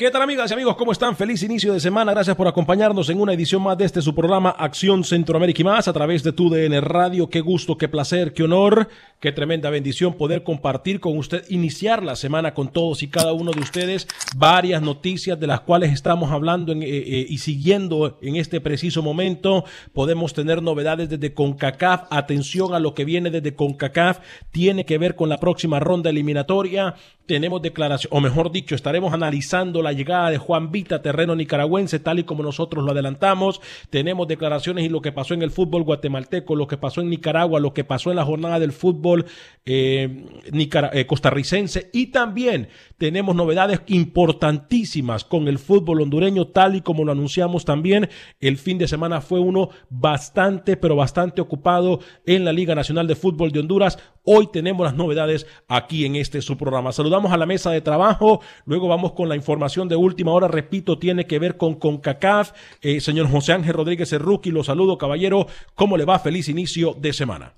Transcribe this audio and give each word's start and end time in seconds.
¿Qué 0.00 0.10
tal 0.10 0.22
amigas 0.22 0.50
y 0.50 0.54
amigos? 0.54 0.76
¿Cómo 0.76 0.92
están? 0.92 1.14
Feliz 1.14 1.42
inicio 1.42 1.74
de 1.74 1.78
semana. 1.78 2.12
Gracias 2.12 2.34
por 2.34 2.48
acompañarnos 2.48 3.10
en 3.10 3.20
una 3.20 3.34
edición 3.34 3.60
más 3.60 3.76
de 3.76 3.84
este 3.84 4.00
su 4.00 4.14
programa 4.14 4.48
Acción 4.48 5.04
Centroamérica 5.04 5.60
y 5.60 5.64
más 5.64 5.88
a 5.88 5.92
través 5.92 6.22
de 6.22 6.32
tu 6.32 6.48
DN 6.48 6.80
Radio. 6.80 7.28
Qué 7.28 7.42
gusto, 7.42 7.76
qué 7.76 7.86
placer, 7.86 8.32
qué 8.32 8.44
honor, 8.44 8.88
qué 9.20 9.30
tremenda 9.30 9.68
bendición 9.68 10.14
poder 10.14 10.42
compartir 10.42 11.00
con 11.00 11.18
usted, 11.18 11.44
iniciar 11.50 12.02
la 12.02 12.16
semana 12.16 12.54
con 12.54 12.72
todos 12.72 13.02
y 13.02 13.08
cada 13.08 13.34
uno 13.34 13.50
de 13.50 13.60
ustedes 13.60 14.08
varias 14.36 14.80
noticias 14.80 15.38
de 15.38 15.46
las 15.46 15.60
cuales 15.60 15.92
estamos 15.92 16.30
hablando 16.30 16.72
eh, 16.72 16.78
eh, 16.82 17.26
y 17.28 17.36
siguiendo 17.36 18.16
en 18.22 18.36
este 18.36 18.62
preciso 18.62 19.02
momento. 19.02 19.66
Podemos 19.92 20.32
tener 20.32 20.62
novedades 20.62 21.10
desde 21.10 21.34
CONCACAF. 21.34 22.04
Atención 22.08 22.72
a 22.72 22.80
lo 22.80 22.94
que 22.94 23.04
viene 23.04 23.28
desde 23.28 23.54
CONCACAF. 23.54 24.20
Tiene 24.50 24.86
que 24.86 24.96
ver 24.96 25.14
con 25.14 25.28
la 25.28 25.36
próxima 25.36 25.78
ronda 25.78 26.08
eliminatoria. 26.08 26.94
Tenemos 27.30 27.62
declaración, 27.62 28.10
o 28.12 28.20
mejor 28.20 28.50
dicho, 28.50 28.74
estaremos 28.74 29.14
analizando 29.14 29.82
la 29.82 29.92
llegada 29.92 30.30
de 30.30 30.38
Juan 30.38 30.72
Vita, 30.72 31.00
terreno 31.00 31.36
nicaragüense, 31.36 32.00
tal 32.00 32.18
y 32.18 32.24
como 32.24 32.42
nosotros 32.42 32.84
lo 32.84 32.90
adelantamos. 32.90 33.60
Tenemos 33.88 34.26
declaraciones 34.26 34.84
y 34.84 34.88
lo 34.88 35.00
que 35.00 35.12
pasó 35.12 35.34
en 35.34 35.42
el 35.42 35.52
fútbol 35.52 35.84
guatemalteco, 35.84 36.56
lo 36.56 36.66
que 36.66 36.76
pasó 36.76 37.02
en 37.02 37.08
Nicaragua, 37.08 37.60
lo 37.60 37.72
que 37.72 37.84
pasó 37.84 38.10
en 38.10 38.16
la 38.16 38.24
jornada 38.24 38.58
del 38.58 38.72
fútbol 38.72 39.26
eh, 39.64 40.24
eh, 40.52 41.06
costarricense 41.06 41.88
y 41.92 42.08
también 42.08 42.68
tenemos 43.00 43.34
novedades 43.34 43.80
importantísimas 43.86 45.24
con 45.24 45.48
el 45.48 45.58
fútbol 45.58 46.02
hondureño, 46.02 46.48
tal 46.48 46.76
y 46.76 46.82
como 46.82 47.06
lo 47.06 47.12
anunciamos 47.12 47.64
también. 47.64 48.10
El 48.40 48.58
fin 48.58 48.76
de 48.76 48.86
semana 48.86 49.22
fue 49.22 49.40
uno 49.40 49.70
bastante, 49.88 50.76
pero 50.76 50.96
bastante 50.96 51.40
ocupado 51.40 52.00
en 52.26 52.44
la 52.44 52.52
Liga 52.52 52.74
Nacional 52.74 53.06
de 53.06 53.16
Fútbol 53.16 53.52
de 53.52 53.60
Honduras. 53.60 53.98
Hoy 54.22 54.48
tenemos 54.52 54.84
las 54.84 54.94
novedades 54.94 55.46
aquí 55.66 56.04
en 56.04 56.14
este 56.14 56.42
su 56.42 56.58
programa. 56.58 56.92
Saludamos 56.92 57.32
a 57.32 57.38
la 57.38 57.46
mesa 57.46 57.70
de 57.70 57.80
trabajo, 57.80 58.42
luego 58.66 58.86
vamos 58.86 59.12
con 59.12 59.30
la 59.30 59.36
información 59.36 59.88
de 59.88 59.96
última 59.96 60.32
hora, 60.32 60.46
repito, 60.46 60.98
tiene 60.98 61.26
que 61.26 61.38
ver 61.38 61.56
con 61.56 61.76
CONCACAF. 61.76 62.52
Eh, 62.82 63.00
señor 63.00 63.30
José 63.30 63.54
Ángel 63.54 63.72
Rodríguez 63.72 64.10
Cerruqui, 64.10 64.50
lo 64.50 64.62
saludo, 64.62 64.98
caballero. 64.98 65.46
¿Cómo 65.74 65.96
le 65.96 66.04
va? 66.04 66.18
Feliz 66.18 66.50
inicio 66.50 66.94
de 67.00 67.14
semana. 67.14 67.54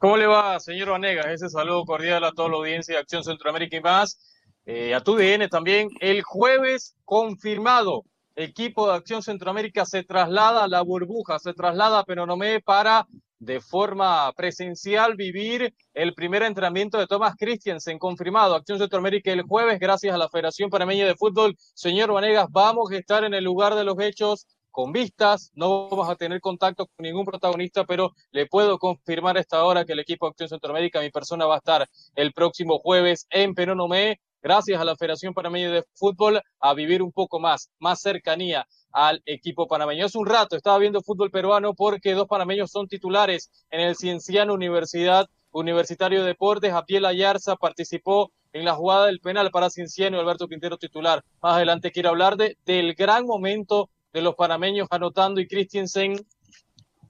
¿Cómo 0.00 0.16
le 0.16 0.26
va, 0.26 0.58
señor 0.60 0.88
Vanegas? 0.88 1.26
Ese 1.26 1.50
saludo 1.50 1.84
cordial 1.84 2.24
a 2.24 2.32
toda 2.32 2.48
la 2.48 2.56
audiencia 2.56 2.94
de 2.94 3.02
Acción 3.02 3.22
Centroamérica 3.22 3.76
y 3.76 3.80
más. 3.82 4.18
Eh, 4.64 4.94
a 4.94 5.02
tu 5.02 5.14
DN 5.14 5.46
también. 5.48 5.90
El 6.00 6.22
jueves 6.22 6.96
confirmado, 7.04 8.04
equipo 8.34 8.88
de 8.88 8.94
Acción 8.94 9.22
Centroamérica 9.22 9.84
se 9.84 10.02
traslada 10.02 10.64
a 10.64 10.68
la 10.68 10.80
burbuja, 10.80 11.38
se 11.38 11.52
traslada 11.52 11.98
a 11.98 12.04
Penonomé 12.04 12.62
para 12.62 13.06
de 13.40 13.60
forma 13.60 14.32
presencial 14.32 15.16
vivir 15.16 15.74
el 15.92 16.14
primer 16.14 16.44
entrenamiento 16.44 16.96
de 16.96 17.06
Thomas 17.06 17.34
Christiansen, 17.38 17.98
confirmado. 17.98 18.54
Acción 18.54 18.78
Centroamérica 18.78 19.30
el 19.30 19.42
jueves, 19.42 19.78
gracias 19.78 20.14
a 20.14 20.18
la 20.18 20.30
Federación 20.30 20.70
Panameña 20.70 21.06
de 21.06 21.14
Fútbol. 21.14 21.54
Señor 21.74 22.10
Vanegas, 22.10 22.46
vamos 22.48 22.90
a 22.90 22.96
estar 22.96 23.22
en 23.24 23.34
el 23.34 23.44
lugar 23.44 23.74
de 23.74 23.84
los 23.84 24.00
hechos 24.00 24.46
con 24.70 24.92
vistas, 24.92 25.50
no 25.54 25.88
vamos 25.88 26.08
a 26.08 26.16
tener 26.16 26.40
contacto 26.40 26.86
con 26.86 27.04
ningún 27.04 27.24
protagonista, 27.24 27.84
pero 27.84 28.12
le 28.30 28.46
puedo 28.46 28.78
confirmar 28.78 29.36
a 29.36 29.40
esta 29.40 29.64
hora 29.64 29.84
que 29.84 29.92
el 29.92 30.00
equipo 30.00 30.26
de 30.26 30.30
Acción 30.30 30.48
Centroamérica, 30.48 31.00
mi 31.00 31.10
persona, 31.10 31.46
va 31.46 31.56
a 31.56 31.58
estar 31.58 31.88
el 32.14 32.32
próximo 32.32 32.78
jueves 32.78 33.26
en 33.30 33.54
Penonomé, 33.54 34.20
gracias 34.42 34.80
a 34.80 34.84
la 34.84 34.96
Federación 34.96 35.34
Panameña 35.34 35.70
de 35.70 35.84
Fútbol, 35.94 36.40
a 36.60 36.74
vivir 36.74 37.02
un 37.02 37.12
poco 37.12 37.40
más, 37.40 37.70
más 37.78 38.00
cercanía 38.00 38.66
al 38.92 39.22
equipo 39.26 39.66
panameño. 39.66 40.06
Hace 40.06 40.18
un 40.18 40.26
rato 40.26 40.56
estaba 40.56 40.78
viendo 40.78 41.02
fútbol 41.02 41.30
peruano 41.30 41.74
porque 41.74 42.14
dos 42.14 42.26
panameños 42.26 42.70
son 42.70 42.88
titulares 42.88 43.50
en 43.70 43.80
el 43.80 43.96
Cienciano 43.96 44.54
Universidad 44.54 45.28
Universitario 45.52 46.20
de 46.20 46.28
Deportes. 46.28 46.72
Apiel 46.72 47.04
Ayarza 47.04 47.56
participó 47.56 48.32
en 48.52 48.64
la 48.64 48.74
jugada 48.74 49.06
del 49.06 49.20
penal 49.20 49.50
para 49.50 49.70
Cienciano 49.70 50.16
y 50.16 50.20
Alberto 50.20 50.48
Quintero 50.48 50.76
titular. 50.76 51.24
Más 51.40 51.54
adelante 51.54 51.92
quiero 51.92 52.10
hablar 52.10 52.36
de, 52.36 52.56
del 52.66 52.94
gran 52.94 53.26
momento 53.26 53.90
de 54.12 54.22
los 54.22 54.34
panameños 54.34 54.88
anotando 54.90 55.40
y 55.40 55.46
Christensen 55.46 56.14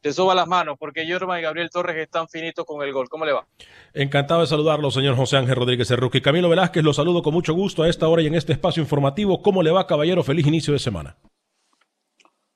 te 0.01 0.13
soba 0.13 0.35
las 0.35 0.47
manos 0.47 0.77
porque 0.79 1.07
Yorma 1.07 1.39
y 1.39 1.43
Gabriel 1.43 1.71
Torres 1.71 1.97
están 1.97 2.29
finitos 2.29 2.65
con 2.65 2.83
el 2.83 2.93
gol. 2.93 3.09
¿Cómo 3.09 3.25
le 3.25 3.33
va? 3.33 3.47
Encantado 3.93 4.41
de 4.41 4.47
saludarlo, 4.47 4.91
señor 4.91 5.17
José 5.17 5.37
Ángel 5.37 5.57
Rodríguez 5.57 5.89
Cerruqui. 5.89 6.21
Camilo 6.21 6.49
Velázquez, 6.49 6.83
lo 6.83 6.93
saludo 6.93 7.23
con 7.23 7.35
mucho 7.35 7.53
gusto 7.55 7.83
a 7.83 7.89
esta 7.89 8.09
hora 8.09 8.23
y 8.23 8.27
en 8.27 8.35
este 8.35 8.53
espacio 8.53 8.83
informativo. 8.83 9.43
¿Cómo 9.43 9.63
le 9.63 9.71
va, 9.71 9.87
caballero? 9.87 10.23
Feliz 10.23 10.47
inicio 10.47 10.73
de 10.73 10.79
semana. 10.79 11.19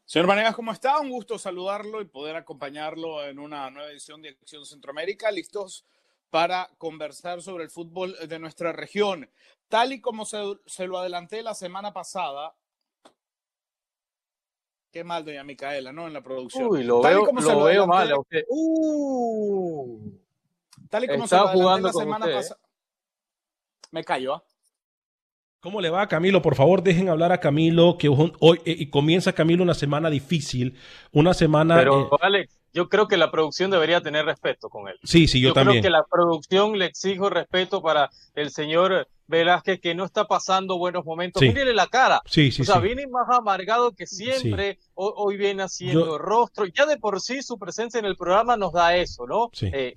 Señor 0.06 0.26
Vanegas, 0.26 0.54
¿cómo 0.54 0.72
está? 0.72 0.98
Un 1.00 1.10
gusto 1.10 1.38
saludarlo 1.38 2.00
y 2.00 2.04
poder 2.06 2.36
acompañarlo 2.36 3.24
en 3.24 3.38
una 3.38 3.70
nueva 3.70 3.90
edición 3.90 4.22
de 4.22 4.30
Acción 4.30 4.64
Centroamérica. 4.64 5.30
Listos 5.30 5.84
para 6.30 6.70
conversar 6.78 7.42
sobre 7.42 7.64
el 7.64 7.70
fútbol 7.70 8.16
de 8.26 8.38
nuestra 8.38 8.72
región. 8.72 9.30
Tal 9.68 9.92
y 9.92 10.00
como 10.00 10.24
se, 10.24 10.38
se 10.66 10.86
lo 10.86 10.98
adelanté 10.98 11.42
la 11.42 11.54
semana 11.54 11.92
pasada. 11.92 12.54
Qué 14.94 15.02
mal, 15.02 15.24
doña 15.24 15.42
Micaela, 15.42 15.90
¿no? 15.90 16.06
En 16.06 16.12
la 16.12 16.20
producción. 16.20 16.68
Uy, 16.68 16.84
lo 16.84 17.00
Tal 17.00 17.14
veo, 17.14 17.24
como 17.24 17.42
se 17.42 17.52
lo 17.52 17.64
veo 17.64 17.84
mal 17.84 18.12
a 18.12 18.20
usted. 18.20 18.44
Uh, 18.48 20.12
tal 20.88 21.02
y 21.02 21.08
como 21.08 21.26
se 21.26 21.34
Está 21.34 21.52
lo 21.52 21.58
jugando 21.58 21.88
la 21.88 21.92
con 21.92 22.02
semana 22.04 22.24
usted, 22.26 22.30
¿eh? 22.30 22.36
pasada. 22.36 22.60
Me 23.90 24.04
cayó. 24.04 24.34
¿ah? 24.34 24.44
¿Cómo 25.58 25.80
le 25.80 25.90
va, 25.90 26.06
Camilo? 26.06 26.40
Por 26.42 26.54
favor, 26.54 26.80
dejen 26.80 27.08
hablar 27.08 27.32
a 27.32 27.40
Camilo, 27.40 27.98
que 27.98 28.08
hoy 28.08 28.60
eh, 28.64 28.76
y 28.78 28.88
comienza 28.88 29.32
Camilo 29.32 29.64
una 29.64 29.74
semana 29.74 30.10
difícil, 30.10 30.78
una 31.10 31.34
semana... 31.34 31.74
Pero, 31.74 32.04
eh, 32.04 32.18
Alex, 32.20 32.62
yo 32.72 32.88
creo 32.88 33.08
que 33.08 33.16
la 33.16 33.32
producción 33.32 33.72
debería 33.72 34.00
tener 34.00 34.24
respeto 34.24 34.68
con 34.68 34.86
él. 34.86 34.96
sí, 35.02 35.26
sí, 35.26 35.40
yo, 35.40 35.54
creo 35.54 35.64
también. 35.64 35.82
que 35.82 35.90
la 35.90 36.04
producción 36.04 36.78
le 36.78 36.84
exijo 36.84 37.30
respeto 37.30 37.82
para 37.82 38.10
el 38.36 38.50
señor 38.50 39.08
Velázquez 39.26 39.80
que 39.80 39.94
no 39.94 40.04
está 40.04 40.26
pasando 40.26 40.76
buenos 40.78 41.04
momentos. 41.04 41.40
Sí. 41.40 41.48
Mírele 41.48 41.74
la 41.74 41.86
cara. 41.86 42.20
Sí, 42.26 42.50
sí, 42.52 42.62
o 42.62 42.64
sea, 42.64 42.76
sí. 42.76 42.80
viene 42.82 43.06
más 43.06 43.26
amargado 43.30 43.92
que 43.92 44.06
siempre. 44.06 44.78
Hoy, 44.94 45.12
hoy 45.16 45.36
viene 45.36 45.62
haciendo 45.62 46.06
Yo- 46.06 46.18
rostro. 46.18 46.66
Ya 46.66 46.86
de 46.86 46.96
por 46.98 47.20
sí 47.20 47.42
su 47.42 47.58
presencia 47.58 47.98
en 47.98 48.04
el 48.06 48.16
programa 48.16 48.56
nos 48.56 48.72
da 48.72 48.96
eso, 48.96 49.26
¿no? 49.26 49.48
Sí. 49.52 49.70
Eh, 49.72 49.94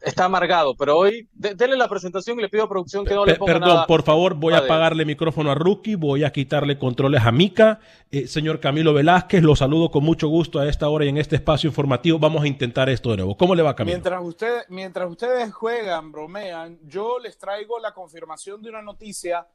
está 0.00 0.24
amargado, 0.24 0.74
pero 0.76 0.96
hoy 0.96 1.28
de- 1.34 1.54
denle 1.54 1.76
la 1.76 1.88
presentación 1.88 2.38
y 2.38 2.42
le 2.42 2.48
pido 2.48 2.64
a 2.64 2.68
producción 2.68 3.04
que 3.04 3.14
no 3.14 3.26
le 3.26 3.34
ponga 3.34 3.52
Perdón, 3.54 3.68
nada. 3.68 3.86
por 3.86 4.02
favor, 4.02 4.34
voy 4.34 4.54
a 4.54 4.58
apagarle 4.58 5.04
micrófono 5.04 5.50
a 5.50 5.54
Rookie, 5.54 5.94
voy 5.96 6.24
a 6.24 6.30
quitarle 6.32 6.78
controles 6.78 7.22
a 7.24 7.32
Mica. 7.32 7.80
Eh, 8.10 8.26
señor 8.26 8.60
Camilo 8.60 8.94
Velázquez, 8.94 9.42
lo 9.42 9.54
saludo 9.54 9.90
con 9.90 10.02
mucho 10.02 10.28
gusto 10.28 10.58
a 10.58 10.68
esta 10.68 10.88
hora 10.88 11.04
y 11.04 11.08
en 11.08 11.18
este 11.18 11.36
espacio 11.36 11.68
informativo. 11.68 12.18
Vamos 12.18 12.42
a 12.42 12.46
intentar 12.46 12.88
esto 12.88 13.10
de 13.10 13.18
nuevo. 13.18 13.36
¿Cómo 13.36 13.54
le 13.54 13.62
va, 13.62 13.76
Camilo? 13.76 13.94
Mientras, 13.96 14.22
usted, 14.24 14.62
mientras 14.68 15.10
ustedes 15.10 15.52
juegan, 15.52 16.10
bromean, 16.12 16.78
yo 16.84 17.18
les 17.18 17.36
traigo 17.36 17.78
la 17.78 17.92
confirmación 17.92 18.19
de 18.62 18.70
una 18.70 18.82
noticia 18.82 19.46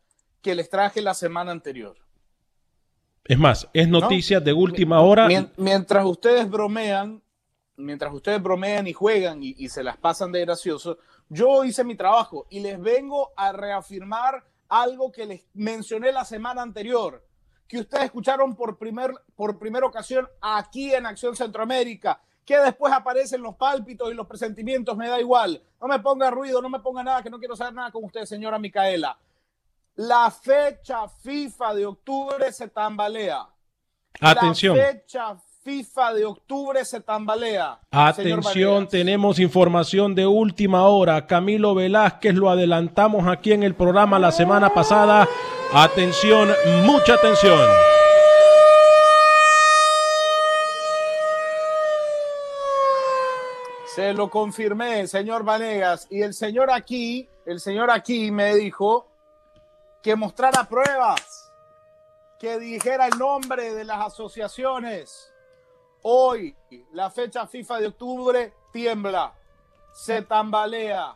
que 0.42 0.56
les 0.56 0.70
traje 0.70 1.02
la 1.02 1.14
semana 1.14 1.52
anterior. 1.52 1.98
Es 3.24 3.38
más, 3.40 3.68
es 3.74 3.88
noticia 3.88 4.40
de 4.40 4.54
última 4.54 5.02
hora. 5.02 5.28
Mien- 5.28 5.52
Mientras 5.58 6.06
ustedes 6.06 6.48
bromean, 6.50 7.22
mientras 7.78 8.14
ustedes 8.14 8.42
bromean 8.42 8.88
y 8.88 8.94
juegan 8.94 9.42
y, 9.44 9.56
y 9.58 9.70
se 9.70 9.84
las 9.84 9.98
pasan 9.98 10.32
de 10.32 10.42
gracioso, 10.42 11.00
yo 11.30 11.64
hice 11.64 11.84
mi 11.84 11.96
trabajo 11.96 12.46
y 12.52 12.60
les 12.60 12.80
vengo 12.80 13.32
a 13.36 13.52
reafirmar 13.52 14.46
algo 14.70 15.12
que 15.12 15.26
les 15.26 15.44
mencioné 15.54 16.12
la 16.12 16.24
semana 16.26 16.62
anterior, 16.62 17.26
que 17.68 17.80
ustedes 17.80 18.06
escucharon 18.06 18.56
por, 18.56 18.78
primer, 18.78 19.12
por 19.36 19.58
primera 19.58 19.88
ocasión 19.88 20.28
aquí 20.42 20.94
en 20.94 21.08
Acción 21.08 21.36
Centroamérica, 21.36 22.22
que 22.46 22.58
después 22.60 22.94
aparecen 22.94 23.42
los 23.42 23.56
pálpitos 23.56 24.12
y 24.12 24.14
los 24.14 24.28
presentimientos, 24.28 24.96
me 24.96 25.10
da 25.10 25.20
igual. 25.20 25.62
No 25.82 25.88
me 25.88 26.00
ponga 26.00 26.30
ruido, 26.30 26.62
no 26.62 26.70
me 26.70 26.80
ponga 26.80 27.04
nada, 27.04 27.24
que 27.24 27.30
no 27.30 27.40
quiero 27.40 27.56
saber 27.56 27.74
nada 27.74 27.92
con 27.92 28.04
usted, 28.04 28.26
señora 28.26 28.60
Micaela. 28.60 29.18
La 29.96 30.30
fecha 30.30 31.08
FIFA 31.08 31.74
de 31.74 31.86
octubre 31.86 32.52
se 32.52 32.68
tambalea. 32.68 33.48
Atención. 34.20 34.78
La 34.78 34.86
fecha 34.86 35.36
FIFA 35.64 36.14
de 36.14 36.26
octubre 36.26 36.86
se 36.86 37.00
tambalea. 37.00 37.80
Atención, 37.90 38.88
tenemos 38.88 39.40
información 39.40 40.14
de 40.14 40.28
última 40.28 40.84
hora. 40.84 41.26
Camilo 41.26 41.74
Velázquez 41.74 42.36
lo 42.36 42.52
adelantamos 42.52 43.28
aquí 43.28 43.52
en 43.52 43.64
el 43.64 43.74
programa 43.74 44.20
la 44.20 44.32
semana 44.32 44.70
pasada. 44.70 45.28
Atención, 45.74 46.50
mucha 46.84 47.16
atención. 47.16 47.60
Se 53.96 54.12
lo 54.12 54.30
confirmé, 54.30 55.08
señor 55.08 55.46
Vanegas. 55.46 56.08
Y 56.10 56.22
el 56.22 56.34
señor 56.34 56.70
aquí, 56.70 57.30
el 57.46 57.62
señor 57.62 57.90
aquí 57.90 58.30
me 58.30 58.54
dijo 58.54 59.08
que 60.04 60.18
mostrara 60.18 60.68
pruebas, 60.68 61.50
que 62.38 62.60
dijera 62.60 63.08
el 63.08 63.18
nombre 63.18 63.74
de 63.74 63.86
las 63.86 64.08
asociaciones. 64.08 65.32
Hoy, 66.02 66.54
la 66.92 67.10
fecha 67.10 67.48
FIFA 67.48 67.80
de 67.80 67.88
octubre 67.88 68.54
tiembla, 68.74 69.34
se 69.94 70.24
tambalea. 70.24 71.16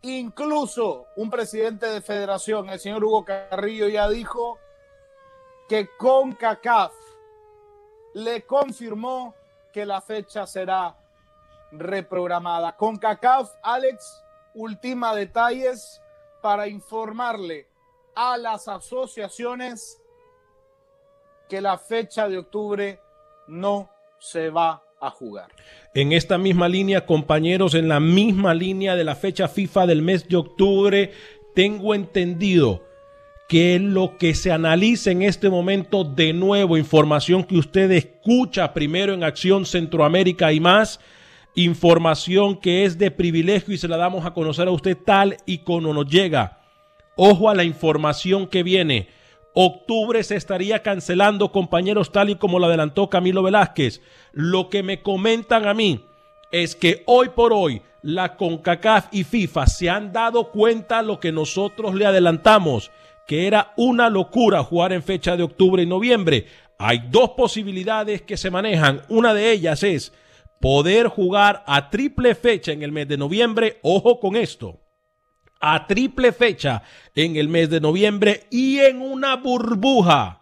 Incluso 0.00 1.04
un 1.16 1.28
presidente 1.28 1.84
de 1.84 2.00
federación, 2.00 2.70
el 2.70 2.80
señor 2.80 3.04
Hugo 3.04 3.22
Carrillo, 3.26 3.88
ya 3.88 4.08
dijo 4.08 4.58
que 5.68 5.90
CONCACAF 5.98 6.94
le 8.14 8.46
confirmó 8.46 9.34
que 9.74 9.84
la 9.84 10.00
fecha 10.00 10.46
será 10.46 10.96
reprogramada. 11.72 12.76
CONCACAF, 12.76 13.50
Alex, 13.62 14.22
ultima 14.54 15.14
detalles 15.14 16.00
para 16.40 16.68
informarle 16.68 17.66
a 18.14 18.36
las 18.36 18.68
asociaciones 18.68 20.00
que 21.48 21.60
la 21.60 21.78
fecha 21.78 22.28
de 22.28 22.38
octubre 22.38 23.00
no 23.48 23.90
se 24.18 24.50
va 24.50 24.82
a 25.00 25.10
jugar. 25.10 25.48
En 25.94 26.12
esta 26.12 26.38
misma 26.38 26.68
línea, 26.68 27.06
compañeros, 27.06 27.74
en 27.74 27.88
la 27.88 28.00
misma 28.00 28.54
línea 28.54 28.94
de 28.94 29.04
la 29.04 29.16
fecha 29.16 29.48
FIFA 29.48 29.86
del 29.86 30.02
mes 30.02 30.28
de 30.28 30.36
octubre, 30.36 31.12
tengo 31.54 31.94
entendido 31.94 32.82
que 33.48 33.78
lo 33.78 34.16
que 34.16 34.34
se 34.34 34.52
analiza 34.52 35.10
en 35.10 35.22
este 35.22 35.50
momento, 35.50 36.04
de 36.04 36.32
nuevo, 36.32 36.78
información 36.78 37.44
que 37.44 37.58
usted 37.58 37.90
escucha 37.90 38.72
primero 38.72 39.12
en 39.12 39.24
Acción 39.24 39.66
Centroamérica 39.66 40.52
y 40.52 40.60
más, 40.60 41.00
información 41.54 42.56
que 42.56 42.84
es 42.84 42.98
de 42.98 43.10
privilegio 43.10 43.74
y 43.74 43.78
se 43.78 43.88
la 43.88 43.96
damos 43.96 44.24
a 44.24 44.32
conocer 44.32 44.68
a 44.68 44.70
usted 44.70 44.96
tal 44.96 45.36
y 45.46 45.58
como 45.58 45.92
nos 45.92 46.06
llega. 46.06 46.60
Ojo 47.16 47.50
a 47.50 47.54
la 47.54 47.64
información 47.64 48.46
que 48.46 48.62
viene. 48.62 49.08
Octubre 49.54 50.22
se 50.22 50.36
estaría 50.36 50.82
cancelando, 50.82 51.52
compañeros, 51.52 52.10
tal 52.10 52.30
y 52.30 52.36
como 52.36 52.58
lo 52.58 52.66
adelantó 52.66 53.10
Camilo 53.10 53.42
Velázquez. 53.42 54.00
Lo 54.32 54.70
que 54.70 54.82
me 54.82 55.02
comentan 55.02 55.66
a 55.66 55.74
mí 55.74 56.04
es 56.50 56.74
que 56.74 57.02
hoy 57.06 57.28
por 57.28 57.52
hoy 57.52 57.82
la 58.00 58.36
CONCACAF 58.36 59.08
y 59.12 59.24
FIFA 59.24 59.66
se 59.66 59.90
han 59.90 60.12
dado 60.12 60.50
cuenta 60.50 61.02
lo 61.02 61.20
que 61.20 61.32
nosotros 61.32 61.94
le 61.94 62.06
adelantamos, 62.06 62.90
que 63.26 63.46
era 63.46 63.74
una 63.76 64.08
locura 64.08 64.64
jugar 64.64 64.92
en 64.92 65.02
fecha 65.02 65.36
de 65.36 65.42
octubre 65.42 65.82
y 65.82 65.86
noviembre. 65.86 66.46
Hay 66.78 67.04
dos 67.10 67.30
posibilidades 67.30 68.22
que 68.22 68.38
se 68.38 68.50
manejan. 68.50 69.02
Una 69.08 69.34
de 69.34 69.52
ellas 69.52 69.82
es 69.82 70.12
poder 70.62 71.08
jugar 71.08 71.64
a 71.66 71.90
triple 71.90 72.34
fecha 72.34 72.72
en 72.72 72.82
el 72.82 72.92
mes 72.92 73.08
de 73.08 73.18
noviembre. 73.18 73.80
Ojo 73.82 74.18
con 74.20 74.36
esto 74.36 74.78
a 75.62 75.86
triple 75.86 76.32
fecha 76.32 76.82
en 77.14 77.36
el 77.36 77.48
mes 77.48 77.70
de 77.70 77.80
noviembre 77.80 78.44
y 78.50 78.78
en 78.78 79.00
una 79.00 79.36
burbuja. 79.36 80.40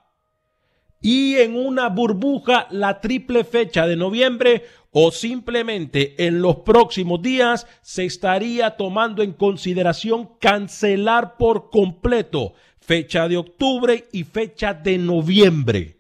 Y 1.03 1.37
en 1.37 1.57
una 1.57 1.89
burbuja 1.89 2.67
la 2.71 3.01
triple 3.01 3.45
fecha 3.45 3.87
de 3.87 3.97
noviembre 3.97 4.65
o 4.91 5.11
simplemente 5.11 6.27
en 6.27 6.43
los 6.43 6.57
próximos 6.57 7.23
días 7.23 7.67
se 7.81 8.05
estaría 8.05 8.77
tomando 8.77 9.23
en 9.23 9.33
consideración 9.33 10.31
cancelar 10.39 11.39
por 11.39 11.71
completo 11.71 12.55
fecha 12.81 13.29
de 13.29 13.39
octubre 13.39 14.09
y 14.13 14.25
fecha 14.25 14.75
de 14.75 14.99
noviembre. 14.99 15.99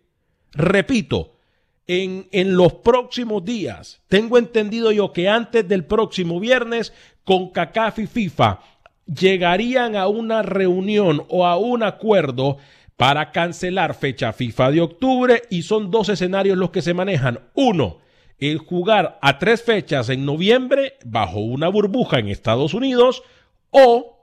Repito, 0.53 1.40
en, 1.91 2.57
los 2.57 2.75
próximos 2.75 3.45
días. 3.45 4.01
Tengo 4.07 4.39
entendido 4.39 4.93
yo 4.93 5.13
que 5.13 5.29
antes 5.29 5.67
del 5.67 5.85
próximo 5.85 6.39
viernes, 6.39 6.93
con 7.25 7.51
CACAF 7.51 7.99
y 7.99 8.07
FIFA 8.07 8.61
llegarían 9.07 9.97
a 9.97 10.07
una 10.07 10.43
reunión 10.43 11.25
o 11.29 11.45
a 11.45 11.57
un 11.57 11.83
acuerdo 11.83 12.59
para 12.97 13.33
cancelar 13.33 13.95
fecha 13.95 14.33
FIFA 14.33 14.71
de 14.71 14.81
octubre 14.83 15.43
y 15.51 15.63
son 15.63 15.91
dos 15.91 16.09
escenarios 16.09 16.57
los 16.57 16.71
que 16.71 16.83
se 16.83 16.95
manejan. 16.95 17.41
Uno, 17.55 17.99
el 18.39 18.59
jugar 18.59 19.19
a 19.21 19.41
tres 19.41 19.63
fechas 19.63 20.11
en 20.11 20.25
noviembre 20.25 20.95
bajo 21.05 21.41
una 21.41 21.69
burbuja 21.69 22.21
en 22.21 22.29
Estados 22.29 22.73
Unidos 22.73 23.25
o 23.71 24.20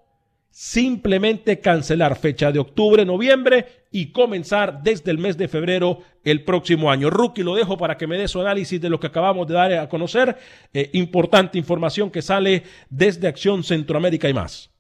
simplemente 0.59 1.59
cancelar 1.59 2.17
fecha 2.17 2.51
de 2.51 2.57
octubre, 2.57 3.05
noviembre 3.05 3.85
y 3.91 4.11
comenzar 4.11 4.81
desde 4.81 5.11
el 5.11 5.19
mes 5.19 5.37
de 5.37 5.47
febrero 5.47 5.99
el 6.23 6.43
próximo 6.43 6.89
año. 6.89 7.11
Rookie, 7.11 7.43
lo 7.43 7.53
dejo 7.53 7.77
para 7.77 7.95
que 7.95 8.07
me 8.07 8.17
dé 8.17 8.27
su 8.27 8.41
análisis 8.41 8.81
de 8.81 8.89
lo 8.89 8.99
que 8.99 9.05
acabamos 9.05 9.45
de 9.45 9.53
dar 9.53 9.71
a 9.73 9.87
conocer. 9.87 10.35
Eh, 10.73 10.89
importante 10.93 11.59
información 11.59 12.09
que 12.09 12.23
sale 12.23 12.63
desde 12.89 13.27
Acción 13.27 13.63
Centroamérica 13.63 14.29
y 14.29 14.33
más. 14.33 14.71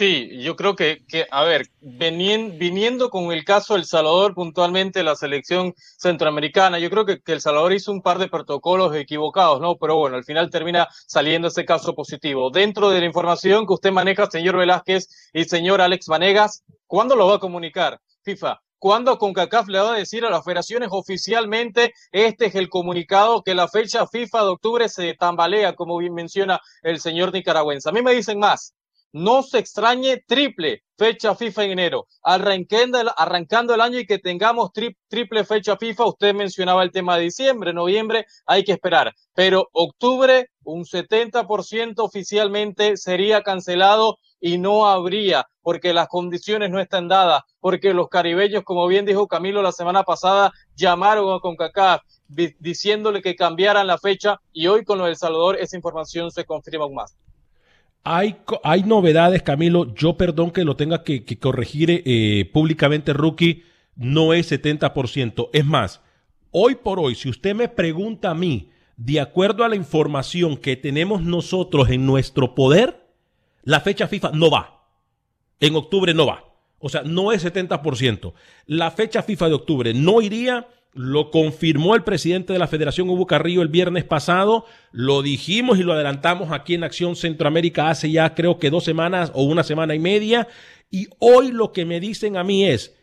Sí, 0.00 0.30
yo 0.40 0.56
creo 0.56 0.76
que, 0.76 1.04
a 1.30 1.44
ver, 1.44 1.66
viniendo 1.82 3.10
con 3.10 3.32
el 3.32 3.44
caso 3.44 3.76
El 3.76 3.84
Salvador 3.84 4.34
puntualmente, 4.34 5.02
la 5.02 5.14
selección 5.14 5.74
centroamericana, 5.98 6.78
yo 6.78 6.88
creo 6.88 7.04
que, 7.04 7.20
que, 7.20 7.32
El 7.32 7.42
Salvador 7.42 7.74
hizo 7.74 7.92
un 7.92 8.00
par 8.00 8.18
de 8.18 8.28
protocolos 8.28 8.96
equivocados, 8.96 9.60
¿no? 9.60 9.76
Pero 9.76 9.96
bueno, 9.96 10.16
al 10.16 10.24
final 10.24 10.48
termina 10.48 10.88
saliendo 11.06 11.48
ese 11.48 11.66
caso 11.66 11.94
positivo. 11.94 12.48
Dentro 12.48 12.88
de 12.88 13.00
la 13.00 13.04
información 13.04 13.66
que 13.66 13.74
usted 13.74 13.92
maneja, 13.92 14.30
señor 14.30 14.56
Velázquez 14.56 15.06
y 15.34 15.44
señor 15.44 15.82
Alex 15.82 16.06
Vanegas, 16.06 16.64
¿cuándo 16.86 17.14
lo 17.14 17.26
va 17.26 17.34
a 17.34 17.38
comunicar 17.38 18.00
FIFA? 18.22 18.58
¿Cuándo 18.78 19.18
CONCACAF 19.18 19.68
le 19.68 19.80
va 19.80 19.92
a 19.92 19.98
decir 19.98 20.24
a 20.24 20.30
las 20.30 20.42
federaciones 20.42 20.88
oficialmente 20.92 21.92
este 22.10 22.46
es 22.46 22.54
el 22.54 22.70
comunicado 22.70 23.42
que 23.42 23.54
la 23.54 23.68
fecha 23.68 24.06
FIFA 24.06 24.44
de 24.44 24.48
octubre 24.48 24.88
se 24.88 25.12
tambalea, 25.12 25.74
como 25.74 25.98
bien 25.98 26.14
menciona 26.14 26.58
el 26.82 27.00
señor 27.00 27.34
nicaragüense? 27.34 27.90
A 27.90 27.92
mí 27.92 28.00
me 28.00 28.14
dicen 28.14 28.38
más. 28.38 28.72
No 29.12 29.42
se 29.42 29.58
extrañe 29.58 30.18
triple 30.26 30.84
fecha 30.96 31.34
FIFA 31.34 31.64
en 31.64 31.70
enero. 31.72 32.06
Arrancando 32.22 33.00
el, 33.00 33.08
arrancando 33.16 33.74
el 33.74 33.80
año 33.80 33.98
y 33.98 34.06
que 34.06 34.18
tengamos 34.18 34.72
tri, 34.72 34.96
triple 35.08 35.44
fecha 35.44 35.76
FIFA, 35.76 36.06
usted 36.06 36.34
mencionaba 36.34 36.84
el 36.84 36.92
tema 36.92 37.16
de 37.16 37.24
diciembre, 37.24 37.72
noviembre, 37.72 38.26
hay 38.46 38.62
que 38.62 38.72
esperar. 38.72 39.12
Pero 39.34 39.68
octubre, 39.72 40.50
un 40.62 40.84
70% 40.84 41.94
oficialmente 41.98 42.96
sería 42.96 43.42
cancelado 43.42 44.18
y 44.40 44.58
no 44.58 44.86
habría, 44.86 45.46
porque 45.60 45.92
las 45.92 46.08
condiciones 46.08 46.70
no 46.70 46.80
están 46.80 47.08
dadas, 47.08 47.42
porque 47.58 47.92
los 47.92 48.08
caribeños, 48.08 48.62
como 48.62 48.86
bien 48.86 49.06
dijo 49.06 49.26
Camilo 49.26 49.60
la 49.60 49.72
semana 49.72 50.04
pasada, 50.04 50.52
llamaron 50.76 51.34
a 51.34 51.40
CONCACAF 51.40 52.02
diciéndole 52.28 53.22
que 53.22 53.34
cambiaran 53.34 53.86
la 53.86 53.98
fecha 53.98 54.40
y 54.52 54.68
hoy 54.68 54.84
con 54.84 54.98
lo 54.98 55.06
del 55.06 55.16
Salvador 55.16 55.56
esa 55.58 55.76
información 55.76 56.30
se 56.30 56.44
confirma 56.44 56.84
aún 56.84 56.94
más. 56.94 57.16
Hay, 58.02 58.36
novedades, 58.84 59.42
Camilo. 59.42 59.94
Yo 59.94 60.16
perdón 60.16 60.50
que 60.50 60.64
lo 60.64 60.76
tenga 60.76 61.04
que, 61.04 61.24
corregir 61.38 62.02
eh, 62.04 62.50
públicamente, 62.52 63.12
rookie. 63.12 63.64
No 63.96 64.32
es 64.32 64.50
70%. 64.50 65.50
Es 65.52 65.64
más, 65.64 66.00
hoy 66.50 66.76
por 66.76 66.98
hoy, 66.98 67.14
si 67.14 67.28
usted 67.28 67.54
me 67.54 67.68
pregunta 67.68 68.30
a 68.30 68.34
mí, 68.34 68.70
de 68.96 69.20
acuerdo 69.20 69.64
a 69.64 69.68
la 69.68 69.76
información 69.76 70.56
que 70.56 70.76
tenemos 70.76 71.22
nosotros 71.22 71.90
en 71.90 72.06
nuestro 72.06 72.54
poder, 72.54 73.06
la 73.62 73.80
fecha 73.80 74.08
FIFA 74.08 74.32
no 74.32 74.50
va. 74.50 74.86
En 75.60 75.76
octubre 75.76 76.14
no 76.14 76.26
va. 76.26 76.44
O 76.78 76.88
sea, 76.88 77.02
no 77.02 77.30
es 77.30 77.44
70%. 77.44 78.32
La 78.66 78.90
fecha 78.90 79.22
FIFA 79.22 79.48
de 79.48 79.54
octubre 79.54 79.94
no 79.94 80.22
iría 80.22 80.66
lo 80.92 81.30
confirmó 81.30 81.94
el 81.94 82.02
presidente 82.02 82.52
de 82.52 82.58
la 82.58 82.66
Federación 82.66 83.08
Hugo 83.08 83.26
Carrillo 83.26 83.62
el 83.62 83.68
viernes 83.68 84.04
pasado, 84.04 84.66
lo 84.90 85.22
dijimos 85.22 85.78
y 85.78 85.82
lo 85.82 85.92
adelantamos 85.92 86.50
aquí 86.50 86.74
en 86.74 86.84
Acción 86.84 87.14
Centroamérica 87.14 87.90
hace 87.90 88.10
ya 88.10 88.34
creo 88.34 88.58
que 88.58 88.70
dos 88.70 88.84
semanas 88.84 89.30
o 89.34 89.44
una 89.44 89.62
semana 89.62 89.94
y 89.94 90.00
media, 90.00 90.48
y 90.90 91.06
hoy 91.18 91.52
lo 91.52 91.72
que 91.72 91.84
me 91.84 92.00
dicen 92.00 92.36
a 92.36 92.44
mí 92.44 92.64
es, 92.64 92.96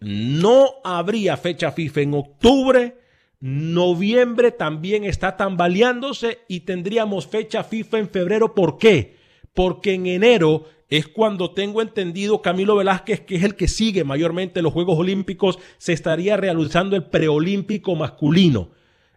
no 0.00 0.74
habría 0.84 1.36
fecha 1.36 1.72
FIFA 1.72 2.00
en 2.02 2.14
octubre, 2.14 2.98
noviembre 3.40 4.52
también 4.52 5.04
está 5.04 5.36
tambaleándose 5.36 6.40
y 6.48 6.60
tendríamos 6.60 7.26
fecha 7.26 7.64
FIFA 7.64 7.98
en 7.98 8.08
febrero. 8.08 8.54
¿Por 8.54 8.78
qué? 8.78 9.16
Porque 9.54 9.94
en 9.94 10.06
enero 10.06 10.66
es 10.88 11.06
cuando 11.06 11.52
tengo 11.52 11.82
entendido 11.82 12.40
Camilo 12.40 12.76
Velázquez, 12.76 13.20
que 13.20 13.36
es 13.36 13.44
el 13.44 13.56
que 13.56 13.68
sigue 13.68 14.04
mayormente 14.04 14.62
los 14.62 14.72
Juegos 14.72 14.98
Olímpicos, 14.98 15.58
se 15.76 15.92
estaría 15.92 16.36
realizando 16.36 16.96
el 16.96 17.04
preolímpico 17.04 17.94
masculino. 17.94 18.70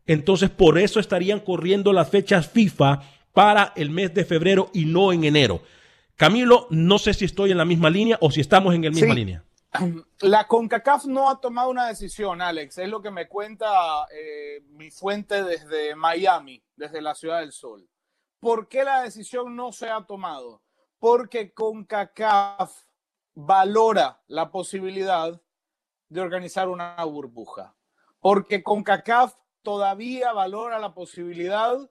Entonces, 0.05 0.49
por 0.49 0.77
eso 0.77 0.99
estarían 0.99 1.39
corriendo 1.39 1.93
las 1.93 2.09
fechas 2.09 2.49
FIFA 2.49 3.01
para 3.31 3.71
el 3.75 3.89
mes 3.89 4.13
de 4.13 4.25
febrero 4.25 4.69
y 4.73 4.85
no 4.85 5.13
en 5.13 5.23
enero. 5.23 5.61
Camilo, 6.17 6.67
no 6.69 6.99
sé 6.99 7.13
si 7.13 7.25
estoy 7.25 7.51
en 7.51 7.57
la 7.57 7.65
misma 7.65 7.89
línea 7.89 8.17
o 8.19 8.29
si 8.29 8.41
estamos 8.41 8.75
en 8.75 8.83
la 8.83 8.91
misma 8.91 9.13
línea. 9.13 9.43
La 10.19 10.47
CONCACAF 10.47 11.05
no 11.05 11.29
ha 11.29 11.39
tomado 11.39 11.69
una 11.69 11.87
decisión, 11.87 12.41
Alex. 12.41 12.77
Es 12.79 12.89
lo 12.89 13.01
que 13.01 13.09
me 13.09 13.29
cuenta 13.29 14.05
eh, 14.13 14.61
mi 14.71 14.91
fuente 14.91 15.43
desde 15.43 15.95
Miami, 15.95 16.61
desde 16.75 17.01
la 17.01 17.15
Ciudad 17.15 17.39
del 17.39 17.53
Sol. 17.53 17.87
¿Por 18.41 18.67
qué 18.67 18.83
la 18.83 19.03
decisión 19.03 19.55
no 19.55 19.71
se 19.71 19.89
ha 19.89 20.01
tomado? 20.01 20.61
Porque 21.01 21.51
CONCACAF 21.51 22.85
valora 23.33 24.21
la 24.27 24.51
posibilidad 24.51 25.41
de 26.09 26.21
organizar 26.21 26.69
una 26.69 27.03
burbuja, 27.03 27.75
porque 28.19 28.61
CONCACAF 28.61 29.33
todavía 29.63 30.31
valora 30.31 30.77
la 30.77 30.93
posibilidad 30.93 31.89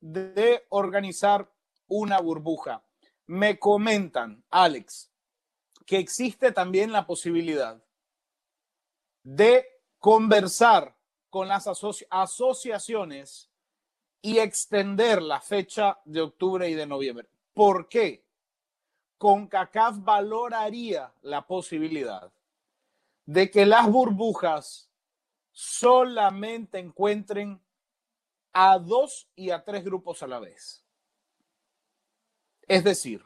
de 0.00 0.66
organizar 0.70 1.48
una 1.86 2.18
burbuja. 2.18 2.82
Me 3.26 3.60
comentan, 3.60 4.42
Alex, 4.50 5.12
que 5.86 5.98
existe 5.98 6.50
también 6.50 6.90
la 6.90 7.06
posibilidad 7.06 7.80
de 9.22 9.68
conversar 10.00 10.96
con 11.30 11.46
las 11.46 11.68
asociaciones 12.10 13.52
y 14.20 14.40
extender 14.40 15.22
la 15.22 15.40
fecha 15.40 16.00
de 16.04 16.22
octubre 16.22 16.68
y 16.68 16.74
de 16.74 16.86
noviembre. 16.86 17.28
¿Por 17.54 17.88
qué? 17.88 18.27
CONCACAF 19.18 20.04
valoraría 20.04 21.12
la 21.22 21.46
posibilidad 21.46 22.32
de 23.26 23.50
que 23.50 23.66
las 23.66 23.90
burbujas 23.90 24.88
solamente 25.52 26.78
encuentren 26.78 27.60
a 28.52 28.78
dos 28.78 29.28
y 29.34 29.50
a 29.50 29.64
tres 29.64 29.84
grupos 29.84 30.22
a 30.22 30.28
la 30.28 30.38
vez. 30.38 30.84
Es 32.68 32.84
decir, 32.84 33.24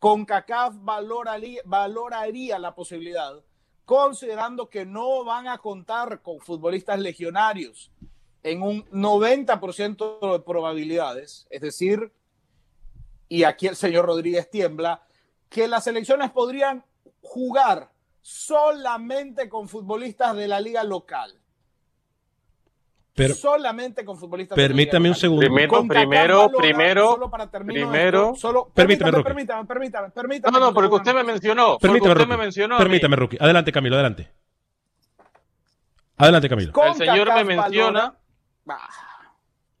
CONCACAF 0.00 0.74
valoraría, 0.80 1.62
valoraría 1.64 2.58
la 2.58 2.74
posibilidad, 2.74 3.44
considerando 3.84 4.68
que 4.68 4.84
no 4.84 5.24
van 5.24 5.46
a 5.46 5.58
contar 5.58 6.20
con 6.22 6.40
futbolistas 6.40 6.98
legionarios 6.98 7.92
en 8.42 8.62
un 8.62 8.84
90% 8.90 10.32
de 10.32 10.40
probabilidades, 10.40 11.46
es 11.48 11.60
decir, 11.60 12.12
y 13.28 13.44
aquí 13.44 13.68
el 13.68 13.76
señor 13.76 14.06
Rodríguez 14.06 14.50
tiembla, 14.50 15.06
que 15.52 15.68
las 15.68 15.84
selecciones 15.84 16.30
podrían 16.30 16.82
jugar 17.20 17.90
solamente 18.22 19.48
con 19.48 19.68
futbolistas 19.68 20.34
de 20.34 20.48
la 20.48 20.60
liga 20.60 20.82
local. 20.82 21.38
Pero, 23.14 23.34
solamente 23.34 24.06
con 24.06 24.16
futbolistas. 24.16 24.56
Permítame 24.56 25.10
un 25.10 25.14
segundo. 25.14 25.42
Primero, 25.42 25.86
primero, 25.86 26.50
primero, 26.56 27.10
solo 27.10 27.30
para 27.30 27.50
primero. 27.50 28.34
solo, 28.34 28.70
permítame, 28.74 29.22
permítame, 29.22 29.66
permítame, 29.66 30.10
permítame, 30.10 30.58
No, 30.58 30.64
no, 30.64 30.72
porque 30.72 30.94
usted 30.94 31.14
me 31.14 31.22
mencionó. 31.22 31.76
Permítame, 31.78 32.12
usted 32.12 32.26
me 32.26 32.36
mencionó. 32.38 32.78
Permítame, 32.78 33.16
Rookie. 33.16 33.36
Adelante, 33.38 33.70
Camilo, 33.70 33.96
adelante. 33.96 34.32
Adelante, 36.16 36.48
Camilo. 36.48 36.72
El 36.82 36.94
señor 36.94 37.34
me 37.34 37.44
menciona. 37.44 38.16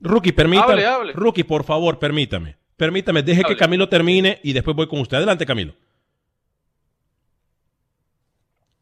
Rookie, 0.00 0.32
permítame. 0.32 1.12
Rookie, 1.14 1.44
por 1.44 1.64
favor, 1.64 1.98
permítame. 1.98 2.61
Permítame, 2.82 3.22
deje 3.22 3.44
que 3.44 3.56
Camilo 3.56 3.88
termine 3.88 4.40
y 4.42 4.52
después 4.52 4.74
voy 4.74 4.88
con 4.88 4.98
usted. 4.98 5.18
Adelante, 5.18 5.46
Camilo. 5.46 5.72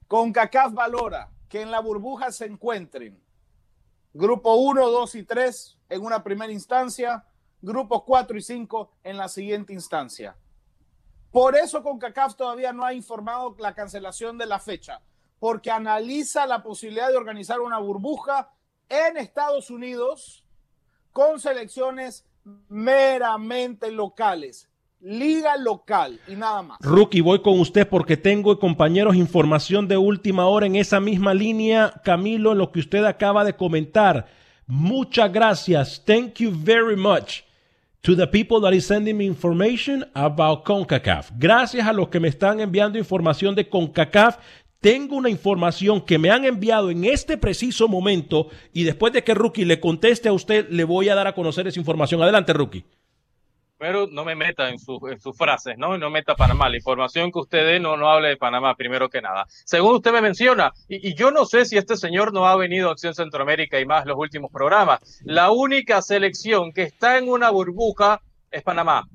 CONCACAF 0.09 0.73
valora 0.73 1.29
que 1.51 1.61
en 1.61 1.71
la 1.71 1.81
burbuja 1.81 2.33
se 2.33 2.47
encuentren 2.47 3.23
grupo 4.15 4.55
1, 4.55 4.89
2 4.89 5.15
y 5.17 5.23
3 5.25 5.79
en 5.91 6.03
una 6.03 6.25
primera 6.25 6.51
instancia, 6.51 7.27
grupos 7.61 8.05
4 8.07 8.39
y 8.39 8.41
5 8.41 8.91
en 9.05 9.19
la 9.19 9.29
siguiente 9.29 9.75
instancia. 9.75 10.35
Por 11.31 11.55
eso 11.55 11.83
CONCACAF 11.83 12.37
todavía 12.37 12.73
no 12.73 12.87
ha 12.87 12.95
informado 12.95 13.55
la 13.59 13.75
cancelación 13.75 14.39
de 14.39 14.47
la 14.47 14.61
fecha, 14.61 15.03
porque 15.39 15.71
analiza 15.71 16.47
la 16.47 16.63
posibilidad 16.63 17.09
de 17.09 17.19
organizar 17.19 17.61
una 17.61 17.77
burbuja 17.77 18.51
en 18.89 19.19
Estados 19.19 19.69
Unidos 19.69 20.43
con 21.13 21.39
selecciones 21.39 22.25
meramente 22.69 23.91
locales. 23.91 24.69
Liga 25.01 25.57
local 25.57 26.21
y 26.29 26.37
nada 26.37 26.63
más. 26.63 26.79
Rookie, 26.81 27.23
voy 27.23 27.41
con 27.41 27.59
usted 27.59 27.89
porque 27.89 28.19
tengo, 28.19 28.59
compañeros, 28.59 29.17
información 29.17 29.89
de 29.89 29.97
última 29.97 30.47
hora 30.47 30.67
en 30.67 30.77
esa 30.77 31.01
misma 31.01 31.33
línea. 31.33 31.95
Camilo, 32.05 32.55
lo 32.55 32.71
que 32.71 32.81
usted 32.81 33.05
acaba 33.05 33.45
de 33.45 33.55
comentar. 33.55 34.29
Muchas 34.67 35.33
gracias. 35.33 36.03
Thank 36.05 36.35
you 36.35 36.53
very 36.55 36.97
much 36.97 37.45
to 38.03 38.15
the 38.15 38.27
people 38.27 38.61
that 38.61 38.73
is 38.73 38.87
sending 38.87 39.17
me 39.17 39.25
information 39.25 40.05
about 40.15 40.65
CONCACAF. 40.65 41.31
Gracias 41.39 41.87
a 41.87 41.93
los 41.93 42.09
que 42.09 42.21
me 42.21 42.29
están 42.29 42.61
enviando 42.61 42.99
información 42.99 43.55
de 43.55 43.69
CONCACAF 43.69 44.39
tengo 44.81 45.17
una 45.17 45.29
información 45.29 46.01
que 46.01 46.19
me 46.19 46.31
han 46.31 46.45
enviado 46.45 46.91
en 46.91 47.05
este 47.05 47.37
preciso 47.37 47.87
momento 47.87 48.49
y 48.73 48.85
después 48.85 49.13
de 49.13 49.23
que 49.23 49.35
Rookie 49.35 49.65
le 49.65 49.79
conteste 49.79 50.29
a 50.29 50.33
usted, 50.33 50.69
le 50.71 50.85
voy 50.85 51.09
a 51.11 51.15
dar 51.15 51.27
a 51.27 51.35
conocer 51.35 51.67
esa 51.67 51.79
información. 51.79 52.23
Adelante, 52.23 52.53
Rookie. 52.53 52.85
Pero 53.79 54.07
no 54.07 54.27
me 54.27 54.35
meta 54.35 54.69
en, 54.69 54.79
sus 54.79 55.01
frases, 55.39 55.79
¿no? 55.79 55.97
No 55.97 56.11
meta 56.11 56.35
Panamá. 56.35 56.69
La 56.69 56.77
información 56.77 57.33
que 57.33 57.39
usted 57.39 57.65
dé 57.65 57.81
no, 57.81 57.97
no 57.97 58.11
hable 58.11 58.29
de 58.29 58.37
Panamá, 58.37 58.75
primero 58.75 59.09
que 59.09 59.23
nada. 59.23 59.47
Según 59.49 59.95
usted 59.95 60.13
me 60.13 60.21
menciona, 60.21 60.73
y, 60.87 61.09
y 61.09 61.15
yo 61.15 61.31
no 61.31 61.47
sé 61.47 61.65
si 61.65 61.79
este 61.79 61.97
señor 61.97 62.35
no 62.35 62.47
ha 62.47 62.57
venido 62.57 62.91
a 62.91 62.93
Acción 62.93 63.15
Centroamérica 63.15 63.81
y 63.81 63.87
más 63.87 64.05
los 64.05 64.19
últimos 64.19 64.51
programas, 64.53 65.23
la 65.25 65.51
única 65.51 66.03
selección 66.03 66.73
que 66.73 66.83
está 66.83 67.17
en 67.17 67.31
una 67.31 67.49
burbuja 67.49 68.21
es 68.51 68.63
Panamá 68.63 69.09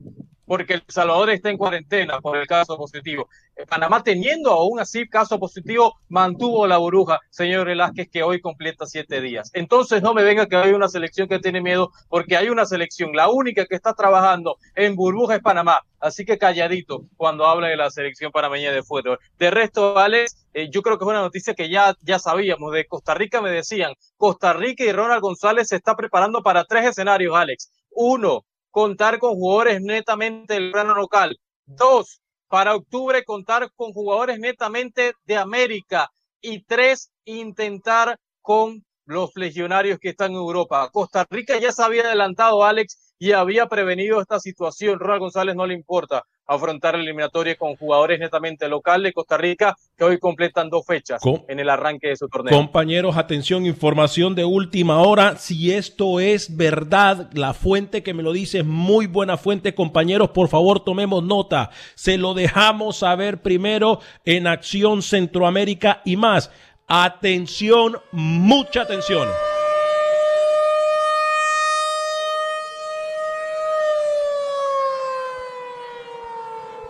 porque 0.45 0.75
El 0.75 0.83
Salvador 0.87 1.29
está 1.29 1.49
en 1.49 1.57
cuarentena 1.57 2.19
por 2.21 2.37
el 2.37 2.47
caso 2.47 2.77
positivo. 2.77 3.27
Eh, 3.55 3.65
Panamá, 3.65 4.03
teniendo 4.03 4.51
aún 4.51 4.79
así 4.79 5.07
caso 5.07 5.39
positivo, 5.39 5.97
mantuvo 6.09 6.67
la 6.67 6.77
burbuja, 6.77 7.19
señor 7.29 7.67
Velázquez, 7.67 8.09
que 8.09 8.23
hoy 8.23 8.41
completa 8.41 8.85
siete 8.85 9.21
días. 9.21 9.49
Entonces 9.53 10.01
no 10.01 10.13
me 10.13 10.23
venga 10.23 10.47
que 10.47 10.55
hay 10.55 10.71
una 10.71 10.89
selección 10.89 11.27
que 11.27 11.39
tiene 11.39 11.61
miedo, 11.61 11.91
porque 12.09 12.37
hay 12.37 12.49
una 12.49 12.65
selección, 12.65 13.11
la 13.13 13.29
única 13.29 13.65
que 13.65 13.75
está 13.75 13.93
trabajando 13.93 14.57
en 14.75 14.95
burbuja 14.95 15.35
es 15.35 15.41
Panamá. 15.41 15.81
Así 15.99 16.23
que 16.23 16.37
calladito 16.37 17.05
cuando 17.17 17.47
habla 17.47 17.67
de 17.67 17.77
la 17.77 17.89
selección 17.89 18.31
panameña 18.31 18.71
de 18.71 18.83
fútbol. 18.83 19.17
De 19.39 19.49
resto, 19.49 19.97
Alex, 19.97 20.45
eh, 20.53 20.69
yo 20.69 20.83
creo 20.83 20.99
que 20.99 21.03
es 21.03 21.09
una 21.09 21.21
noticia 21.21 21.55
que 21.55 21.67
ya, 21.67 21.95
ya 22.01 22.19
sabíamos. 22.19 22.73
De 22.73 22.85
Costa 22.85 23.15
Rica 23.15 23.41
me 23.41 23.49
decían, 23.49 23.93
Costa 24.17 24.53
Rica 24.53 24.83
y 24.83 24.91
Ronald 24.91 25.21
González 25.21 25.69
se 25.69 25.77
está 25.77 25.95
preparando 25.95 26.43
para 26.43 26.65
tres 26.65 26.85
escenarios, 26.85 27.35
Alex. 27.35 27.71
Uno, 27.89 28.45
contar 28.75 29.19
con 29.19 29.35
jugadores 29.35 29.81
netamente 29.81 30.55
del 30.55 30.69
plano 30.69 30.95
local. 30.95 31.39
Dos, 31.65 32.19
para 32.49 32.75
octubre 32.75 33.23
contar 33.23 33.71
con 33.73 33.93
jugadores 33.93 34.37
netamente 34.37 35.13
de 35.23 35.37
América. 35.37 36.09
Y 36.41 36.61
tres, 36.65 37.09
intentar 37.23 38.19
con 38.41 38.83
los 39.05 39.31
legionarios 39.35 39.97
que 39.97 40.09
están 40.09 40.31
en 40.31 40.39
Europa. 40.39 40.89
Costa 40.91 41.25
Rica 41.29 41.57
ya 41.57 41.71
se 41.71 41.83
había 41.83 42.03
adelantado, 42.03 42.65
Alex, 42.65 43.04
y 43.19 43.31
había 43.31 43.67
prevenido 43.67 44.21
esta 44.21 44.39
situación. 44.39 44.99
Ronald 44.99 45.21
González 45.21 45.55
no 45.55 45.65
le 45.65 45.73
importa 45.73 46.23
afrontar 46.47 46.95
la 46.95 47.01
eliminatoria 47.01 47.55
con 47.55 47.75
jugadores 47.75 48.19
netamente 48.19 48.67
locales 48.67 49.09
de 49.09 49.13
Costa 49.13 49.37
Rica 49.37 49.75
que 49.97 50.03
hoy 50.03 50.19
completan 50.19 50.69
dos 50.69 50.85
fechas 50.85 51.21
en 51.47 51.59
el 51.59 51.69
arranque 51.69 52.09
de 52.09 52.15
su 52.15 52.27
torneo. 52.27 52.55
Compañeros, 52.55 53.17
atención, 53.17 53.65
información 53.65 54.35
de 54.35 54.45
última 54.45 55.01
hora. 55.01 55.37
Si 55.37 55.71
esto 55.71 56.19
es 56.19 56.55
verdad, 56.55 57.31
la 57.33 57.53
fuente 57.53 58.03
que 58.03 58.13
me 58.13 58.23
lo 58.23 58.31
dice 58.31 58.59
es 58.59 58.65
muy 58.65 59.07
buena 59.07 59.37
fuente, 59.37 59.73
compañeros, 59.73 60.29
por 60.29 60.47
favor 60.47 60.83
tomemos 60.83 61.23
nota. 61.23 61.71
Se 61.95 62.17
lo 62.17 62.33
dejamos 62.33 62.97
saber 62.97 63.41
primero 63.41 63.99
en 64.23 64.47
Acción 64.47 65.01
Centroamérica 65.01 66.01
y 66.05 66.17
más. 66.17 66.51
Atención, 66.87 67.97
mucha 68.11 68.83
atención. 68.83 69.27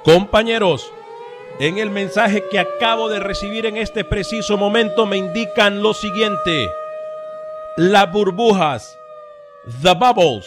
Compañeros, 0.05 0.93
en 1.59 1.79
el 1.79 1.89
mensaje 1.89 2.43
que 2.51 2.59
acabo 2.59 3.09
de 3.09 3.19
recibir 3.19 3.65
en 3.65 3.75
este 3.75 4.03
preciso 4.03 4.55
momento 4.55 5.07
me 5.07 5.17
indican 5.17 5.81
lo 5.81 5.95
siguiente. 5.95 6.69
Las 7.75 8.11
burbujas, 8.11 8.95
the 9.81 9.95
bubbles, 9.95 10.45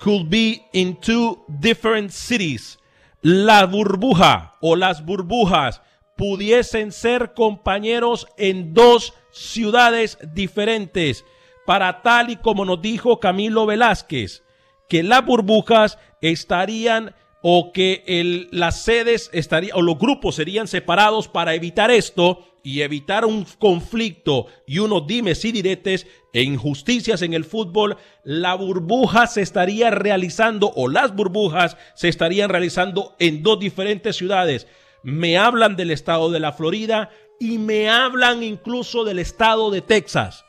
could 0.00 0.28
be 0.28 0.66
in 0.72 0.96
two 0.96 1.40
different 1.46 2.10
cities. 2.10 2.80
La 3.22 3.64
burbuja 3.64 4.56
o 4.60 4.74
las 4.74 5.04
burbujas 5.04 5.80
pudiesen 6.16 6.90
ser 6.90 7.32
compañeros 7.32 8.26
en 8.36 8.74
dos 8.74 9.14
ciudades 9.30 10.18
diferentes, 10.34 11.24
para 11.64 12.02
tal 12.02 12.30
y 12.30 12.36
como 12.36 12.64
nos 12.64 12.82
dijo 12.82 13.20
Camilo 13.20 13.66
Velázquez, 13.66 14.42
que 14.88 15.04
las 15.04 15.24
burbujas 15.24 15.96
estarían 16.20 17.14
o 17.42 17.72
que 17.72 18.04
el, 18.06 18.48
las 18.50 18.82
sedes 18.82 19.30
estarían, 19.32 19.76
o 19.76 19.82
los 19.82 19.98
grupos 19.98 20.34
serían 20.34 20.68
separados 20.68 21.28
para 21.28 21.54
evitar 21.54 21.90
esto 21.90 22.44
y 22.62 22.82
evitar 22.82 23.24
un 23.24 23.46
conflicto 23.58 24.46
y 24.66 24.78
unos 24.80 25.06
dimes 25.06 25.44
y 25.44 25.52
diretes 25.52 26.06
e 26.32 26.42
injusticias 26.42 27.22
en 27.22 27.32
el 27.32 27.44
fútbol, 27.44 27.96
la 28.22 28.54
burbuja 28.54 29.26
se 29.26 29.40
estaría 29.40 29.90
realizando 29.90 30.72
o 30.76 30.88
las 30.88 31.14
burbujas 31.14 31.76
se 31.94 32.08
estarían 32.08 32.50
realizando 32.50 33.16
en 33.18 33.42
dos 33.42 33.58
diferentes 33.58 34.16
ciudades. 34.16 34.66
Me 35.02 35.38
hablan 35.38 35.76
del 35.76 35.90
estado 35.90 36.30
de 36.30 36.40
la 36.40 36.52
Florida 36.52 37.10
y 37.38 37.56
me 37.56 37.88
hablan 37.88 38.42
incluso 38.42 39.04
del 39.04 39.18
estado 39.18 39.70
de 39.70 39.80
Texas. 39.80 40.44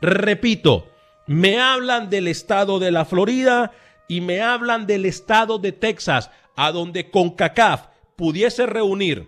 Repito, 0.00 0.88
me 1.26 1.60
hablan 1.60 2.10
del 2.10 2.26
estado 2.26 2.80
de 2.80 2.90
la 2.90 3.04
Florida 3.04 3.70
y 4.12 4.20
me 4.20 4.42
hablan 4.42 4.86
del 4.86 5.06
estado 5.06 5.58
de 5.58 5.72
Texas, 5.72 6.30
a 6.54 6.70
donde 6.70 7.10
CONCACAF 7.10 7.86
pudiese 8.14 8.66
reunir 8.66 9.26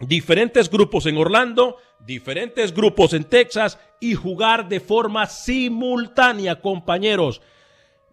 diferentes 0.00 0.70
grupos 0.70 1.04
en 1.04 1.18
Orlando, 1.18 1.76
diferentes 2.06 2.72
grupos 2.72 3.12
en 3.12 3.24
Texas 3.24 3.78
y 4.00 4.14
jugar 4.14 4.70
de 4.70 4.80
forma 4.80 5.26
simultánea, 5.26 6.62
compañeros. 6.62 7.42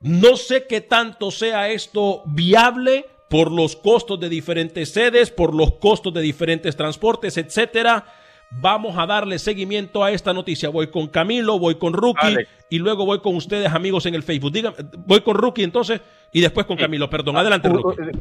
No 0.01 0.35
sé 0.35 0.67
qué 0.67 0.81
tanto 0.81 1.31
sea 1.31 1.69
esto 1.69 2.23
viable 2.25 3.05
por 3.29 3.49
los 3.49 3.77
costos 3.77 4.19
de 4.19 4.27
diferentes 4.27 4.91
sedes, 4.91 5.31
por 5.31 5.55
los 5.55 5.75
costos 5.75 6.13
de 6.13 6.19
diferentes 6.19 6.75
transportes, 6.75 7.37
etcétera 7.37 8.20
Vamos 8.59 8.97
a 8.97 9.05
darle 9.05 9.39
seguimiento 9.39 10.03
a 10.03 10.11
esta 10.11 10.33
noticia. 10.33 10.69
Voy 10.69 10.87
con 10.87 11.07
Camilo, 11.07 11.57
voy 11.57 11.75
con 11.75 11.93
Rookie 11.93 12.35
y 12.69 12.79
luego 12.79 13.05
voy 13.05 13.19
con 13.19 13.35
ustedes, 13.35 13.71
amigos, 13.71 14.05
en 14.05 14.15
el 14.15 14.23
Facebook. 14.23 14.51
Díganme, 14.51 14.77
voy 15.05 15.21
con 15.21 15.37
Rookie 15.37 15.63
entonces 15.63 16.01
y 16.33 16.41
después 16.41 16.65
con 16.65 16.77
Camilo. 16.77 17.09
Perdón, 17.09 17.37
adelante, 17.37 17.69
Rookie. 17.69 18.11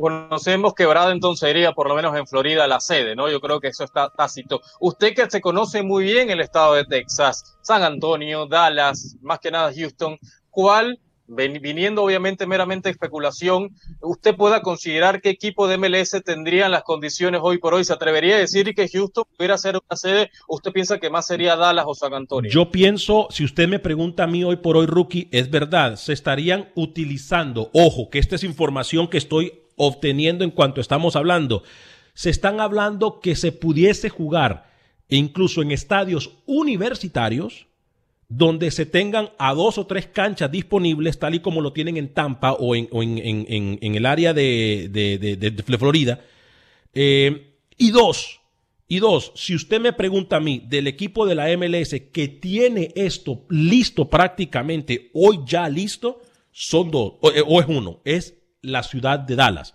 Conocemos 0.00 0.74
que 0.74 0.84
Brad 0.84 1.12
entonces 1.12 1.48
sería 1.48 1.72
por 1.72 1.88
lo 1.88 1.94
menos 1.94 2.16
en 2.16 2.26
Florida 2.26 2.66
la 2.66 2.80
sede, 2.80 3.14
¿no? 3.14 3.30
Yo 3.30 3.40
creo 3.40 3.60
que 3.60 3.68
eso 3.68 3.84
está 3.84 4.10
tácito. 4.10 4.60
Usted 4.80 5.14
que 5.14 5.30
se 5.30 5.40
conoce 5.40 5.82
muy 5.82 6.04
bien 6.04 6.28
el 6.30 6.40
estado 6.40 6.74
de 6.74 6.84
Texas, 6.84 7.56
San 7.62 7.82
Antonio, 7.82 8.46
Dallas, 8.46 9.16
más 9.22 9.38
que 9.38 9.50
nada 9.52 9.72
Houston, 9.72 10.18
¿cuál 10.50 10.98
viniendo 11.28 12.02
obviamente 12.02 12.46
meramente 12.46 12.88
especulación, 12.90 13.74
usted 14.00 14.34
pueda 14.34 14.62
considerar 14.62 15.20
qué 15.20 15.28
equipo 15.28 15.68
de 15.68 15.76
MLS 15.76 16.22
tendrían 16.24 16.72
las 16.72 16.82
condiciones 16.82 17.40
hoy 17.44 17.58
por 17.58 17.74
hoy. 17.74 17.84
¿Se 17.84 17.92
atrevería 17.92 18.36
a 18.36 18.38
decir 18.38 18.74
que 18.74 18.88
Houston 18.88 19.24
pudiera 19.36 19.58
ser 19.58 19.76
una 19.76 19.96
sede? 19.96 20.30
¿Usted 20.48 20.72
piensa 20.72 20.98
que 20.98 21.10
más 21.10 21.26
sería 21.26 21.56
Dallas 21.56 21.84
o 21.86 21.94
San 21.94 22.14
Antonio? 22.14 22.50
Yo 22.50 22.70
pienso, 22.70 23.28
si 23.30 23.44
usted 23.44 23.68
me 23.68 23.78
pregunta 23.78 24.24
a 24.24 24.26
mí 24.26 24.42
hoy 24.42 24.56
por 24.56 24.76
hoy, 24.76 24.86
rookie, 24.86 25.28
es 25.30 25.50
verdad, 25.50 25.96
se 25.96 26.12
estarían 26.12 26.70
utilizando, 26.74 27.70
ojo, 27.74 28.08
que 28.08 28.18
esta 28.18 28.36
es 28.36 28.44
información 28.44 29.08
que 29.08 29.18
estoy 29.18 29.62
obteniendo 29.76 30.44
en 30.44 30.50
cuanto 30.50 30.80
estamos 30.80 31.14
hablando, 31.14 31.62
se 32.14 32.30
están 32.30 32.60
hablando 32.60 33.20
que 33.20 33.36
se 33.36 33.52
pudiese 33.52 34.08
jugar 34.08 34.68
incluso 35.08 35.62
en 35.62 35.70
estadios 35.70 36.38
universitarios, 36.46 37.66
donde 38.28 38.70
se 38.70 38.84
tengan 38.84 39.30
a 39.38 39.54
dos 39.54 39.78
o 39.78 39.86
tres 39.86 40.06
canchas 40.06 40.50
disponibles, 40.50 41.18
tal 41.18 41.34
y 41.34 41.40
como 41.40 41.62
lo 41.62 41.72
tienen 41.72 41.96
en 41.96 42.12
Tampa 42.12 42.52
o 42.52 42.74
en, 42.74 43.78
el 43.80 44.06
área 44.06 44.34
de, 44.34 45.64
Florida. 45.78 46.20
Eh, 46.92 47.54
y 47.78 47.90
dos, 47.90 48.40
y 48.86 48.98
dos, 48.98 49.32
si 49.34 49.54
usted 49.54 49.80
me 49.80 49.94
pregunta 49.94 50.36
a 50.36 50.40
mí 50.40 50.62
del 50.66 50.88
equipo 50.88 51.26
de 51.26 51.34
la 51.34 51.48
MLS 51.56 51.94
que 52.12 52.28
tiene 52.28 52.92
esto 52.94 53.46
listo 53.48 54.10
prácticamente, 54.10 55.10
hoy 55.14 55.40
ya 55.46 55.68
listo, 55.68 56.20
son 56.52 56.90
dos, 56.90 57.14
o 57.20 57.30
eh, 57.30 57.44
es 57.60 57.66
uno, 57.68 58.00
es 58.04 58.34
la 58.60 58.82
ciudad 58.82 59.20
de 59.20 59.36
Dallas. 59.36 59.74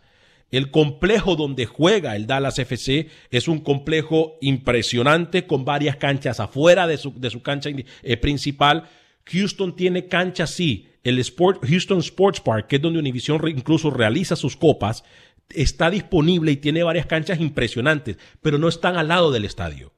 El 0.54 0.70
complejo 0.70 1.36
donde 1.36 1.66
juega 1.66 2.16
el 2.16 2.28
Dallas 2.28 2.60
FC 2.60 3.10
es 3.32 3.48
un 3.48 3.62
complejo 3.62 4.38
impresionante 4.40 5.48
con 5.48 5.66
varias 5.66 5.96
canchas 5.96 6.40
afuera 6.40 6.86
de 6.86 6.98
su, 6.98 7.20
de 7.20 7.32
su 7.32 7.42
cancha 7.42 7.72
eh, 8.04 8.18
principal. 8.18 8.88
Houston 9.26 9.76
tiene 9.76 10.08
canchas, 10.08 10.52
sí. 10.52 10.90
El 11.04 11.20
Houston 11.26 11.98
Sports 11.98 12.40
Park, 12.40 12.68
que 12.68 12.76
es 12.76 12.82
donde 12.84 13.00
Univision 13.00 13.42
incluso 13.48 13.90
realiza 13.90 14.36
sus 14.36 14.56
copas, 14.56 15.04
está 15.50 15.90
disponible 15.90 16.52
y 16.52 16.58
tiene 16.58 16.84
varias 16.84 17.08
canchas 17.08 17.42
impresionantes, 17.42 18.20
pero 18.44 18.60
no 18.60 18.68
están 18.68 18.96
al 18.96 19.08
lado 19.08 19.32
del 19.32 19.46
estadio. 19.46 19.92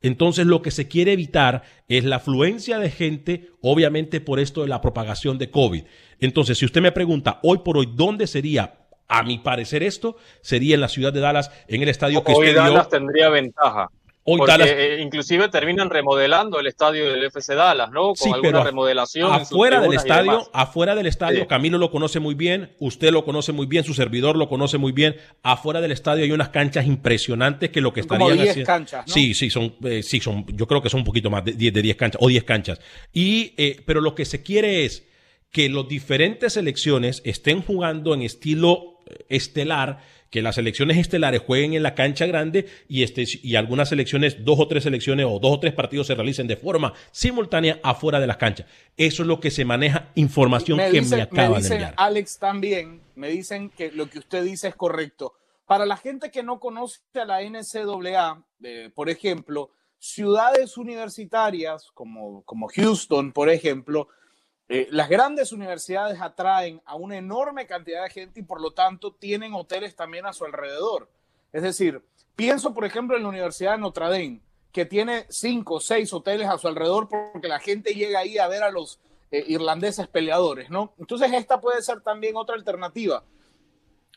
Entonces 0.00 0.46
lo 0.46 0.62
que 0.62 0.70
se 0.70 0.88
quiere 0.88 1.12
evitar 1.12 1.62
es 1.88 2.04
la 2.04 2.16
afluencia 2.16 2.78
de 2.78 2.90
gente, 2.90 3.50
obviamente 3.60 4.22
por 4.22 4.40
esto 4.40 4.62
de 4.62 4.68
la 4.68 4.80
propagación 4.80 5.36
de 5.36 5.50
COVID. 5.50 5.82
Entonces, 6.20 6.56
si 6.56 6.64
usted 6.64 6.80
me 6.80 6.90
pregunta 6.90 7.38
hoy 7.42 7.58
por 7.58 7.76
hoy 7.76 7.86
dónde 7.94 8.26
sería 8.26 8.79
a 9.10 9.24
mi 9.24 9.38
parecer 9.38 9.82
esto 9.82 10.16
sería 10.40 10.76
en 10.76 10.80
la 10.80 10.88
ciudad 10.88 11.12
de 11.12 11.20
Dallas, 11.20 11.50
en 11.66 11.82
el 11.82 11.88
estadio 11.88 12.22
que 12.24 12.32
Hoy 12.32 12.52
Dallas 12.52 12.88
tendría 12.88 13.28
ventaja. 13.28 13.90
Hoy 14.22 14.38
porque 14.38 14.52
Dallas... 14.52 14.68
Eh, 14.70 14.98
inclusive 15.00 15.48
terminan 15.48 15.90
remodelando 15.90 16.60
el 16.60 16.68
estadio 16.68 17.10
del 17.10 17.24
FC 17.24 17.56
Dallas, 17.56 17.90
¿no? 17.90 18.12
Con 18.14 18.34
alguna 18.34 18.62
remodelación. 18.62 19.32
Afuera 19.32 19.80
del 19.80 19.94
estadio, 19.94 20.48
afuera 20.52 20.94
del 20.94 21.06
estadio, 21.06 21.48
Camilo 21.48 21.76
lo 21.76 21.90
conoce 21.90 22.20
muy 22.20 22.34
bien, 22.34 22.70
usted 22.78 23.10
lo 23.10 23.24
conoce 23.24 23.50
muy 23.50 23.66
bien, 23.66 23.82
su 23.82 23.94
servidor 23.94 24.36
lo 24.36 24.48
conoce 24.48 24.78
muy 24.78 24.92
bien. 24.92 25.16
Afuera 25.42 25.80
del 25.80 25.90
estadio 25.90 26.22
hay 26.22 26.30
unas 26.30 26.50
canchas 26.50 26.86
impresionantes 26.86 27.70
que 27.70 27.80
lo 27.80 27.92
que 27.92 28.00
estarían 28.00 28.30
Como 28.30 28.42
10 28.42 28.64
canchas, 28.64 29.06
¿no? 29.08 29.12
Sí, 29.12 29.34
sí, 29.34 29.50
son, 29.50 29.74
eh, 29.82 30.04
sí, 30.04 30.20
son, 30.20 30.46
yo 30.54 30.68
creo 30.68 30.80
que 30.80 30.88
son 30.88 31.00
un 31.00 31.06
poquito 31.06 31.30
más 31.30 31.44
de 31.44 31.52
10 31.52 31.74
de 31.74 31.82
10 31.82 31.96
canchas 31.96 32.22
o 32.22 32.28
10 32.28 32.44
canchas. 32.44 32.80
Y, 33.12 33.54
eh, 33.56 33.82
pero 33.84 34.00
lo 34.00 34.14
que 34.14 34.24
se 34.24 34.44
quiere 34.44 34.84
es 34.84 35.04
que 35.50 35.68
las 35.68 35.88
diferentes 35.88 36.54
selecciones 36.54 37.22
estén 37.24 37.62
jugando 37.62 38.14
en 38.14 38.22
estilo 38.22 39.00
estelar, 39.28 40.00
que 40.30 40.42
las 40.42 40.54
selecciones 40.54 40.96
estelares 40.96 41.42
jueguen 41.42 41.74
en 41.74 41.82
la 41.82 41.94
cancha 41.94 42.26
grande 42.26 42.66
y, 42.88 43.02
este, 43.02 43.24
y 43.42 43.56
algunas 43.56 43.88
selecciones, 43.88 44.44
dos 44.44 44.60
o 44.60 44.68
tres 44.68 44.84
selecciones 44.84 45.26
o 45.28 45.40
dos 45.40 45.56
o 45.56 45.60
tres 45.60 45.74
partidos 45.74 46.06
se 46.06 46.14
realicen 46.14 46.46
de 46.46 46.56
forma 46.56 46.94
simultánea 47.10 47.80
afuera 47.82 48.20
de 48.20 48.28
las 48.28 48.36
canchas. 48.36 48.66
Eso 48.96 49.22
es 49.22 49.26
lo 49.26 49.40
que 49.40 49.50
se 49.50 49.64
maneja, 49.64 50.10
información 50.14 50.78
que 50.78 51.02
me 51.02 51.22
acaba 51.22 51.56
me 51.56 51.62
de 51.62 51.68
enviar. 51.68 51.94
Alex 51.96 52.38
también, 52.38 53.00
me 53.16 53.28
dicen 53.28 53.70
que 53.70 53.90
lo 53.90 54.08
que 54.08 54.20
usted 54.20 54.44
dice 54.44 54.68
es 54.68 54.76
correcto. 54.76 55.34
Para 55.66 55.86
la 55.86 55.96
gente 55.96 56.30
que 56.30 56.42
no 56.42 56.58
conoce 56.58 57.00
a 57.14 57.24
la 57.24 57.42
NCAA, 57.42 58.44
eh, 58.62 58.90
por 58.94 59.08
ejemplo, 59.10 59.70
ciudades 59.98 60.76
universitarias 60.76 61.90
como, 61.92 62.42
como 62.42 62.68
Houston, 62.68 63.32
por 63.32 63.50
ejemplo, 63.50 64.08
eh, 64.72 64.86
las 64.92 65.08
grandes 65.08 65.50
universidades 65.50 66.20
atraen 66.20 66.80
a 66.84 66.94
una 66.94 67.16
enorme 67.16 67.66
cantidad 67.66 68.04
de 68.04 68.10
gente 68.10 68.38
y 68.38 68.44
por 68.44 68.60
lo 68.60 68.70
tanto 68.70 69.12
tienen 69.12 69.52
hoteles 69.52 69.96
también 69.96 70.26
a 70.26 70.32
su 70.32 70.44
alrededor. 70.44 71.10
Es 71.52 71.64
decir, 71.64 72.00
pienso 72.36 72.72
por 72.72 72.84
ejemplo 72.84 73.16
en 73.16 73.24
la 73.24 73.30
Universidad 73.30 73.72
de 73.72 73.78
Notre 73.78 74.04
Dame, 74.04 74.40
que 74.70 74.86
tiene 74.86 75.26
cinco 75.28 75.74
o 75.74 75.80
seis 75.80 76.12
hoteles 76.12 76.48
a 76.48 76.56
su 76.56 76.68
alrededor 76.68 77.08
porque 77.08 77.48
la 77.48 77.58
gente 77.58 77.94
llega 77.94 78.20
ahí 78.20 78.38
a 78.38 78.46
ver 78.46 78.62
a 78.62 78.70
los 78.70 79.00
eh, 79.32 79.42
irlandeses 79.48 80.06
peleadores, 80.06 80.70
¿no? 80.70 80.94
Entonces 81.00 81.32
esta 81.32 81.60
puede 81.60 81.82
ser 81.82 82.00
también 82.02 82.36
otra 82.36 82.54
alternativa 82.54 83.24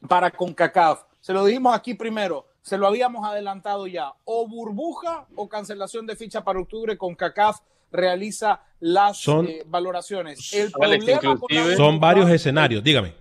para 0.08 0.30
CONCACAF. 0.30 1.02
Se 1.20 1.34
lo 1.34 1.46
dijimos 1.46 1.76
aquí 1.76 1.96
primero, 1.96 2.46
se 2.62 2.78
lo 2.78 2.86
habíamos 2.86 3.28
adelantado 3.28 3.88
ya, 3.88 4.14
o 4.24 4.48
burbuja 4.48 5.26
o 5.36 5.50
cancelación 5.50 6.06
de 6.06 6.16
ficha 6.16 6.44
para 6.44 6.60
octubre 6.60 6.96
con 6.96 7.16
CACAF 7.16 7.60
realiza 7.94 8.62
las 8.80 9.18
Son- 9.20 9.48
eh, 9.48 9.64
valoraciones. 9.66 10.52
El 10.54 10.72
Alex, 10.82 11.06
problema 11.06 11.20
con 11.22 11.30
la 11.30 11.32
inclusive- 11.62 11.76
Son 11.78 11.96
burbuja- 11.96 12.02
varios 12.02 12.30
escenarios, 12.32 12.84
dígame. 12.84 13.14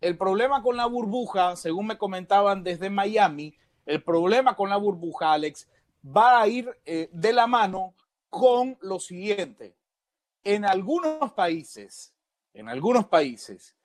El 0.00 0.16
problema 0.18 0.62
con 0.62 0.76
la 0.76 0.86
burbuja, 0.86 1.54
según 1.56 1.86
me 1.86 1.98
comentaban 1.98 2.64
desde 2.64 2.90
Miami, 2.90 3.54
el 3.84 4.02
problema 4.02 4.56
con 4.56 4.68
la 4.70 4.76
burbuja, 4.76 5.32
Alex, 5.32 5.68
va 6.04 6.40
a 6.40 6.48
ir 6.48 6.68
eh, 6.84 7.08
de 7.12 7.32
la 7.32 7.46
mano 7.46 7.94
con 8.30 8.76
lo 8.80 8.98
siguiente. 8.98 9.76
En 10.44 10.64
algunos 10.64 11.32
países, 11.32 12.14
en 12.54 12.68
algunos 12.68 13.06
países, 13.06 13.76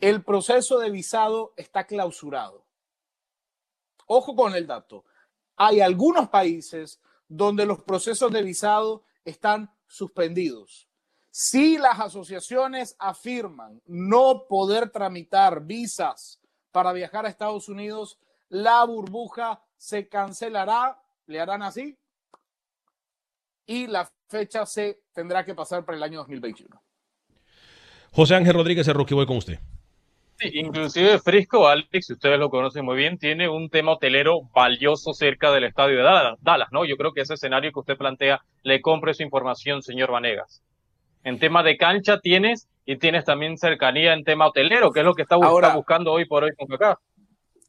el 0.00 0.22
proceso 0.22 0.78
de 0.78 0.90
visado 0.90 1.52
está 1.56 1.84
clausurado. 1.86 2.64
Ojo 4.06 4.34
con 4.34 4.54
el 4.54 4.66
dato. 4.66 5.04
Hay 5.56 5.80
algunos 5.80 6.28
países 6.28 7.00
donde 7.28 7.66
los 7.66 7.82
procesos 7.82 8.32
de 8.32 8.42
visado 8.42 9.02
están 9.24 9.70
suspendidos. 9.88 10.88
Si 11.30 11.78
las 11.78 11.98
asociaciones 11.98 12.96
afirman 12.98 13.82
no 13.86 14.46
poder 14.48 14.90
tramitar 14.90 15.64
visas 15.64 16.40
para 16.70 16.92
viajar 16.92 17.26
a 17.26 17.28
Estados 17.28 17.68
Unidos, 17.68 18.18
la 18.48 18.84
burbuja 18.84 19.62
se 19.76 20.08
cancelará, 20.08 21.00
le 21.26 21.40
harán 21.40 21.62
así, 21.62 21.98
y 23.66 23.86
la 23.86 24.10
fecha 24.28 24.64
se 24.66 25.02
tendrá 25.12 25.44
que 25.44 25.54
pasar 25.54 25.84
para 25.84 25.96
el 25.96 26.02
año 26.02 26.18
2021. 26.18 26.82
José 28.12 28.34
Ángel 28.34 28.54
Rodríguez, 28.54 28.86
rookie, 28.88 29.14
voy 29.14 29.26
con 29.26 29.36
usted. 29.36 29.58
Sí, 30.38 30.50
inclusive 30.54 31.18
Frisco, 31.18 31.66
Alex, 31.66 32.06
si 32.06 32.12
ustedes 32.12 32.38
lo 32.38 32.48
conocen 32.48 32.84
muy 32.84 32.96
bien, 32.96 33.18
tiene 33.18 33.48
un 33.48 33.68
tema 33.70 33.92
hotelero 33.92 34.42
valioso 34.54 35.12
cerca 35.12 35.50
del 35.50 35.64
estadio 35.64 35.96
de 35.98 36.04
Dallas, 36.40 36.68
¿no? 36.70 36.84
Yo 36.84 36.96
creo 36.96 37.12
que 37.12 37.22
ese 37.22 37.34
escenario 37.34 37.72
que 37.72 37.80
usted 37.80 37.96
plantea 37.96 38.40
le 38.62 38.80
compre 38.80 39.14
su 39.14 39.24
información, 39.24 39.82
señor 39.82 40.12
Vanegas. 40.12 40.62
En 41.24 41.40
tema 41.40 41.64
de 41.64 41.76
cancha 41.76 42.20
tienes 42.20 42.68
y 42.86 42.96
tienes 42.98 43.24
también 43.24 43.58
cercanía 43.58 44.12
en 44.12 44.22
tema 44.22 44.46
hotelero, 44.46 44.92
que 44.92 45.00
es 45.00 45.04
lo 45.06 45.14
que 45.14 45.22
está, 45.22 45.34
Ahora- 45.34 45.74
buscando 45.74 46.12
hoy 46.12 46.24
por 46.24 46.44
hoy 46.44 46.52
con 46.56 46.72
acá. 46.72 46.98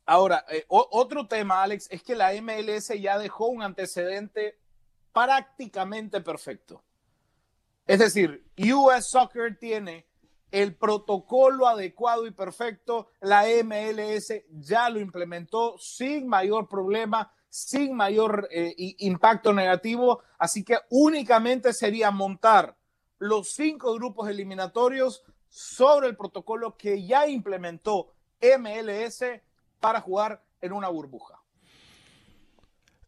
Ahora, 0.06 0.46
eh, 0.50 0.66
otro 0.68 1.28
tema, 1.28 1.62
Alex, 1.64 1.88
es 1.92 2.02
que 2.04 2.16
la 2.16 2.34
MLS 2.34 2.90
ya 3.00 3.18
dejó 3.18 3.48
un 3.48 3.62
antecedente 3.64 4.58
prácticamente 5.14 6.22
perfecto. 6.22 6.84
Es 7.86 8.00
decir, 8.00 8.44
US 8.58 9.08
Soccer 9.10 9.58
tiene 9.60 10.06
el 10.52 10.76
protocolo 10.76 11.68
adecuado 11.68 12.26
y 12.26 12.32
perfecto, 12.32 13.12
la 13.22 13.44
MLS 13.64 14.34
ya 14.52 14.90
lo 14.90 15.00
implementó 15.00 15.78
sin 15.78 16.28
mayor 16.28 16.68
problema, 16.68 17.32
sin 17.50 17.96
mayor 17.96 18.48
eh, 18.52 18.74
impacto 19.00 19.54
negativo, 19.54 20.22
así 20.38 20.64
que 20.64 20.78
únicamente 20.90 21.74
sería 21.74 22.12
montar 22.12 22.76
los 23.20 23.50
cinco 23.50 23.94
grupos 23.94 24.30
eliminatorios 24.30 25.24
sobre 25.50 26.08
el 26.08 26.16
protocolo 26.16 26.78
que 26.78 27.06
ya 27.06 27.28
implementó 27.28 28.14
MLS 28.42 29.24
para 29.80 30.00
jugar 30.02 30.44
en 30.62 30.74
una 30.74 30.90
burbuja. 30.90 31.36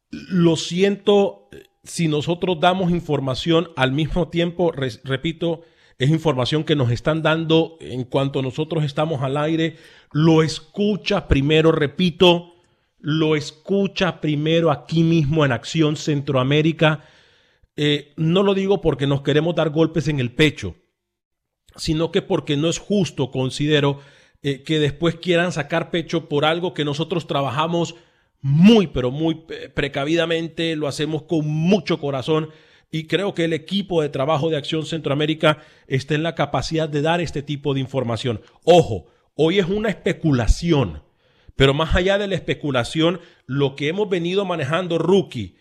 Lo 0.09 0.55
siento 0.57 1.47
eh, 1.51 1.63
si 1.83 2.07
nosotros 2.07 2.59
damos 2.59 2.91
información 2.91 3.69
al 3.77 3.91
mismo 3.91 4.27
tiempo, 4.29 4.71
re- 4.71 4.99
repito, 5.03 5.61
es 6.01 6.09
información 6.09 6.63
que 6.63 6.75
nos 6.75 6.89
están 6.89 7.21
dando 7.21 7.77
en 7.79 8.05
cuanto 8.05 8.41
nosotros 8.41 8.83
estamos 8.83 9.21
al 9.21 9.37
aire. 9.37 9.77
Lo 10.11 10.41
escucha 10.41 11.27
primero, 11.27 11.71
repito, 11.71 12.55
lo 12.97 13.35
escucha 13.35 14.19
primero 14.19 14.71
aquí 14.71 15.03
mismo 15.03 15.45
en 15.45 15.51
Acción 15.51 15.95
Centroamérica. 15.95 17.05
Eh, 17.75 18.13
no 18.17 18.41
lo 18.41 18.55
digo 18.55 18.81
porque 18.81 19.05
nos 19.05 19.21
queremos 19.21 19.53
dar 19.53 19.69
golpes 19.69 20.07
en 20.07 20.19
el 20.19 20.31
pecho, 20.31 20.73
sino 21.75 22.11
que 22.11 22.23
porque 22.23 22.57
no 22.57 22.67
es 22.67 22.79
justo, 22.79 23.29
considero, 23.29 23.99
eh, 24.41 24.63
que 24.63 24.79
después 24.79 25.17
quieran 25.17 25.51
sacar 25.51 25.91
pecho 25.91 26.27
por 26.27 26.45
algo 26.45 26.73
que 26.73 26.83
nosotros 26.83 27.27
trabajamos 27.27 27.93
muy, 28.41 28.87
pero 28.87 29.11
muy 29.11 29.45
eh, 29.49 29.69
precavidamente, 29.69 30.75
lo 30.75 30.87
hacemos 30.87 31.21
con 31.23 31.47
mucho 31.47 31.99
corazón 31.99 32.49
y 32.91 33.07
creo 33.07 33.33
que 33.33 33.45
el 33.45 33.53
equipo 33.53 34.01
de 34.01 34.09
trabajo 34.09 34.49
de 34.49 34.57
Acción 34.57 34.85
Centroamérica 34.85 35.59
está 35.87 36.13
en 36.13 36.23
la 36.23 36.35
capacidad 36.35 36.89
de 36.89 37.01
dar 37.01 37.21
este 37.21 37.41
tipo 37.41 37.73
de 37.73 37.79
información. 37.79 38.41
Ojo, 38.65 39.05
hoy 39.35 39.59
es 39.59 39.67
una 39.67 39.89
especulación, 39.89 41.01
pero 41.55 41.73
más 41.73 41.95
allá 41.95 42.17
de 42.17 42.27
la 42.27 42.35
especulación, 42.35 43.21
lo 43.45 43.77
que 43.77 43.87
hemos 43.87 44.09
venido 44.09 44.43
manejando, 44.43 44.97
Rookie, 44.97 45.55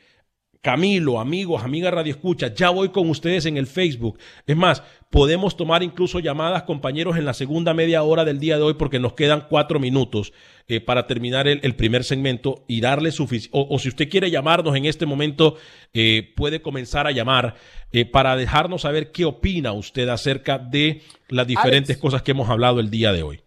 Camilo, 0.63 1.21
amigos, 1.21 1.65
amigas 1.65 1.95
Radio 1.95 2.13
Escucha, 2.13 2.53
ya 2.53 2.69
voy 2.69 2.91
con 2.91 3.09
ustedes 3.09 3.47
en 3.47 3.57
el 3.57 3.67
Facebook. 3.67 4.19
Es 4.47 4.59
más, 4.59 4.83
podemos 5.09 5.57
tomar 5.57 5.83
incluso 5.83 6.19
llamadas, 6.19 6.65
compañeros, 6.65 7.17
en 7.17 7.25
la 7.25 7.33
segunda 7.33 7.73
media 7.73 8.03
hora 8.03 8.27
del 8.27 8.39
día 8.39 8.59
de 8.59 8.65
hoy 8.65 8.75
porque 8.75 8.99
nos 8.99 9.15
quedan 9.15 9.47
cuatro 9.49 9.81
minutos 9.81 10.35
eh, 10.69 10.83
para 10.83 11.07
terminar 11.07 11.49
el, 11.49 11.61
el 11.63 11.77
primer 11.77 12.05
segmento 12.05 12.67
y 12.69 12.83
darle 12.83 13.11
suficiente. 13.11 13.57
O, 13.59 13.75
o 13.75 13.79
si 13.79 13.89
usted 13.89 14.11
quiere 14.11 14.31
llamarnos 14.31 14.77
en 14.77 14.85
este 14.85 15.07
momento, 15.07 15.57
eh, 15.95 16.35
puede 16.37 16.61
comenzar 16.61 17.07
a 17.07 17.11
llamar 17.11 17.55
eh, 17.91 18.05
para 18.05 18.37
dejarnos 18.37 18.83
saber 18.83 19.13
qué 19.13 19.25
opina 19.25 19.73
usted 19.73 20.11
acerca 20.11 20.59
de 20.59 21.01
las 21.29 21.47
diferentes 21.47 21.97
Alex. 21.97 22.03
cosas 22.03 22.23
que 22.23 22.33
hemos 22.33 22.51
hablado 22.51 22.81
el 22.81 22.91
día 22.91 23.15
de 23.15 23.23
hoy. 23.23 23.41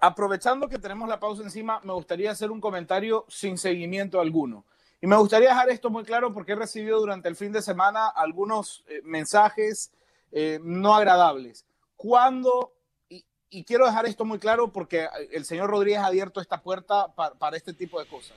Aprovechando 0.00 0.68
que 0.68 0.78
tenemos 0.78 1.08
la 1.08 1.18
pausa 1.18 1.44
encima, 1.44 1.80
me 1.82 1.94
gustaría 1.94 2.30
hacer 2.30 2.50
un 2.50 2.60
comentario 2.60 3.24
sin 3.28 3.56
seguimiento 3.56 4.20
alguno. 4.20 4.66
Y 5.02 5.08
me 5.08 5.16
gustaría 5.16 5.48
dejar 5.48 5.68
esto 5.68 5.90
muy 5.90 6.04
claro 6.04 6.32
porque 6.32 6.52
he 6.52 6.54
recibido 6.54 7.00
durante 7.00 7.28
el 7.28 7.34
fin 7.34 7.50
de 7.50 7.60
semana 7.60 8.06
algunos 8.06 8.84
eh, 8.86 9.00
mensajes 9.02 9.92
eh, 10.30 10.60
no 10.62 10.94
agradables. 10.94 11.66
Cuando, 11.96 12.72
y, 13.08 13.64
quiero 13.64 13.84
dejar 13.84 14.06
esto 14.06 14.24
muy 14.24 14.38
claro 14.38 14.72
porque 14.72 15.08
el 15.32 15.44
señor 15.44 15.70
Rodríguez 15.70 15.98
ha 15.98 16.06
abierto 16.06 16.40
esta 16.40 16.62
puerta 16.62 17.12
pa- 17.16 17.34
para 17.34 17.56
este 17.56 17.74
tipo 17.74 17.98
de 17.98 18.06
cosas. 18.06 18.36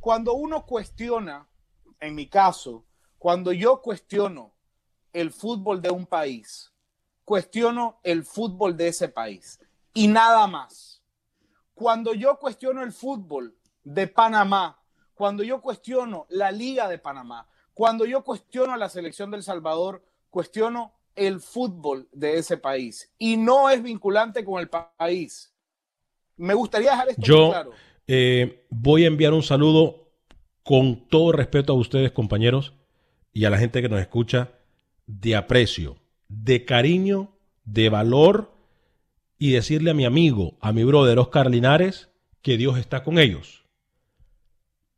Cuando 0.00 0.32
uno 0.32 0.64
cuestiona, 0.64 1.46
en 2.00 2.14
mi 2.14 2.26
caso, 2.30 2.86
cuando 3.18 3.52
yo 3.52 3.82
cuestiono 3.82 4.54
el 5.12 5.30
fútbol 5.30 5.82
de 5.82 5.90
un 5.90 6.06
país, 6.06 6.72
cuestiono 7.26 8.00
el 8.02 8.24
fútbol 8.24 8.74
de 8.74 8.88
ese 8.88 9.08
país 9.08 9.60
y 9.92 10.08
nada 10.08 10.46
más. 10.46 11.02
Cuando 11.74 12.14
yo 12.14 12.38
cuestiono 12.38 12.82
el 12.82 12.92
fútbol 12.92 13.54
de 13.84 14.08
Panamá, 14.08 14.80
cuando 15.16 15.42
yo 15.42 15.60
cuestiono 15.60 16.26
la 16.28 16.52
Liga 16.52 16.88
de 16.88 16.98
Panamá, 16.98 17.48
cuando 17.74 18.04
yo 18.04 18.22
cuestiono 18.22 18.76
la 18.76 18.88
selección 18.88 19.30
del 19.32 19.42
Salvador, 19.42 20.04
cuestiono 20.30 20.92
el 21.16 21.40
fútbol 21.40 22.08
de 22.12 22.38
ese 22.38 22.58
país 22.58 23.10
y 23.18 23.36
no 23.36 23.68
es 23.70 23.82
vinculante 23.82 24.44
con 24.44 24.60
el 24.60 24.68
pa- 24.68 24.92
país. 24.96 25.52
Me 26.36 26.54
gustaría 26.54 26.90
dejar 26.90 27.08
esto 27.08 27.20
muy 27.22 27.28
Yo 27.28 27.48
claro. 27.50 27.72
eh, 28.06 28.66
voy 28.70 29.04
a 29.04 29.08
enviar 29.08 29.32
un 29.32 29.42
saludo 29.42 30.10
con 30.62 31.08
todo 31.08 31.32
respeto 31.32 31.72
a 31.72 31.76
ustedes, 31.76 32.12
compañeros, 32.12 32.74
y 33.32 33.46
a 33.46 33.50
la 33.50 33.58
gente 33.58 33.80
que 33.82 33.88
nos 33.88 34.00
escucha, 34.00 34.52
de 35.06 35.34
aprecio, 35.36 35.96
de 36.28 36.64
cariño, 36.64 37.32
de 37.64 37.88
valor, 37.88 38.52
y 39.38 39.52
decirle 39.52 39.90
a 39.90 39.94
mi 39.94 40.04
amigo, 40.04 40.56
a 40.60 40.72
mi 40.72 40.84
brother 40.84 41.18
Oscar 41.18 41.50
Linares, 41.50 42.08
que 42.42 42.56
Dios 42.56 42.78
está 42.78 43.02
con 43.04 43.18
ellos. 43.18 43.65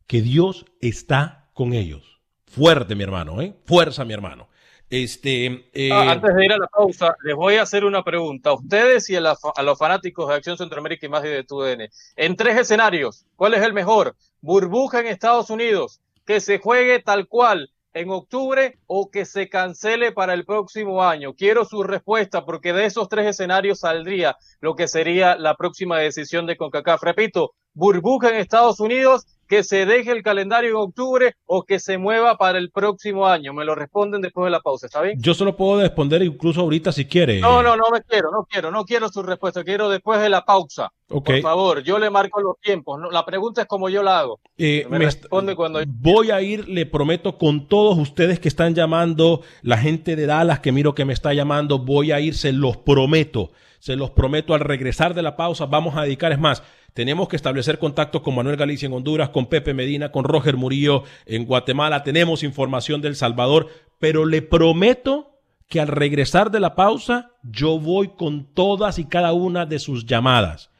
Que 0.09 0.23
Dios 0.23 0.65
está 0.81 1.51
con 1.53 1.73
ellos. 1.73 2.19
Fuerte, 2.47 2.95
mi 2.95 3.03
hermano, 3.03 3.43
¿eh? 3.43 3.53
Fuerza, 3.63 4.03
mi 4.05 4.13
hermano. 4.15 4.49
Este, 4.89 5.69
eh, 5.71 5.91
Ah, 5.93 6.13
Antes 6.13 6.33
de 6.35 6.45
ir 6.45 6.51
a 6.51 6.57
la 6.57 6.65
pausa, 6.65 7.15
les 7.23 7.35
voy 7.35 7.57
a 7.57 7.61
hacer 7.61 7.85
una 7.85 8.03
pregunta 8.03 8.49
a 8.49 8.53
ustedes 8.53 9.07
y 9.11 9.17
a, 9.17 9.19
a 9.19 9.61
los 9.61 9.77
fanáticos 9.77 10.27
de 10.27 10.33
Acción 10.33 10.57
Centroamérica 10.57 11.05
y 11.05 11.09
más 11.09 11.21
de 11.21 11.43
TUDN. 11.43 11.89
En 12.15 12.35
tres 12.35 12.57
escenarios, 12.57 13.27
¿cuál 13.35 13.53
es 13.53 13.61
el 13.61 13.71
mejor? 13.71 14.15
Burbuja 14.41 15.01
en 15.01 15.05
Estados 15.05 15.51
Unidos, 15.51 16.01
que 16.25 16.39
se 16.39 16.57
juegue 16.57 16.97
tal 17.03 17.27
cual 17.27 17.69
en 17.93 18.09
octubre 18.09 18.79
o 18.87 19.11
que 19.11 19.25
se 19.25 19.47
cancele 19.47 20.11
para 20.11 20.33
el 20.33 20.43
próximo 20.43 21.03
año. 21.03 21.35
Quiero 21.35 21.65
su 21.65 21.83
respuesta 21.83 22.45
porque 22.45 22.73
de 22.73 22.85
esos 22.85 23.09
tres 23.09 23.27
escenarios 23.27 23.81
saldría 23.81 24.37
lo 24.59 24.75
que 24.75 24.87
sería 24.87 25.35
la 25.35 25.55
próxima 25.55 25.99
decisión 25.99 26.47
de 26.47 26.57
CONCACAF. 26.57 27.03
Repito, 27.03 27.53
burbuja 27.79 28.29
en 28.29 28.35
Estados 28.35 28.79
Unidos, 28.79 29.25
que 29.47 29.63
se 29.63 29.87
deje 29.87 30.11
el 30.11 30.21
calendario 30.21 30.69
en 30.69 30.75
octubre 30.75 31.33
o 31.47 31.63
que 31.63 31.79
se 31.79 31.97
mueva 31.97 32.37
para 32.37 32.59
el 32.59 32.69
próximo 32.69 33.25
año. 33.25 33.51
Me 33.51 33.65
lo 33.65 33.73
responden 33.73 34.21
después 34.21 34.45
de 34.45 34.51
la 34.51 34.59
pausa, 34.59 34.85
¿está 34.85 35.01
bien? 35.01 35.17
yo 35.19 35.33
se 35.33 35.43
lo 35.43 35.57
puedo 35.57 35.81
responder 35.81 36.21
incluso 36.21 36.61
ahorita 36.61 36.91
si 36.91 37.05
quiere. 37.05 37.39
No, 37.39 37.63
no, 37.63 37.75
no 37.75 37.85
me 37.91 38.01
quiero, 38.03 38.29
no 38.31 38.45
quiero, 38.47 38.69
no 38.69 38.85
quiero 38.85 39.09
su 39.09 39.23
respuesta, 39.23 39.63
quiero 39.63 39.89
después 39.89 40.21
de 40.21 40.29
la 40.29 40.45
pausa. 40.45 40.91
Ok. 41.09 41.25
Por 41.25 41.41
favor, 41.41 41.83
yo 41.83 41.97
le 41.97 42.11
marco 42.11 42.39
los 42.41 42.59
tiempos. 42.61 42.99
no, 42.99 43.09
la 43.09 43.25
pregunta 43.25 43.61
es 43.61 43.67
como 43.67 43.89
yo 43.89 44.03
la 44.03 44.19
hago. 44.19 44.39
Eh, 44.57 44.85
me 44.89 44.99
me 44.99 45.05
responde 45.05 45.55
cuando 45.55 45.79
Voy 45.87 46.29
a 46.29 46.41
ir, 46.41 46.69
le 46.69 46.85
prometo, 46.85 47.39
con 47.39 47.67
todos 47.67 47.97
ustedes 47.97 48.39
que 48.39 48.49
están 48.49 48.75
llamando, 48.75 49.41
la 49.63 49.77
gente 49.77 50.15
de 50.15 50.27
Dallas 50.27 50.59
que 50.59 50.71
miro 50.71 50.93
que 50.93 51.05
me 51.05 51.13
está 51.13 51.33
llamando, 51.33 51.79
voy 51.79 52.11
a 52.11 52.19
ir, 52.19 52.35
se 52.35 52.51
los 52.51 52.77
prometo, 52.77 53.51
se 53.79 53.95
los 53.95 54.11
prometo 54.11 54.53
al 54.53 54.59
regresar 54.59 55.15
de 55.15 55.23
la 55.23 55.35
pausa, 55.35 55.65
vamos 55.65 55.95
a 55.95 56.03
dedicar, 56.03 56.31
es 56.31 56.39
más, 56.39 56.61
tenemos 56.93 57.27
que 57.27 57.35
establecer 57.35 57.79
contacto 57.79 58.21
con 58.21 58.35
Manuel 58.35 58.57
Galicia 58.57 58.87
en 58.87 58.93
Honduras, 58.93 59.29
con 59.29 59.47
Pepe 59.47 59.73
Medina, 59.73 60.11
con 60.11 60.23
Roger 60.23 60.57
Murillo 60.57 61.03
en 61.25 61.45
Guatemala, 61.45 62.03
tenemos 62.03 62.43
información 62.43 63.01
del 63.01 63.15
Salvador, 63.15 63.67
pero 63.99 64.25
le 64.25 64.41
prometo 64.41 65.39
que 65.67 65.79
al 65.79 65.87
regresar 65.87 66.51
de 66.51 66.59
la 66.59 66.75
pausa 66.75 67.31
yo 67.43 67.79
voy 67.79 68.09
con 68.09 68.53
todas 68.53 68.97
y 68.99 69.05
cada 69.05 69.33
una 69.33 69.65
de 69.65 69.79
sus 69.79 70.05
llamadas. 70.05 70.71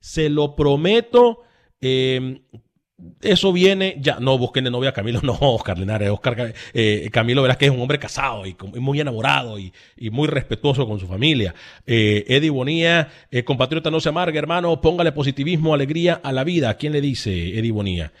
Se 0.00 0.30
lo 0.30 0.56
prometo. 0.56 1.42
Eh, 1.80 2.42
eso 3.20 3.52
viene 3.52 3.96
ya, 4.00 4.18
no 4.18 4.36
busquen 4.38 4.64
de 4.64 4.70
novia 4.70 4.90
a 4.90 4.92
Camilo, 4.92 5.20
no, 5.22 5.38
Oscar 5.40 5.78
Linares, 5.78 6.10
Oscar 6.10 6.54
eh, 6.72 7.08
Camilo 7.12 7.42
verás 7.42 7.56
que 7.56 7.66
es 7.66 7.70
un 7.70 7.80
hombre 7.80 7.98
casado 7.98 8.46
y, 8.46 8.56
muy 8.80 9.00
enamorado 9.00 9.58
y, 9.58 9.72
muy 10.10 10.26
respetuoso 10.28 10.86
con 10.86 10.98
su 10.98 11.06
familia. 11.06 11.54
Eh, 11.86 12.24
Eddie 12.28 12.50
Bonía, 12.50 13.08
eh, 13.30 13.44
compatriota 13.44 13.90
no 13.90 14.00
se 14.00 14.08
amarga, 14.08 14.38
hermano, 14.38 14.80
póngale 14.80 15.12
positivismo, 15.12 15.74
alegría 15.74 16.20
a 16.22 16.32
la 16.32 16.44
vida. 16.44 16.74
¿Quién 16.74 16.92
le 16.92 17.00
dice 17.00 17.58
Eddie 17.58 17.72
Bonía? 17.72 18.12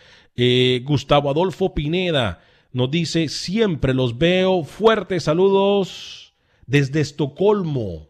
Gustavo 0.84 1.30
Adolfo 1.30 1.74
Pineda 1.74 2.40
nos 2.72 2.92
dice, 2.92 3.28
siempre 3.28 3.92
los 3.92 4.18
veo 4.18 4.62
fuertes, 4.62 5.24
saludos 5.24 6.34
desde 6.66 7.00
Estocolmo. 7.00 8.07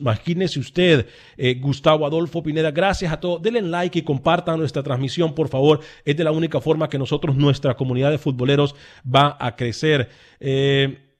Imagínese 0.00 0.60
usted, 0.60 1.06
eh, 1.36 1.54
Gustavo 1.54 2.06
Adolfo 2.06 2.42
Pineda, 2.42 2.70
gracias 2.70 3.12
a 3.12 3.20
todos. 3.20 3.42
Denle 3.42 3.62
like 3.62 3.98
y 3.98 4.02
compartan 4.02 4.58
nuestra 4.58 4.82
transmisión, 4.82 5.34
por 5.34 5.48
favor. 5.48 5.80
Es 6.04 6.16
de 6.16 6.24
la 6.24 6.32
única 6.32 6.60
forma 6.60 6.88
que 6.88 6.98
nosotros, 6.98 7.36
nuestra 7.36 7.74
comunidad 7.74 8.10
de 8.10 8.18
futboleros, 8.18 8.74
va 9.04 9.36
a 9.40 9.56
crecer. 9.56 10.08
Eh, 10.40 11.11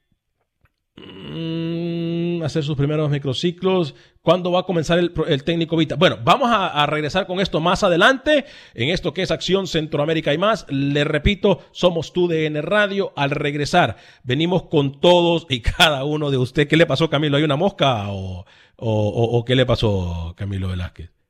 mm, 0.96 2.42
hacer 2.42 2.64
sus 2.64 2.76
primeros 2.76 3.10
microciclos. 3.10 3.94
¿Cuándo 4.20 4.52
va 4.52 4.60
a 4.60 4.64
comenzar 4.64 4.98
el, 4.98 5.44
técnico 5.44 5.76
Vita? 5.76 5.96
Bueno, 5.96 6.18
vamos 6.22 6.48
a, 6.52 6.86
regresar 6.86 7.26
con 7.26 7.40
esto 7.40 7.60
más 7.60 7.82
adelante, 7.82 8.44
en 8.74 8.90
esto 8.90 9.12
que 9.12 9.22
es 9.22 9.30
Acción 9.30 9.66
Centroamérica 9.66 10.32
y 10.32 10.38
más. 10.38 10.66
Le 10.68 11.04
repito, 11.04 11.60
somos 11.72 12.12
tu 12.12 12.28
DN 12.28 12.62
Radio. 12.62 13.12
Al 13.16 13.30
regresar, 13.30 13.96
venimos 14.22 14.64
con 14.64 15.00
todos 15.00 15.46
y 15.48 15.60
cada 15.60 16.04
uno 16.04 16.30
de 16.30 16.38
ustedes. 16.38 16.68
¿Qué 16.68 16.76
le 16.76 16.86
pasó, 16.86 17.10
Camilo? 17.10 17.36
¿Hay 17.36 17.42
una 17.42 17.56
mosca 17.56 18.10
o, 18.10 18.44
o 18.76 19.44
qué 19.44 19.56
le 19.56 19.66
pasó, 19.66 20.34
Camilo 20.36 20.68
Velázquez? 20.68 21.21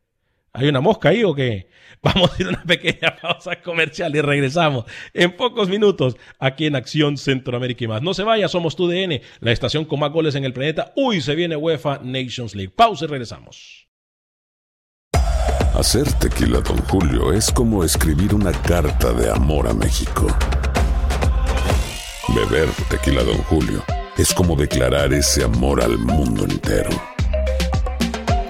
¿Hay 0.54 0.68
una 0.68 0.80
mosca 0.82 1.08
ahí 1.08 1.24
o 1.24 1.34
qué? 1.34 1.68
Vamos 2.02 2.32
a 2.32 2.42
ir 2.42 2.48
a 2.48 2.50
una 2.50 2.64
pequeña 2.64 3.16
pausa 3.16 3.60
comercial 3.62 4.14
y 4.14 4.20
regresamos 4.20 4.84
en 5.14 5.36
pocos 5.36 5.68
minutos 5.68 6.16
aquí 6.38 6.66
en 6.66 6.76
Acción 6.76 7.16
Centroamérica 7.16 7.84
y 7.84 7.88
más. 7.88 8.02
No 8.02 8.12
se 8.12 8.22
vaya, 8.22 8.48
somos 8.48 8.76
tu 8.76 8.86
DN, 8.88 9.22
la 9.40 9.52
estación 9.52 9.84
con 9.84 10.00
más 10.00 10.10
goles 10.10 10.34
en 10.34 10.44
el 10.44 10.52
planeta. 10.52 10.92
Uy, 10.96 11.20
se 11.20 11.34
viene 11.34 11.56
UEFA 11.56 12.00
Nations 12.02 12.54
League. 12.54 12.72
Pausa 12.74 13.04
y 13.04 13.08
regresamos. 13.08 13.88
Hacer 15.74 16.12
tequila, 16.14 16.60
don 16.60 16.76
Julio, 16.82 17.32
es 17.32 17.50
como 17.50 17.82
escribir 17.82 18.34
una 18.34 18.52
carta 18.52 19.12
de 19.14 19.30
amor 19.30 19.66
a 19.68 19.72
México. 19.72 20.26
Beber 22.28 22.68
tequila, 22.90 23.22
don 23.22 23.38
Julio, 23.44 23.82
es 24.18 24.34
como 24.34 24.54
declarar 24.54 25.14
ese 25.14 25.44
amor 25.44 25.82
al 25.82 25.96
mundo 25.98 26.44
entero. 26.44 26.90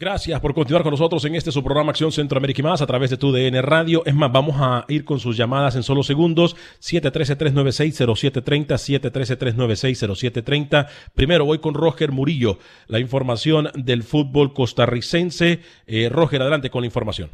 Gracias 0.00 0.38
por 0.38 0.54
continuar 0.54 0.84
con 0.84 0.92
nosotros 0.92 1.24
en 1.24 1.34
este 1.34 1.50
su 1.50 1.64
programa 1.64 1.90
Acción 1.90 2.12
Centroamérica 2.12 2.60
y 2.60 2.62
más 2.62 2.80
a 2.80 2.86
través 2.86 3.10
de 3.10 3.16
tu 3.16 3.32
DN 3.32 3.60
Radio. 3.62 4.06
Es 4.06 4.14
más, 4.14 4.30
vamos 4.30 4.54
a 4.56 4.84
ir 4.86 5.04
con 5.04 5.18
sus 5.18 5.36
llamadas 5.36 5.74
en 5.74 5.82
solo 5.82 6.04
segundos. 6.04 6.54
713-396-0730, 6.80 9.02
713-396-0730. 9.02 10.86
Primero 11.16 11.46
voy 11.46 11.58
con 11.58 11.74
Roger 11.74 12.12
Murillo, 12.12 12.60
la 12.86 13.00
información 13.00 13.70
del 13.74 14.04
fútbol 14.04 14.54
costarricense. 14.54 15.62
Eh, 15.88 16.08
Roger, 16.08 16.42
adelante 16.42 16.70
con 16.70 16.82
la 16.82 16.86
información. 16.86 17.30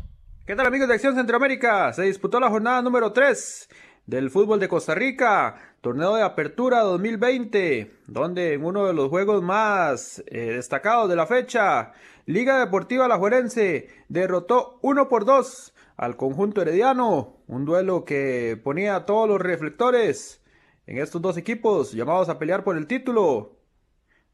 ¿Qué 0.47 0.57
tal 0.57 0.67
amigos 0.67 0.89
de 0.89 0.95
Acción 0.95 1.17
Centroamérica? 1.17 1.93
Se 1.93 2.05
disputó 2.05 2.41
la 2.41 2.49
jornada 2.49 2.81
número 2.81 3.13
3 3.13 3.69
del 4.07 4.31
fútbol 4.31 4.61
de 4.61 4.69
Costa 4.69 4.95
Rica, 4.95 5.57
torneo 5.83 6.15
de 6.15 6.23
apertura 6.23 6.81
2020, 6.81 7.91
donde 8.07 8.55
en 8.55 8.65
uno 8.65 8.87
de 8.87 8.95
los 8.95 9.09
juegos 9.09 9.43
más 9.43 10.23
eh, 10.27 10.53
destacados 10.55 11.09
de 11.09 11.17
la 11.17 11.27
fecha, 11.27 11.93
Liga 12.27 12.59
Deportiva 12.59 13.05
Alajuelense 13.05 13.89
derrotó 14.09 14.79
1 14.81 15.11
por 15.11 15.27
2 15.27 15.75
al 15.99 16.17
conjunto 16.17 16.63
herediano, 16.63 17.37
un 17.47 17.67
duelo 17.67 18.07
que 18.07 18.59
ponía 18.65 19.05
todos 19.05 19.29
los 19.29 19.39
reflectores 19.39 20.43
en 20.87 20.97
estos 20.97 21.21
dos 21.21 21.37
equipos 21.37 21.93
llamados 21.93 22.31
a 22.31 22.39
pelear 22.39 22.65
por 22.65 22.79
el 22.79 22.87
título, 22.87 23.59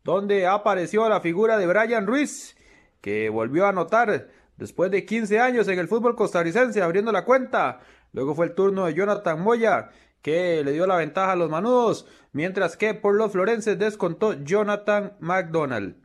donde 0.05 0.47
apareció 0.47 1.09
la 1.09 1.21
figura 1.21 1.59
de 1.59 1.67
Brian 1.67 2.07
Ruiz, 2.07 2.57
que 3.01 3.29
volvió 3.29 3.67
a 3.67 3.71
anotar 3.71 4.29
después 4.57 4.93
de 4.93 5.05
15 5.05 5.41
años 5.41 5.67
en 5.67 5.81
el 5.81 5.89
fútbol 5.89 6.15
costarricense 6.15 6.83
abriendo 6.83 7.11
la 7.11 7.25
cuenta. 7.25 7.81
Luego 8.13 8.37
fue 8.37 8.47
el 8.47 8.55
turno 8.55 8.87
de 8.87 8.95
Jonathan 8.95 9.41
Moya, 9.41 9.91
que 10.23 10.63
le 10.63 10.71
dio 10.71 10.87
la 10.87 10.97
ventaja 10.97 11.33
a 11.33 11.37
los 11.37 11.51
manudos, 11.51 12.07
mientras 12.33 12.77
que 12.77 12.95
por 12.95 13.17
los 13.17 13.33
florenses 13.33 13.81
descontó 13.81 14.35
Jonathan 14.45 15.17
McDonald. 15.19 15.97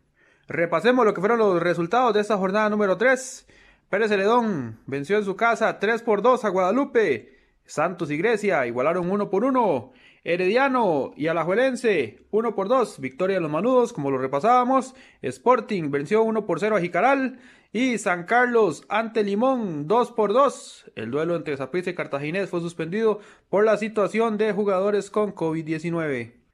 Repasemos 0.47 1.05
lo 1.05 1.13
que 1.13 1.21
fueron 1.21 1.39
los 1.39 1.59
resultados 1.61 2.13
de 2.13 2.21
esta 2.21 2.37
jornada 2.37 2.69
número 2.69 2.97
3. 2.97 3.47
Pérez 3.89 4.09
Celedón 4.09 4.79
venció 4.85 5.17
en 5.17 5.25
su 5.25 5.35
casa 5.35 5.79
3 5.79 6.03
por 6.03 6.21
2 6.21 6.45
a 6.45 6.49
Guadalupe. 6.49 7.39
Santos 7.65 8.11
y 8.11 8.17
Grecia 8.17 8.67
igualaron 8.67 9.09
1 9.09 9.29
por 9.31 9.43
1. 9.43 9.93
Herediano 10.23 11.13
y 11.15 11.27
Alajuelense 11.27 12.27
1 12.29 12.55
por 12.55 12.67
2. 12.67 12.99
Victoria 12.99 13.37
de 13.37 13.41
los 13.41 13.49
Manudos, 13.49 13.91
como 13.91 14.11
lo 14.11 14.19
repasábamos. 14.19 14.93
Sporting 15.23 15.89
venció 15.89 16.21
1 16.21 16.45
por 16.45 16.59
0 16.59 16.75
a 16.77 16.81
Jicaral. 16.81 17.39
Y 17.73 17.97
San 17.97 18.25
Carlos 18.25 18.85
ante 18.87 19.23
Limón 19.23 19.87
2 19.87 20.11
por 20.11 20.31
2. 20.31 20.91
El 20.95 21.09
duelo 21.09 21.35
entre 21.35 21.57
Zaprisa 21.57 21.89
y 21.89 21.95
Cartaginés 21.95 22.51
fue 22.51 22.61
suspendido 22.61 23.19
por 23.49 23.65
la 23.65 23.77
situación 23.77 24.37
de 24.37 24.53
jugadores 24.53 25.09
con 25.09 25.33
COVID-19. 25.33 26.44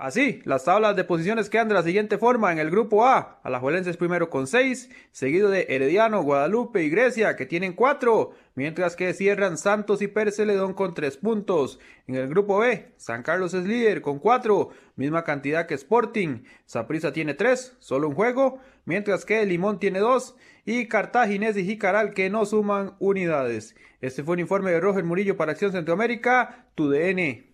Así, 0.00 0.42
las 0.44 0.62
tablas 0.62 0.94
de 0.94 1.02
posiciones 1.02 1.50
quedan 1.50 1.66
de 1.66 1.74
la 1.74 1.82
siguiente 1.82 2.18
forma. 2.18 2.52
En 2.52 2.60
el 2.60 2.70
grupo 2.70 3.04
A, 3.04 3.40
Alajuelense 3.42 3.90
es 3.90 3.96
primero 3.96 4.30
con 4.30 4.46
6, 4.46 4.90
seguido 5.10 5.50
de 5.50 5.66
Herediano, 5.70 6.22
Guadalupe 6.22 6.84
y 6.84 6.88
Grecia, 6.88 7.34
que 7.34 7.46
tienen 7.46 7.72
4, 7.72 8.30
mientras 8.54 8.94
que 8.94 9.12
cierran 9.12 9.58
Santos 9.58 10.00
y 10.00 10.06
Pérez 10.06 10.36
Celedón 10.36 10.74
con 10.74 10.94
3 10.94 11.16
puntos. 11.16 11.80
En 12.06 12.14
el 12.14 12.28
grupo 12.28 12.58
B, 12.58 12.92
San 12.96 13.24
Carlos 13.24 13.54
es 13.54 13.64
líder 13.64 14.00
con 14.00 14.20
4, 14.20 14.68
misma 14.94 15.24
cantidad 15.24 15.66
que 15.66 15.74
Sporting. 15.74 16.44
Saprissa 16.64 17.12
tiene 17.12 17.34
3, 17.34 17.78
solo 17.80 18.06
un 18.06 18.14
juego, 18.14 18.60
mientras 18.84 19.24
que 19.24 19.44
Limón 19.46 19.80
tiene 19.80 19.98
2 19.98 20.36
y 20.64 20.86
Cartaginés 20.86 21.56
y 21.56 21.64
Jicaral 21.64 22.14
que 22.14 22.30
no 22.30 22.46
suman 22.46 22.94
unidades. 23.00 23.74
Este 24.00 24.22
fue 24.22 24.34
un 24.34 24.40
informe 24.40 24.70
de 24.70 24.78
Roger 24.78 25.02
Murillo 25.02 25.36
para 25.36 25.50
Acción 25.50 25.72
Centroamérica, 25.72 26.68
tu 26.76 26.88
DN. 26.88 27.47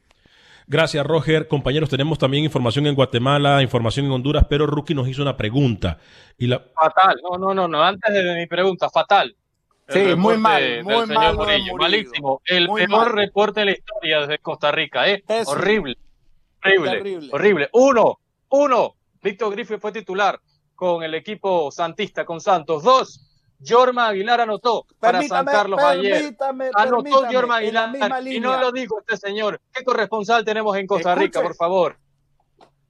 Gracias, 0.66 1.06
Roger. 1.06 1.46
Compañeros, 1.46 1.90
tenemos 1.90 2.18
también 2.18 2.44
información 2.44 2.86
en 2.86 2.94
Guatemala, 2.94 3.62
información 3.62 4.06
en 4.06 4.12
Honduras, 4.12 4.46
pero 4.48 4.66
Rookie 4.66 4.94
nos 4.94 5.08
hizo 5.08 5.22
una 5.22 5.36
pregunta. 5.36 5.98
Y 6.38 6.46
la... 6.46 6.62
Fatal, 6.74 7.16
no, 7.22 7.38
no, 7.38 7.54
no, 7.54 7.68
no, 7.68 7.82
antes 7.82 8.12
de 8.12 8.34
mi 8.34 8.46
pregunta, 8.46 8.88
fatal. 8.88 9.36
sí, 9.88 10.14
muy 10.16 10.38
mal, 10.38 10.82
muy 10.82 11.06
mal. 11.06 11.36
malísimo. 11.78 12.40
El 12.46 12.68
peor 12.68 13.14
reporte 13.14 13.60
de 13.60 13.66
la 13.66 13.72
historia 13.72 14.20
desde 14.20 14.38
Costa 14.38 14.72
Rica, 14.72 15.08
¿eh? 15.08 15.22
Horrible, 15.46 15.98
horrible, 16.64 17.28
horrible. 17.30 17.68
Uno, 17.72 18.18
uno, 18.48 18.94
Víctor 19.22 19.52
Griffith 19.52 19.80
fue 19.80 19.92
titular 19.92 20.40
con 20.74 21.02
el 21.02 21.14
equipo 21.14 21.70
santista, 21.70 22.24
con 22.24 22.40
Santos. 22.40 22.82
Dos, 22.82 23.33
Jorma 23.66 24.08
Aguilar 24.08 24.42
anotó 24.42 24.86
para 24.98 25.22
San 25.22 25.46
Carlos 25.46 25.80
ayer. 25.82 26.36
Anotó 26.74 27.26
Jorma 27.30 27.56
Aguilar. 27.56 27.92
Y 28.26 28.40
no 28.40 28.58
lo 28.58 28.72
dijo 28.72 29.00
este 29.00 29.16
señor. 29.16 29.60
¿Qué 29.72 29.84
corresponsal 29.84 30.44
tenemos 30.44 30.76
en 30.76 30.86
Costa 30.86 31.14
Rica, 31.14 31.42
por 31.42 31.54
favor? 31.54 31.96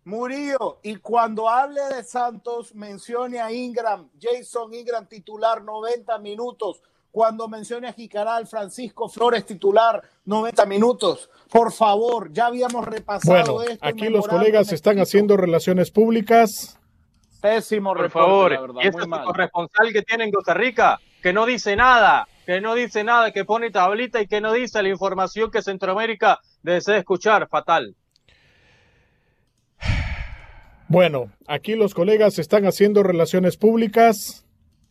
Murillo, 0.04 0.80
y 0.82 0.96
cuando 0.96 1.48
hable 1.48 1.80
de 1.94 2.04
Santos, 2.04 2.74
mencione 2.74 3.40
a 3.40 3.50
Ingram, 3.50 4.10
Jason 4.20 4.74
Ingram 4.74 5.06
titular 5.06 5.62
90 5.62 6.18
minutos. 6.18 6.82
Cuando 7.10 7.48
mencione 7.48 7.88
a 7.88 7.92
Jicaral, 7.92 8.46
Francisco 8.46 9.08
Flores 9.08 9.46
titular 9.46 10.02
90 10.24 10.66
minutos. 10.66 11.30
Por 11.48 11.72
favor, 11.72 12.30
ya 12.32 12.46
habíamos 12.46 12.84
repasado 12.84 13.54
bueno, 13.54 13.78
Aquí 13.80 14.08
los 14.08 14.26
colegas 14.26 14.72
están 14.72 14.98
haciendo 14.98 15.36
relaciones 15.36 15.90
públicas 15.90 16.76
Pésimo 17.44 17.92
Por 17.92 18.08
favor, 18.08 18.52
y 18.82 18.86
este 18.86 19.02
es 19.02 19.04
el 19.04 19.10
corresponsal 19.10 19.92
que 19.92 20.00
tiene 20.00 20.24
en 20.24 20.30
Costa 20.30 20.54
Rica, 20.54 20.98
que 21.22 21.34
no 21.34 21.44
dice 21.44 21.76
nada, 21.76 22.26
que 22.46 22.62
no 22.62 22.74
dice 22.74 23.04
nada, 23.04 23.32
que 23.32 23.44
pone 23.44 23.70
tablita 23.70 24.22
y 24.22 24.26
que 24.26 24.40
no 24.40 24.54
dice 24.54 24.82
la 24.82 24.88
información 24.88 25.50
que 25.50 25.60
Centroamérica 25.60 26.40
desea 26.62 26.96
escuchar. 26.96 27.46
Fatal. 27.50 27.94
Bueno, 30.88 31.32
aquí 31.46 31.74
los 31.74 31.92
colegas 31.92 32.38
están 32.38 32.64
haciendo 32.64 33.02
relaciones 33.02 33.58
públicas. 33.58 34.46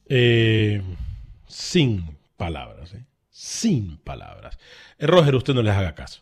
Eh, 0.08 0.84
sin 1.48 2.20
palabras, 2.38 2.94
¿eh? 2.94 3.04
sin 3.32 3.98
palabras. 3.98 4.60
Eh, 5.00 5.08
Roger, 5.08 5.34
usted 5.34 5.56
no 5.56 5.64
les 5.64 5.74
haga 5.74 5.96
caso. 5.96 6.22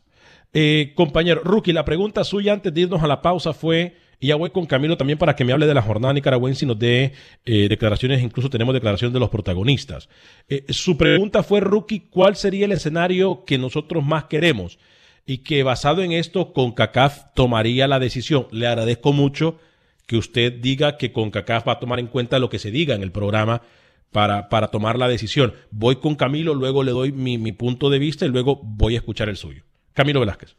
Eh, 0.53 0.93
compañero, 0.95 1.41
Rookie, 1.43 1.73
la 1.73 1.83
pregunta 1.83 2.23
suya 2.23 2.53
antes 2.53 2.73
de 2.73 2.79
irnos 2.79 3.03
a 3.03 3.07
la 3.07 3.21
pausa 3.21 3.51
fue, 3.51 3.97
y 4.21 4.27
ya 4.27 4.35
voy 4.35 4.51
con 4.51 4.67
Camilo 4.67 4.97
también 4.97 5.17
para 5.17 5.35
que 5.35 5.43
me 5.43 5.51
hable 5.51 5.65
de 5.65 5.73
la 5.73 5.81
jornada 5.81 6.13
nicaragüense 6.13 6.63
y 6.63 6.67
nos 6.67 6.77
dé 6.77 7.13
eh, 7.43 7.67
declaraciones, 7.67 8.21
incluso 8.21 8.51
tenemos 8.51 8.75
declaraciones 8.75 9.13
de 9.13 9.19
los 9.19 9.31
protagonistas. 9.31 10.09
Eh, 10.47 10.63
su 10.69 10.95
pregunta 10.95 11.41
fue, 11.41 11.59
Rookie, 11.59 12.01
¿cuál 12.01 12.35
sería 12.35 12.65
el 12.65 12.71
escenario 12.71 13.43
que 13.45 13.57
nosotros 13.57 14.05
más 14.05 14.25
queremos? 14.25 14.77
Y 15.25 15.39
que 15.39 15.63
basado 15.63 16.03
en 16.03 16.11
esto, 16.11 16.53
CONCACAF 16.53 17.33
tomaría 17.33 17.87
la 17.87 17.97
decisión. 17.97 18.45
Le 18.51 18.67
agradezco 18.67 19.11
mucho 19.11 19.57
que 20.05 20.17
usted 20.17 20.53
diga 20.53 20.97
que 20.97 21.11
CONCACAF 21.11 21.67
va 21.67 21.73
a 21.73 21.79
tomar 21.79 21.99
en 21.99 22.07
cuenta 22.07 22.37
lo 22.37 22.49
que 22.49 22.59
se 22.59 22.69
diga 22.69 22.93
en 22.93 23.01
el 23.01 23.11
programa 23.11 23.63
para, 24.11 24.49
para 24.49 24.67
tomar 24.67 24.99
la 24.99 25.07
decisión. 25.07 25.55
Voy 25.71 25.95
con 25.95 26.13
Camilo, 26.13 26.53
luego 26.53 26.83
le 26.83 26.91
doy 26.91 27.11
mi, 27.11 27.39
mi 27.39 27.53
punto 27.53 27.89
de 27.89 27.97
vista 27.97 28.27
y 28.27 28.29
luego 28.29 28.59
voy 28.61 28.93
a 28.93 28.97
escuchar 28.97 29.29
el 29.29 29.37
suyo. 29.37 29.63
Camilo 29.93 30.19
Velázquez. 30.19 30.55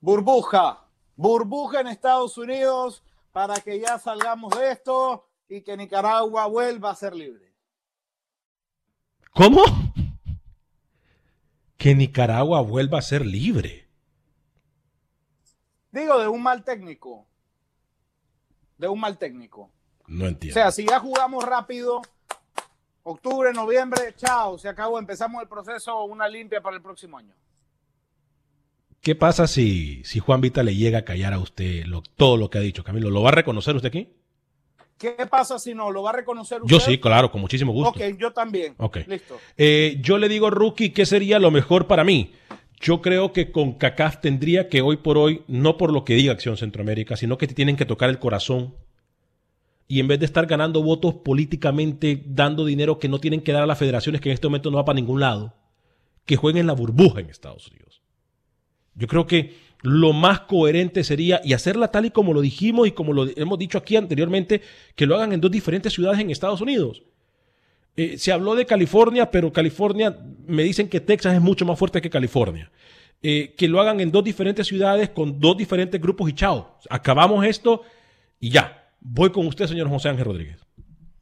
Burbuja, 0.00 0.87
burbuja 1.18 1.80
en 1.80 1.88
Estados 1.88 2.38
Unidos 2.38 3.02
para 3.32 3.56
que 3.56 3.78
ya 3.80 3.98
salgamos 3.98 4.56
de 4.56 4.70
esto 4.70 5.28
y 5.48 5.60
que 5.62 5.76
Nicaragua 5.76 6.46
vuelva 6.46 6.90
a 6.90 6.94
ser 6.94 7.14
libre. 7.14 7.52
¿Cómo? 9.34 9.62
Que 11.76 11.94
Nicaragua 11.94 12.60
vuelva 12.62 12.98
a 12.98 13.02
ser 13.02 13.26
libre. 13.26 13.88
Digo, 15.90 16.18
de 16.20 16.28
un 16.28 16.42
mal 16.42 16.64
técnico. 16.64 17.26
De 18.76 18.86
un 18.88 19.00
mal 19.00 19.18
técnico. 19.18 19.70
No 20.06 20.24
O 20.24 20.28
entiendo. 20.28 20.54
sea, 20.54 20.70
si 20.70 20.86
ya 20.86 21.00
jugamos 21.00 21.44
rápido, 21.44 22.00
octubre, 23.02 23.52
noviembre, 23.52 24.14
chao, 24.16 24.56
se 24.56 24.68
acabó, 24.68 24.98
empezamos 25.00 25.42
el 25.42 25.48
proceso, 25.48 26.04
una 26.04 26.28
limpia 26.28 26.60
para 26.60 26.76
el 26.76 26.82
próximo 26.82 27.18
año. 27.18 27.34
¿Qué 29.00 29.14
pasa 29.14 29.46
si, 29.46 30.02
si 30.04 30.18
Juan 30.18 30.40
Vita 30.40 30.62
le 30.62 30.74
llega 30.74 30.98
a 30.98 31.04
callar 31.04 31.32
a 31.32 31.38
usted 31.38 31.84
lo- 31.86 32.02
todo 32.16 32.36
lo 32.36 32.50
que 32.50 32.58
ha 32.58 32.60
dicho? 32.60 32.82
Camilo, 32.84 33.10
¿lo 33.10 33.22
va 33.22 33.30
a 33.30 33.32
reconocer 33.32 33.74
usted 33.76 33.88
aquí? 33.88 34.08
¿Qué 34.98 35.14
pasa 35.30 35.58
si 35.60 35.74
no? 35.74 35.90
¿Lo 35.92 36.02
va 36.02 36.10
a 36.10 36.14
reconocer 36.14 36.60
usted? 36.60 36.74
Yo 36.74 36.80
sí, 36.80 36.98
claro, 36.98 37.30
con 37.30 37.40
muchísimo 37.40 37.72
gusto. 37.72 37.90
Ok, 37.90 38.18
yo 38.18 38.32
también. 38.32 38.74
Ok. 38.78 38.98
Listo. 39.06 39.38
Eh, 39.56 39.98
yo 40.00 40.18
le 40.18 40.28
digo, 40.28 40.50
Rookie, 40.50 40.90
¿qué 40.90 41.06
sería 41.06 41.38
lo 41.38 41.52
mejor 41.52 41.86
para 41.86 42.02
mí? 42.02 42.32
Yo 42.80 43.00
creo 43.00 43.32
que 43.32 43.52
con 43.52 43.72
CACAF 43.74 44.20
tendría 44.20 44.68
que 44.68 44.82
hoy 44.82 44.96
por 44.96 45.16
hoy, 45.16 45.42
no 45.46 45.76
por 45.76 45.92
lo 45.92 46.04
que 46.04 46.14
diga 46.14 46.32
Acción 46.32 46.56
Centroamérica, 46.56 47.16
sino 47.16 47.38
que 47.38 47.46
te 47.46 47.54
tienen 47.54 47.76
que 47.76 47.84
tocar 47.86 48.10
el 48.10 48.18
corazón. 48.18 48.74
Y 49.86 50.00
en 50.00 50.08
vez 50.08 50.18
de 50.18 50.26
estar 50.26 50.46
ganando 50.46 50.82
votos 50.82 51.14
políticamente, 51.24 52.22
dando 52.26 52.64
dinero 52.64 52.98
que 52.98 53.08
no 53.08 53.20
tienen 53.20 53.40
que 53.40 53.52
dar 53.52 53.62
a 53.62 53.66
las 53.66 53.78
federaciones, 53.78 54.20
que 54.20 54.28
en 54.30 54.34
este 54.34 54.48
momento 54.48 54.70
no 54.70 54.76
va 54.78 54.84
para 54.84 54.96
ningún 54.96 55.20
lado, 55.20 55.54
que 56.26 56.36
jueguen 56.36 56.66
la 56.66 56.72
burbuja 56.74 57.20
en 57.20 57.30
Estados 57.30 57.68
Unidos. 57.68 58.02
Yo 58.98 59.06
creo 59.06 59.26
que 59.26 59.54
lo 59.82 60.12
más 60.12 60.40
coherente 60.40 61.04
sería, 61.04 61.40
y 61.44 61.52
hacerla 61.52 61.88
tal 61.88 62.06
y 62.06 62.10
como 62.10 62.34
lo 62.34 62.40
dijimos 62.40 62.88
y 62.88 62.90
como 62.90 63.12
lo 63.12 63.28
hemos 63.36 63.58
dicho 63.58 63.78
aquí 63.78 63.96
anteriormente, 63.96 64.60
que 64.96 65.06
lo 65.06 65.14
hagan 65.14 65.32
en 65.32 65.40
dos 65.40 65.50
diferentes 65.50 65.92
ciudades 65.92 66.18
en 66.18 66.30
Estados 66.30 66.60
Unidos. 66.60 67.04
Eh, 67.96 68.18
se 68.18 68.32
habló 68.32 68.54
de 68.54 68.66
California, 68.66 69.30
pero 69.30 69.52
California, 69.52 70.16
me 70.46 70.64
dicen 70.64 70.88
que 70.88 71.00
Texas 71.00 71.34
es 71.34 71.40
mucho 71.40 71.64
más 71.64 71.78
fuerte 71.78 72.00
que 72.00 72.10
California. 72.10 72.70
Eh, 73.22 73.54
que 73.56 73.66
lo 73.66 73.80
hagan 73.80 74.00
en 74.00 74.12
dos 74.12 74.22
diferentes 74.22 74.66
ciudades 74.66 75.10
con 75.10 75.40
dos 75.40 75.56
diferentes 75.56 76.00
grupos 76.00 76.30
y 76.30 76.34
chao. 76.34 76.78
Acabamos 76.90 77.44
esto 77.44 77.82
y 78.38 78.50
ya. 78.50 78.92
Voy 79.00 79.30
con 79.30 79.46
usted, 79.46 79.66
señor 79.66 79.88
José 79.88 80.08
Ángel 80.08 80.26
Rodríguez. 80.26 80.58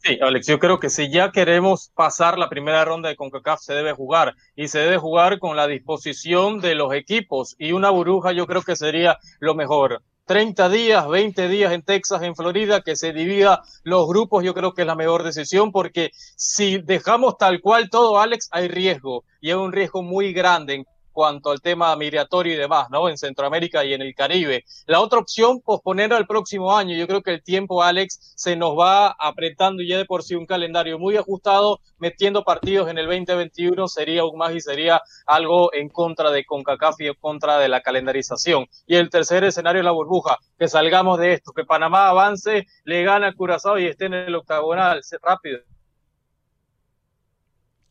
Sí, 0.07 0.21
Alex, 0.23 0.47
yo 0.47 0.61
creo 0.61 0.79
que 0.79 0.89
si 0.89 1.11
ya 1.11 1.33
queremos 1.33 1.91
pasar 1.93 2.39
la 2.39 2.49
primera 2.49 2.85
ronda 2.85 3.09
de 3.09 3.17
CONCACAF, 3.17 3.61
se 3.61 3.75
debe 3.75 3.93
jugar 3.93 4.37
y 4.55 4.69
se 4.69 4.79
debe 4.79 4.99
jugar 4.99 5.41
con 5.41 5.57
la 5.57 5.67
disposición 5.67 6.61
de 6.61 6.77
los 6.77 6.95
equipos 6.95 7.57
y 7.59 7.73
una 7.73 7.91
burbuja 7.91 8.31
yo 8.31 8.47
creo 8.47 8.63
que 8.63 8.77
sería 8.77 9.19
lo 9.41 9.57
mejor. 9.57 10.05
30 10.27 10.69
días, 10.69 11.09
20 11.09 11.49
días 11.49 11.73
en 11.73 11.83
Texas, 11.83 12.23
en 12.23 12.37
Florida, 12.37 12.83
que 12.83 12.95
se 12.95 13.13
divida 13.13 13.63
los 13.83 14.07
grupos, 14.07 14.45
yo 14.45 14.55
creo 14.55 14.75
que 14.75 14.83
es 14.83 14.87
la 14.87 14.95
mejor 14.95 15.25
decisión 15.25 15.73
porque 15.73 16.13
si 16.37 16.79
dejamos 16.79 17.37
tal 17.37 17.61
cual 17.61 17.91
todo, 17.91 18.21
Alex, 18.21 18.49
hay 18.53 18.69
riesgo 18.69 19.25
y 19.41 19.51
es 19.51 19.57
un 19.57 19.73
riesgo 19.73 20.05
muy 20.05 20.33
grande 20.33 20.85
cuanto 21.17 21.51
al 21.51 21.63
tema 21.63 21.97
migratorio 21.97 22.53
y 22.53 22.57
demás, 22.57 22.89
¿no? 22.91 23.09
En 23.09 23.17
Centroamérica 23.17 23.83
y 23.87 23.95
en 23.95 24.03
el 24.03 24.15
Caribe. 24.15 24.67
La 24.87 25.01
otra 25.01 25.19
opción, 25.19 25.63
posponer 25.63 26.13
al 26.13 26.27
próximo 26.27 26.77
año. 26.77 26.95
Yo 26.95 27.07
creo 27.07 27.23
que 27.23 27.31
el 27.31 27.43
tiempo, 27.43 27.83
Alex, 27.83 28.35
se 28.37 28.55
nos 28.55 28.79
va 28.79 29.17
apretando 29.19 29.83
y 29.83 29.89
ya 29.89 29.97
de 29.97 30.05
por 30.05 30.23
sí 30.23 30.35
un 30.35 30.45
calendario 30.45 30.99
muy 30.99 31.17
ajustado, 31.17 31.81
metiendo 31.97 32.45
partidos 32.45 32.91
en 32.91 32.99
el 32.99 33.07
2021 33.07 33.89
sería 33.89 34.21
aún 34.21 34.37
más 34.37 34.55
y 34.55 34.61
sería 34.61 35.01
algo 35.25 35.73
en 35.73 35.89
contra 35.89 36.31
de 36.31 36.45
CONCACAF 36.45 37.01
y 37.01 37.07
en 37.07 37.15
contra 37.15 37.59
de 37.61 37.71
la 37.71 37.81
calendarización. 37.81 38.67
Y 38.87 38.97
el 38.97 39.09
tercer 39.09 39.43
escenario 39.45 39.81
es 39.81 39.87
la 39.87 39.93
burbuja, 39.93 40.37
que 40.59 40.69
salgamos 40.69 41.19
de 41.19 41.33
esto, 41.33 41.53
que 41.53 41.65
Panamá 41.65 42.09
avance, 42.09 42.67
le 42.85 43.05
gana 43.05 43.29
a 43.29 43.33
Curazao 43.33 43.79
y 43.79 43.87
esté 43.87 44.05
en 44.05 44.13
el 44.13 44.35
octagonal, 44.35 45.01
rápido. 45.23 45.61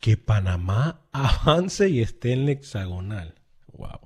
Que 0.06 0.18
Panamá 0.18 1.00
avance 1.12 1.90
y 1.90 2.00
esté 2.00 2.34
en 2.34 2.42
el 2.42 2.50
hexagonal. 2.50 3.34
Wow. 3.74 4.02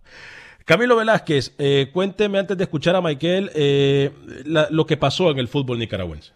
Camilo 0.63 0.95
Velázquez, 0.95 1.53
eh, 1.57 1.89
cuénteme 1.91 2.39
antes 2.39 2.57
de 2.57 2.63
escuchar 2.63 2.95
a 2.95 3.01
Michael 3.01 3.51
eh, 3.53 4.13
lo 4.45 4.85
que 4.85 4.95
pasó 4.95 5.29
en 5.29 5.39
el 5.39 5.49
fútbol 5.49 5.77
nicaragüense. 5.77 6.31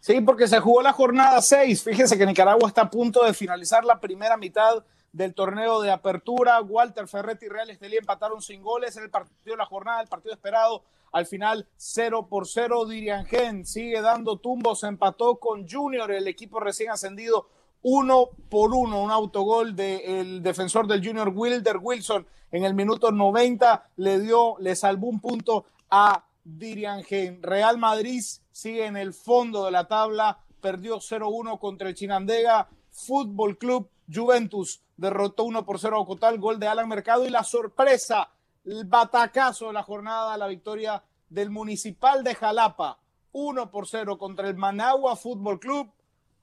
Sí, 0.00 0.20
porque 0.22 0.48
se 0.48 0.58
jugó 0.58 0.82
la 0.82 0.92
jornada 0.92 1.40
6. 1.40 1.84
Fíjense 1.84 2.18
que 2.18 2.26
Nicaragua 2.26 2.66
está 2.66 2.82
a 2.82 2.90
punto 2.90 3.24
de 3.24 3.34
finalizar 3.34 3.84
la 3.84 4.00
primera 4.00 4.36
mitad 4.36 4.84
del 5.12 5.32
torneo 5.32 5.80
de 5.80 5.92
apertura. 5.92 6.60
Walter 6.60 7.06
Ferretti 7.06 7.46
y 7.46 7.50
Real 7.50 7.70
Estelí 7.70 7.98
empataron 7.98 8.42
sin 8.42 8.64
goles 8.64 8.96
en 8.96 9.04
el 9.04 9.10
partido 9.10 9.54
de 9.54 9.58
la 9.58 9.66
jornada, 9.66 10.02
el 10.02 10.08
partido 10.08 10.34
esperado. 10.34 10.82
Al 11.12 11.26
final, 11.26 11.68
0 11.76 12.26
por 12.28 12.48
0. 12.48 12.86
Dirian 12.86 13.26
Gen 13.26 13.64
sigue 13.64 14.00
dando 14.00 14.38
tumbos, 14.38 14.82
empató 14.82 15.36
con 15.36 15.68
Junior, 15.68 16.10
el 16.10 16.26
equipo 16.26 16.58
recién 16.58 16.90
ascendido, 16.90 17.46
uno 17.82 18.28
por 18.48 18.74
uno. 18.74 19.02
Un 19.02 19.10
autogol 19.10 19.74
del 19.74 20.42
defensor 20.42 20.86
del 20.86 21.04
Junior, 21.04 21.32
Wilder 21.34 21.78
Wilson, 21.80 22.26
en 22.50 22.64
el 22.64 22.74
minuto 22.74 23.12
90 23.12 23.90
le 23.96 24.20
dio, 24.20 24.56
le 24.58 24.74
salvó 24.76 25.08
un 25.08 25.20
punto 25.20 25.66
a 25.90 26.24
Dirian 26.44 27.02
Gen. 27.04 27.42
Real 27.42 27.78
Madrid 27.78 28.22
sigue 28.50 28.86
en 28.86 28.96
el 28.96 29.14
fondo 29.14 29.64
de 29.64 29.70
la 29.70 29.86
tabla, 29.86 30.40
perdió 30.60 30.98
0-1 30.98 31.58
contra 31.58 31.88
el 31.88 31.94
Chinandega. 31.94 32.68
Fútbol 32.90 33.56
Club 33.56 33.88
Juventus 34.12 34.82
derrotó 34.96 35.44
1 35.44 35.64
por 35.64 35.78
0 35.78 35.96
a 35.96 36.00
Ocotal, 36.00 36.38
gol 36.38 36.58
de 36.58 36.66
Alan 36.66 36.88
Mercado 36.88 37.24
y 37.24 37.30
la 37.30 37.44
sorpresa, 37.44 38.30
el 38.64 38.84
batacazo 38.84 39.68
de 39.68 39.72
la 39.72 39.82
jornada, 39.82 40.36
la 40.36 40.48
victoria 40.48 41.02
del 41.28 41.50
Municipal 41.50 42.24
de 42.24 42.34
Jalapa, 42.34 42.98
1 43.32 43.70
por 43.70 43.86
0 43.86 44.18
contra 44.18 44.48
el 44.48 44.56
Managua 44.56 45.16
Fútbol 45.16 45.60
Club. 45.60 45.90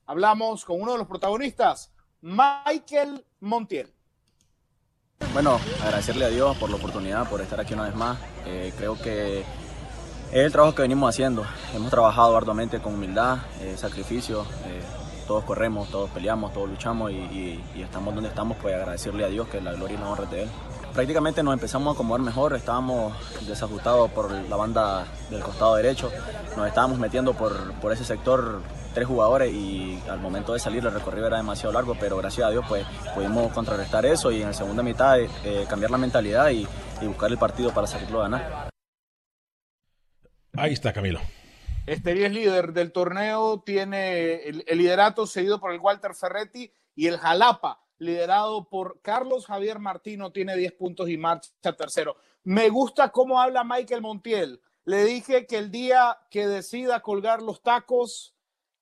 Hablamos 0.09 0.63
con 0.63 0.81
uno 0.81 0.93
de 0.93 0.99
los 0.99 1.07
protagonistas, 1.07 1.91
Michael 2.21 3.25
Montiel. 3.41 3.93
Bueno, 5.33 5.59
agradecerle 5.83 6.23
a 6.25 6.29
Dios 6.29 6.55
por 6.57 6.69
la 6.69 6.77
oportunidad, 6.77 7.29
por 7.29 7.41
estar 7.41 7.59
aquí 7.59 7.73
una 7.73 7.83
vez 7.83 7.95
más. 7.95 8.17
Eh, 8.45 8.73
creo 8.77 8.97
que 8.97 9.39
es 9.41 9.45
el 10.31 10.51
trabajo 10.53 10.73
que 10.75 10.83
venimos 10.83 11.09
haciendo. 11.09 11.43
Hemos 11.75 11.91
trabajado 11.91 12.37
arduamente 12.37 12.79
con 12.79 12.93
humildad, 12.93 13.39
eh, 13.59 13.75
sacrificio. 13.77 14.43
eh, 14.65 14.81
todos 15.27 15.43
corremos, 15.43 15.89
todos 15.89 16.09
peleamos, 16.11 16.53
todos 16.53 16.69
luchamos 16.69 17.11
y, 17.11 17.15
y- 17.75 17.81
estamos 17.81 18.15
donde 18.15 18.29
estamos, 18.29 18.55
pues 18.61 18.73
agradecerle 18.73 19.25
a 19.25 19.27
Dios 19.27 19.49
que 19.49 19.59
la 19.59 19.73
gloria 19.73 19.97
y 19.97 19.99
la 20.01 20.07
honra 20.09 20.23
de 20.27 20.43
Él. 20.43 20.49
Prácticamente 20.93 21.43
nos 21.43 21.53
empezamos 21.53 21.91
a 21.91 21.93
acomodar 21.95 22.21
mejor, 22.21 22.55
estábamos 22.55 23.13
desajustados 23.45 24.09
por 24.11 24.31
la 24.31 24.55
banda 24.55 25.05
del 25.29 25.43
costado 25.43 25.75
derecho, 25.75 26.09
nos 26.55 26.65
estábamos 26.65 26.97
metiendo 26.97 27.33
por 27.33 27.91
ese 27.91 28.05
sector 28.05 28.61
tres 28.97 29.07
jugadores 29.07 29.53
y 29.53 30.01
al 30.09 30.19
momento 30.19 30.53
de 30.53 30.59
salir 30.59 30.83
el 30.83 30.91
recorrido 30.91 31.27
era 31.27 31.37
demasiado 31.37 31.71
largo, 31.71 31.95
pero 31.99 32.17
gracias 32.17 32.47
a 32.47 32.49
Dios 32.49 32.65
pues 32.67 32.83
pudimos 33.13 33.53
contrarrestar 33.53 34.07
eso 34.07 34.31
y 34.31 34.41
en 34.41 34.47
la 34.47 34.53
segunda 34.53 34.81
mitad 34.81 35.19
eh, 35.19 35.67
cambiar 35.69 35.91
la 35.91 35.99
mentalidad 35.99 36.49
y, 36.49 36.67
y 36.99 37.05
buscar 37.05 37.29
el 37.29 37.37
partido 37.37 37.71
para 37.71 37.85
salirlo 37.85 38.21
a 38.21 38.23
ganar. 38.23 38.69
Ahí 40.53 40.73
está, 40.73 40.93
Camilo. 40.93 41.19
Esteri 41.85 42.23
es 42.23 42.31
líder 42.31 42.73
del 42.73 42.91
torneo, 42.91 43.61
tiene 43.63 44.47
el, 44.47 44.63
el 44.65 44.77
liderato 44.79 45.27
seguido 45.27 45.59
por 45.59 45.73
el 45.73 45.79
Walter 45.79 46.15
Ferretti 46.15 46.73
y 46.95 47.05
el 47.05 47.19
Jalapa, 47.19 47.79
liderado 47.99 48.67
por 48.67 48.99
Carlos 49.03 49.45
Javier 49.45 49.77
Martino, 49.77 50.31
tiene 50.31 50.57
10 50.57 50.73
puntos 50.73 51.07
y 51.07 51.17
marcha 51.17 51.51
tercero. 51.77 52.15
Me 52.43 52.69
gusta 52.69 53.09
cómo 53.09 53.39
habla 53.39 53.63
Michael 53.63 54.01
Montiel. 54.01 54.59
Le 54.85 55.03
dije 55.03 55.45
que 55.45 55.59
el 55.59 55.69
día 55.69 56.17
que 56.31 56.47
decida 56.47 57.01
colgar 57.01 57.43
los 57.43 57.61
tacos, 57.61 58.33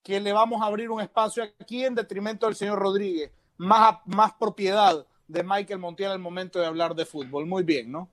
que 0.05 0.19
le 0.19 0.31
vamos 0.31 0.61
a 0.61 0.65
abrir 0.65 0.91
un 0.91 1.01
espacio 1.01 1.43
aquí 1.59 1.83
en 1.83 1.95
detrimento 1.95 2.45
del 2.45 2.55
señor 2.55 2.77
Rodríguez. 2.77 3.31
Más, 3.57 3.97
más 4.05 4.33
propiedad 4.33 5.03
de 5.27 5.43
Michael 5.43 5.79
Montiel 5.79 6.11
al 6.11 6.19
momento 6.19 6.59
de 6.59 6.67
hablar 6.67 6.93
de 6.93 7.05
fútbol. 7.05 7.47
Muy 7.47 7.63
bien, 7.63 7.91
¿no? 7.91 8.07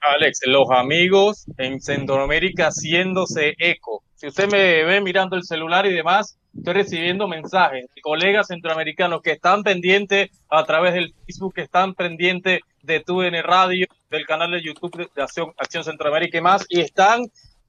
Alex, 0.00 0.40
los 0.46 0.68
amigos 0.70 1.46
en 1.58 1.80
Centroamérica 1.80 2.66
haciéndose 2.66 3.54
eco. 3.58 4.02
Si 4.16 4.26
usted 4.26 4.50
me 4.50 4.82
ve 4.82 5.00
mirando 5.00 5.36
el 5.36 5.44
celular 5.44 5.86
y 5.86 5.94
demás, 5.94 6.38
estoy 6.56 6.74
recibiendo 6.74 7.28
mensajes 7.28 7.86
de 7.94 8.00
colegas 8.00 8.48
centroamericanos 8.48 9.22
que 9.22 9.32
están 9.32 9.62
pendientes 9.62 10.30
a 10.48 10.64
través 10.64 10.94
del 10.94 11.14
Facebook, 11.24 11.54
que 11.54 11.62
están 11.62 11.94
pendientes 11.94 12.60
de 12.82 13.00
TUN 13.00 13.32
Radio, 13.44 13.86
del 14.10 14.26
canal 14.26 14.50
de 14.50 14.62
YouTube 14.62 15.08
de 15.14 15.22
Acción, 15.22 15.52
Acción 15.56 15.84
Centroamérica 15.84 16.38
y 16.38 16.40
más, 16.40 16.66
y 16.68 16.80
están 16.80 17.26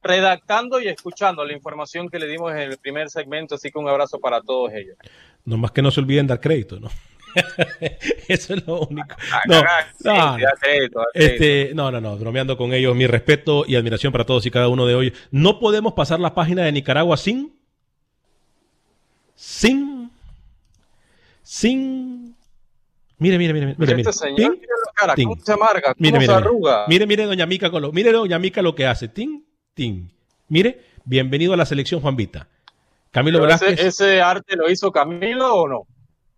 redactando 0.07 0.79
y 0.79 0.87
escuchando 0.87 1.45
la 1.45 1.53
información 1.53 2.09
que 2.09 2.19
le 2.19 2.27
dimos 2.27 2.51
en 2.51 2.59
el 2.59 2.77
primer 2.77 3.09
segmento, 3.09 3.55
así 3.55 3.71
que 3.71 3.77
un 3.77 3.87
abrazo 3.87 4.19
para 4.19 4.41
todos 4.41 4.71
ellos. 4.73 4.97
No 5.45 5.57
más 5.57 5.71
que 5.71 5.81
no 5.81 5.91
se 5.91 5.99
olviden 5.99 6.27
dar 6.27 6.39
crédito, 6.39 6.79
¿no? 6.79 6.89
Eso 8.27 8.55
es 8.55 8.67
lo 8.67 8.81
único. 8.81 9.15
No, 9.47 9.61
no, 10.03 10.37
este, 11.13 11.71
no, 11.73 11.91
no, 11.91 12.01
no, 12.01 12.17
bromeando 12.17 12.57
con 12.57 12.73
ellos, 12.73 12.95
mi 12.95 13.07
respeto 13.07 13.63
y 13.67 13.75
admiración 13.75 14.11
para 14.11 14.25
todos 14.25 14.45
y 14.45 14.51
cada 14.51 14.67
uno 14.67 14.85
de 14.85 14.95
hoy. 14.95 15.13
No 15.31 15.59
podemos 15.59 15.93
pasar 15.93 16.19
la 16.19 16.33
página 16.33 16.63
de 16.63 16.71
Nicaragua 16.71 17.17
sin, 17.17 17.53
sin, 19.35 20.11
sin. 21.43 22.35
Mire, 23.19 23.37
mire, 23.37 23.53
mire, 23.53 23.65
mire, 23.77 23.95
mire. 23.95 24.01
Este 24.01 24.13
señor, 24.13 24.51
mire 24.51 24.67
la 24.85 24.93
cara, 24.93 25.15
se 25.43 25.53
amarga, 25.53 25.95
mire, 25.97 26.19
mire. 26.19 26.33
Mire, 26.87 27.07
mire, 27.07 27.25
doña 27.25 27.45
Mica, 27.45 27.71
mire, 27.91 28.11
doña 28.11 28.39
Mica 28.39 28.61
lo 28.61 28.75
que 28.75 28.85
hace. 28.85 29.07
Tin, 29.07 29.46
Mire, 30.49 30.81
bienvenido 31.05 31.53
a 31.53 31.57
la 31.57 31.65
selección 31.65 32.01
Juan 32.01 32.15
Vita. 32.15 32.47
Camilo 33.11 33.41
Velázquez. 33.41 33.73
ese, 33.79 33.87
ese 33.87 34.21
arte 34.21 34.55
lo 34.55 34.69
hizo 34.69 34.91
Camilo 34.91 35.53
o 35.53 35.67
no? 35.67 35.87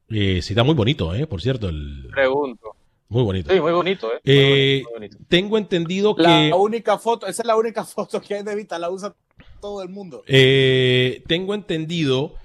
Eh, 0.09 0.41
sí, 0.41 0.53
está 0.53 0.63
muy 0.63 0.75
bonito, 0.75 1.13
eh, 1.13 1.27
por 1.27 1.41
cierto. 1.41 1.69
El... 1.69 2.07
Pregunto. 2.11 2.75
Muy 3.09 3.23
bonito. 3.23 3.51
Sí, 3.51 3.59
muy 3.59 3.71
bonito, 3.71 4.11
¿eh? 4.13 4.19
Eh, 4.23 4.83
Tengo 5.27 5.57
entendido 5.57 6.15
que. 6.15 6.23
La 6.23 6.55
única 6.55 6.97
foto, 6.99 7.27
esa 7.27 7.41
es 7.41 7.45
la 7.45 7.55
única 7.55 7.83
foto 7.85 8.21
que 8.21 8.35
hay 8.35 8.43
de 8.43 8.55
Vita, 8.55 8.77
la 8.77 8.89
usa 8.91 9.15
todo 9.61 9.81
el 9.81 9.89
mundo. 9.89 10.23
Eh, 10.27 11.23
tengo 11.27 11.53
entendido 11.55 12.35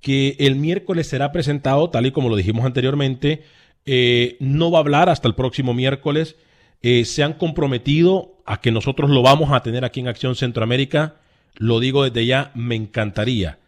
que 0.00 0.36
el 0.38 0.56
miércoles 0.56 1.08
será 1.08 1.32
presentado, 1.32 1.90
tal 1.90 2.06
y 2.06 2.12
como 2.12 2.28
lo 2.28 2.36
dijimos 2.36 2.64
anteriormente. 2.64 3.42
eh, 3.84 4.36
no 4.38 4.70
va 4.70 4.78
a 4.78 4.82
hablar 4.82 5.08
hasta 5.08 5.26
el 5.28 5.34
próximo 5.34 5.74
miércoles. 5.74 6.36
Eh, 6.82 7.04
se 7.04 7.22
han 7.22 7.34
comprometido 7.34 8.32
a 8.44 8.60
que 8.60 8.72
nosotros 8.72 9.10
lo 9.10 9.22
vamos 9.22 9.52
a 9.52 9.62
tener 9.62 9.84
aquí 9.84 10.00
en 10.00 10.08
Acción 10.08 10.34
Centroamérica. 10.34 11.16
Lo 11.54 11.80
digo 11.80 12.04
desde 12.04 12.26
ya, 12.26 12.50
me 12.54 12.74
encantaría 12.74 13.58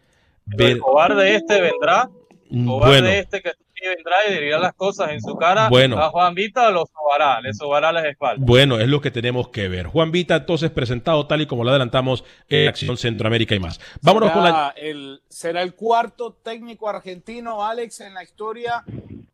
ver. 0.45 0.71
El 0.71 0.79
cobarde 0.79 1.35
este 1.35 1.61
vendrá. 1.61 2.09
Cobarde 2.49 3.01
Bueno, 3.01 3.07
este 3.07 3.41
que 3.41 3.51
vendrá 3.81 4.15
y 4.29 4.43
dirá 4.43 4.59
las 4.59 4.73
cosas 4.73 5.11
en 5.11 5.21
su 5.21 5.35
cara. 5.35 5.69
Bueno. 5.69 5.99
A 5.99 6.09
Juan 6.09 6.33
Vita 6.33 6.69
lo 6.71 6.85
sobará, 6.85 7.41
le 7.41 7.53
sobará 7.53 7.91
las 7.91 8.05
espaldas. 8.05 8.45
bueno, 8.45 8.79
es 8.79 8.87
lo 8.87 9.01
que 9.01 9.11
tenemos 9.11 9.49
que 9.49 9.67
ver. 9.67 9.87
Juan 9.87 10.11
Vita, 10.11 10.35
entonces 10.35 10.71
presentado 10.71 11.27
tal 11.27 11.41
y 11.41 11.45
como 11.45 11.63
lo 11.63 11.69
adelantamos 11.69 12.23
en 12.49 12.67
Acción 12.67 12.97
Centroamérica 12.97 13.55
y 13.55 13.59
más. 13.59 13.79
Vámonos 14.01 14.31
con 14.31 14.43
la. 14.43 14.73
el, 14.75 15.21
será 15.27 15.61
el 15.61 15.75
cuarto 15.75 16.33
técnico 16.43 16.89
argentino, 16.89 17.63
Alex, 17.63 18.01
en 18.01 18.13
la 18.13 18.23
historia 18.23 18.83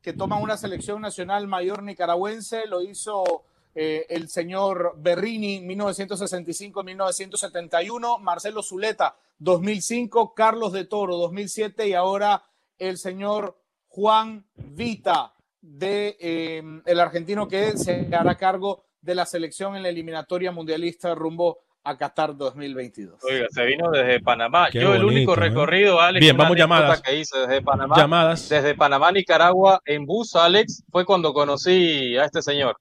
que 0.02 0.14
toma 0.14 0.38
una 0.38 0.58
selección 0.58 1.02
nacional 1.02 1.48
mayor 1.48 1.84
nicaragüense. 1.84 2.68
Lo 2.68 2.82
hizo 2.82 3.44
eh, 3.74 4.06
el 4.10 4.28
señor 4.30 4.96
Berrini, 4.98 5.62
1965-1971, 5.62 8.20
Marcelo 8.20 8.64
Zuleta, 8.64 9.16
2005, 9.40 10.34
Carlos 10.34 10.74
de 10.74 10.86
Toro, 10.86 11.18
2007 11.18 11.88
y 11.88 11.94
ahora 11.94 12.44
el 12.78 12.98
señor 12.98 13.58
Juan 13.88 14.46
Vita, 14.56 15.34
de, 15.62 16.18
eh, 16.20 16.64
el 16.86 17.00
argentino 17.00 17.48
que 17.48 17.78
se 17.78 18.08
hará 18.14 18.36
cargo 18.36 18.84
de 19.02 19.16
la 19.16 19.26
selección 19.26 19.76
en 19.76 19.84
la 19.84 19.90
eliminatoria 19.90 20.52
mundialista 20.52 21.16
rumbo 21.16 21.60
a 21.84 21.98
Qatar 21.98 22.38
2022. 22.38 23.24
Oiga, 23.24 23.48
se 23.50 23.66
vino 23.66 23.90
desde 23.90 24.20
Panamá. 24.20 24.70
Qué 24.72 24.82
Yo 24.82 24.94
el 24.94 25.04
único 25.04 25.34
¿eh? 25.34 25.38
recorrido, 25.38 26.00
Alex, 26.00 26.24
Bien, 26.24 26.38
vamos 26.38 26.56
llamadas. 26.56 27.02
que 27.02 27.16
hice 27.16 27.40
desde 27.40 27.62
Panamá. 27.62 27.96
Llamadas. 27.98 28.50
Desde 28.50 28.76
Panamá 28.76 29.12
Nicaragua 29.12 29.82
en 29.86 30.06
bus, 30.06 30.36
Alex, 30.36 30.84
fue 30.92 31.06
cuando 31.06 31.34
conocí 31.34 32.16
a 32.18 32.26
este 32.26 32.42
señor. 32.42 32.78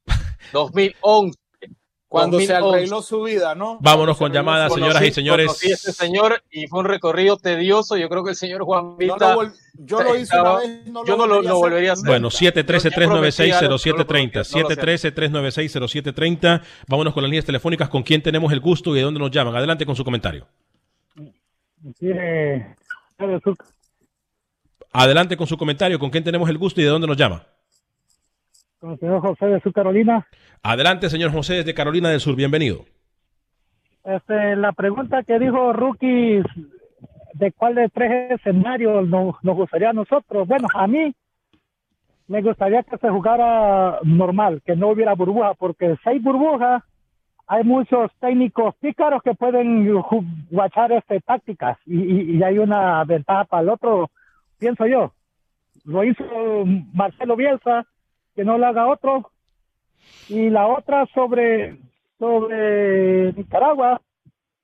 2011. 0.53 1.39
Cuando 2.09 2.41
se 2.41 2.47
2011. 2.49 2.77
arregló 2.77 3.03
su 3.03 3.23
vida, 3.23 3.55
¿no? 3.55 3.79
Vámonos 3.81 4.17
con 4.19 4.33
llamadas, 4.33 4.73
Conocí- 4.73 4.81
señoras 4.81 5.03
y 5.05 5.13
señores. 5.13 5.47
Conocí 5.47 5.71
a 5.71 5.75
este 5.75 5.93
señor 5.93 6.43
y 6.51 6.67
fue 6.67 6.81
un 6.81 6.87
recorrido 6.87 7.37
tedioso. 7.37 7.97
Yo 7.97 8.09
creo 8.09 8.25
que 8.25 8.31
el 8.31 8.37
señor 8.37 8.65
Juan 8.65 8.97
Vita. 8.97 9.15
No 9.17 9.35
lo 9.35 9.43
vol- 9.43 9.53
yo 9.75 10.03
lo 10.03 10.17
hice 10.17 10.41
una 10.41 10.57
vez, 10.57 10.87
no 10.87 11.03
lo 11.03 11.07
yo 11.07 11.17
no 11.17 11.27
lo, 11.29 11.35
volvería 11.35 11.51
a 11.51 11.53
lo 11.53 11.59
hacer. 11.59 11.71
volvería 11.71 11.91
a 11.91 11.93
hacer. 11.93 12.07
Bueno, 12.09 12.31
713-396-0730. 12.31 13.87
No 13.87 13.97
lo 13.99 14.07
prometí, 14.07 14.49
no 14.53 14.61
lo 14.61 15.89
713-396-0730. 15.89 16.63
Vámonos 16.89 17.15
con 17.15 17.23
las 17.23 17.31
líneas 17.31 17.45
telefónicas. 17.45 17.89
¿Con 17.89 18.03
quién 18.03 18.23
tenemos 18.23 18.53
el 18.53 18.59
gusto 18.59 18.91
y 18.91 18.99
de 18.99 19.03
dónde 19.05 19.21
nos 19.21 19.31
llaman? 19.31 19.55
Adelante 19.55 19.87
con 19.87 19.95
su 19.95 20.03
comentario. 20.05 20.49
Adelante 24.93 25.37
con 25.37 25.47
su 25.47 25.57
comentario. 25.57 25.99
¿Con 25.99 26.11
quién 26.11 26.25
tenemos 26.25 26.49
el 26.51 26.59
gusto 26.59 26.81
y 26.81 26.85
de 26.85 26.91
dónde 26.91 27.07
nos 27.07 27.17
llama? 27.17 27.47
Con 28.81 28.93
el 28.93 28.99
señor 28.99 29.21
José 29.21 29.47
de 29.47 29.61
su 29.61 29.73
Carolina. 29.73 30.27
Adelante, 30.63 31.11
señor 31.11 31.33
José, 31.33 31.55
desde 31.57 31.75
Carolina 31.75 32.09
del 32.09 32.21
Sur. 32.21 32.35
Bienvenido. 32.35 32.85
Este, 34.05 34.57
la 34.57 34.73
pregunta 34.73 35.23
que 35.23 35.39
dijo 35.39 35.73
Rookies, 35.75 36.45
¿de 37.35 37.53
cuál 37.53 37.75
de 37.75 37.89
tres 37.91 38.31
escenarios 38.33 39.07
nos, 39.07 39.37
nos 39.45 39.57
gustaría 39.57 39.91
a 39.91 39.95
nosotros? 39.95 40.49
Bueno, 40.49 40.69
a 40.75 40.87
mí 40.87 41.15
me 42.29 42.41
gustaría 42.43 42.83
que 42.83 42.97
se 42.97 43.11
jugara 43.11 43.99
normal, 44.03 44.63
que 44.65 44.75
no 44.77 44.89
hubiera 44.89 45.15
burbuja, 45.15 45.53
porque 45.55 45.97
si 46.03 46.09
hay 46.09 46.19
burbuja, 46.19 46.85
hay 47.47 47.65
muchos 47.65 48.11
técnicos 48.21 48.75
pícaros 48.77 49.23
que 49.23 49.35
pueden 49.35 49.93
guachar 50.51 50.93
este, 50.93 51.21
tácticas 51.21 51.77
y, 51.85 51.99
y- 52.01 52.37
y 52.39 52.43
hay 52.43 52.59
una 52.59 53.05
ventaja 53.05 53.45
para 53.45 53.63
el 53.65 53.69
otro, 53.69 54.11
pienso 54.59 54.87
yo. 54.87 55.13
Lo 55.85 56.05
hizo 56.05 56.25
Marcelo 56.95 57.37
Bielsa, 57.37 57.85
que 58.41 58.45
no 58.47 58.57
lo 58.57 58.69
haga 58.69 58.87
otro. 58.87 59.31
Y 60.31 60.49
la 60.49 60.67
otra 60.67 61.05
sobre, 61.13 61.77
sobre 62.19 63.35
Nicaragua, 63.35 64.01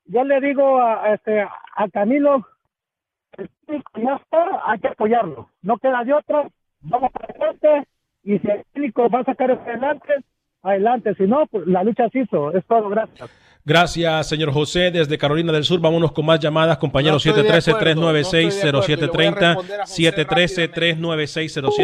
yo 0.06 0.24
le 0.24 0.40
digo 0.40 0.78
a, 0.78 1.04
a 1.04 1.12
este, 1.12 1.42
a 1.42 1.88
Camilo, 1.92 2.46
ya 3.36 4.14
está, 4.14 4.62
hay 4.64 4.78
que 4.78 4.88
apoyarlo. 4.88 5.50
No 5.60 5.76
queda 5.76 6.04
de 6.04 6.14
otra, 6.14 6.48
vamos 6.80 7.10
adelante. 7.12 7.86
Y 8.22 8.38
si 8.38 8.48
el 8.50 8.64
técnico 8.72 9.10
va 9.10 9.20
a 9.20 9.24
sacar 9.24 9.50
adelante, 9.50 10.24
adelante. 10.62 11.14
Si 11.16 11.24
no, 11.24 11.46
pues 11.46 11.66
la 11.66 11.84
lucha 11.84 12.08
se 12.08 12.20
hizo. 12.20 12.52
Es 12.56 12.64
todo, 12.64 12.88
gracias. 12.88 13.30
Gracias, 13.68 14.28
señor 14.28 14.52
José, 14.52 14.92
desde 14.92 15.18
Carolina 15.18 15.50
del 15.50 15.64
Sur. 15.64 15.80
Vámonos 15.80 16.12
con 16.12 16.24
más 16.24 16.38
llamadas, 16.38 16.78
compañeros. 16.78 17.26
No 17.26 17.32
estoy 17.32 17.42
de 17.42 17.48
acuerdo, 17.48 18.00
no 18.00 18.16
estoy 18.16 18.44
de 18.44 18.44
acuerdo, 18.44 18.44
y 18.44 18.44
le 18.44 18.70
voy 18.70 18.84
a 18.84 18.96
713-396-0730. 18.96 19.34
responder 19.34 19.80
a 19.80 19.86
José 19.86 20.12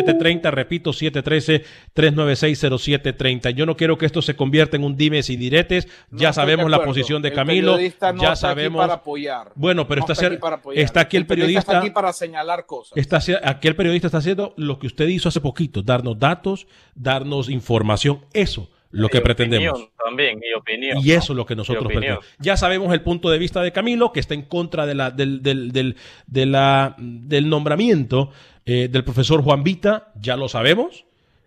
713-396-0730. 0.07 0.51
Repito, 0.53 0.93
713-396-0730. 0.93 3.51
Yo 3.51 3.67
no 3.67 3.77
quiero 3.77 3.99
que 3.99 4.07
esto 4.07 4.23
se 4.23 4.37
convierta 4.37 4.77
en 4.77 4.85
un 4.85 4.97
dimes 4.97 5.29
y 5.29 5.37
diretes. 5.37 5.89
Ya 6.13 6.33
sabemos 6.33 6.71
la 6.71 6.85
posición 6.85 7.21
de 7.21 7.31
El 7.31 7.35
Camilo. 7.35 7.77
ya 7.81 8.37
sabemos. 8.37 8.81
para 8.81 8.95
apoyar. 8.95 9.51
Bueno, 9.57 9.89
pero 9.89 10.03
está, 10.03 10.13
está 10.13 10.27
aquí 10.29 10.37
para 10.37 10.55
apoyar. 10.55 10.85
está 10.85 11.01
aquí 11.01 11.17
el 11.17 11.27
periodista. 11.27 11.63
está 11.63 11.81
aquí 11.81 11.91
para 11.91 12.13
señalar 12.13 12.65
cosas. 12.65 12.97
Está, 12.97 13.19
aquí 13.43 13.67
el 13.67 13.75
periodista 13.75 14.07
está 14.07 14.19
haciendo 14.19 14.55
lo 14.57 14.79
que 14.79 14.87
usted 14.87 15.09
hizo 15.09 15.29
hace 15.29 15.41
poquito, 15.41 15.83
darnos 15.83 16.17
datos, 16.17 16.69
darnos 16.95 17.49
información, 17.49 18.25
eso 18.33 18.69
lo 18.93 19.09
que 19.09 19.19
Mi 19.19 19.25
pretendemos. 19.25 19.71
opinión 19.73 19.91
también, 20.05 20.39
mi 20.39 20.53
opinión. 20.57 20.99
Y 21.05 21.11
eso 21.13 21.33
es 21.33 21.37
lo 21.37 21.45
que 21.47 21.57
nosotros 21.57 21.85
pretendemos. 21.87 22.25
Ya 22.39 22.57
sabemos 22.57 22.93
el 22.93 23.01
punto 23.01 23.29
de 23.31 23.39
vista 23.39 23.61
de 23.63 23.73
Camilo, 23.73 24.13
que 24.13 24.21
está 24.21 24.35
en 24.35 24.43
contra 24.43 24.87
de 24.87 24.95
la, 24.95 25.11
del, 25.11 25.43
del, 25.43 25.73
del, 25.73 25.97
de 26.27 26.47
la, 26.47 26.95
del 26.99 27.49
nombramiento 27.49 28.31
eh, 28.65 28.89
del 28.89 29.03
profesor 29.05 29.43
Juan 29.43 29.65
Vita, 29.65 30.13
ya 30.21 30.37
lo 30.37 30.49
sabemos. 30.49 31.05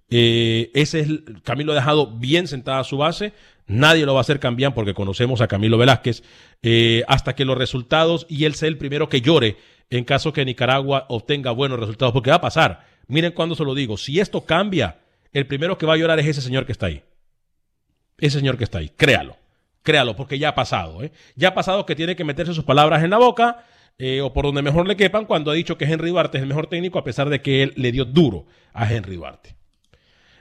Eh, 0.10 0.70
ese 0.74 1.00
es 1.00 1.08
el- 1.08 1.42
Camilo 1.44 1.72
ha 1.72 1.76
dejado 1.76 2.08
bien 2.08 2.48
sentada 2.48 2.84
su 2.84 2.98
base. 2.98 3.34
Nadie 3.68 4.06
lo 4.06 4.14
va 4.14 4.20
a 4.20 4.22
hacer 4.22 4.40
cambiar 4.40 4.74
porque 4.76 4.94
conocemos 4.94 5.42
a 5.42 5.48
Camilo 5.48 5.78
Velázquez. 5.78 6.24
eh, 6.68 7.04
hasta 7.08 7.36
que 7.36 7.46
los 7.46 7.58
resultados 7.58 8.26
y 8.30 8.46
él 8.46 8.56
sea 8.56 8.70
el 8.70 8.78
primero 8.78 9.08
que 9.10 9.22
llore 9.22 9.58
en 9.92 10.04
caso 10.04 10.34
que 10.34 10.44
Nicaragua 10.46 11.06
obtenga 11.10 11.52
buenos 11.52 11.80
resultados, 11.80 12.12
porque 12.12 12.32
va 12.32 12.38
a 12.38 12.42
pasar. 12.42 12.88
Miren 13.08 13.34
cuando 13.34 13.54
se 13.56 13.64
lo 13.64 13.76
digo. 13.76 13.98
Si 13.98 14.20
esto 14.20 14.46
cambia, 14.46 14.98
el 15.32 15.46
primero 15.46 15.78
que 15.78 15.86
va 15.86 15.94
a 15.94 15.98
llorar 15.98 16.20
es 16.20 16.26
ese 16.26 16.42
señor 16.42 16.66
que 16.66 16.72
está 16.72 16.88
ahí. 16.88 17.04
Ese 18.18 18.40
señor 18.40 18.58
que 18.58 18.64
está 18.64 18.80
ahí. 18.80 18.90
Créalo. 18.90 19.38
Créalo, 19.84 20.16
porque 20.16 20.40
ya 20.40 20.50
ha 20.50 20.56
pasado. 20.56 21.04
¿eh? 21.04 21.12
Ya 21.36 21.50
ha 21.50 21.54
pasado 21.54 21.86
que 21.86 21.96
tiene 21.96 22.16
que 22.16 22.24
meterse 22.24 22.54
sus 22.54 22.64
palabras 22.64 23.04
en 23.04 23.12
la 23.12 23.18
boca 23.18 23.66
eh, 23.98 24.22
o 24.22 24.34
por 24.34 24.46
donde 24.46 24.62
mejor 24.62 24.88
le 24.88 24.98
quepan 24.98 25.26
cuando 25.26 25.52
ha 25.52 25.54
dicho 25.54 25.78
que 25.78 25.86
Henry 25.86 26.10
Duarte 26.10 26.38
es 26.38 26.42
el 26.42 26.50
mejor 26.50 26.68
técnico 26.68 26.98
a 26.98 27.04
pesar 27.04 27.30
de 27.30 27.42
que 27.42 27.64
él 27.64 27.74
le 27.76 27.92
dio 27.92 28.04
duro 28.04 28.46
a 28.74 28.92
Henry 28.92 29.16
Duarte. 29.16 29.56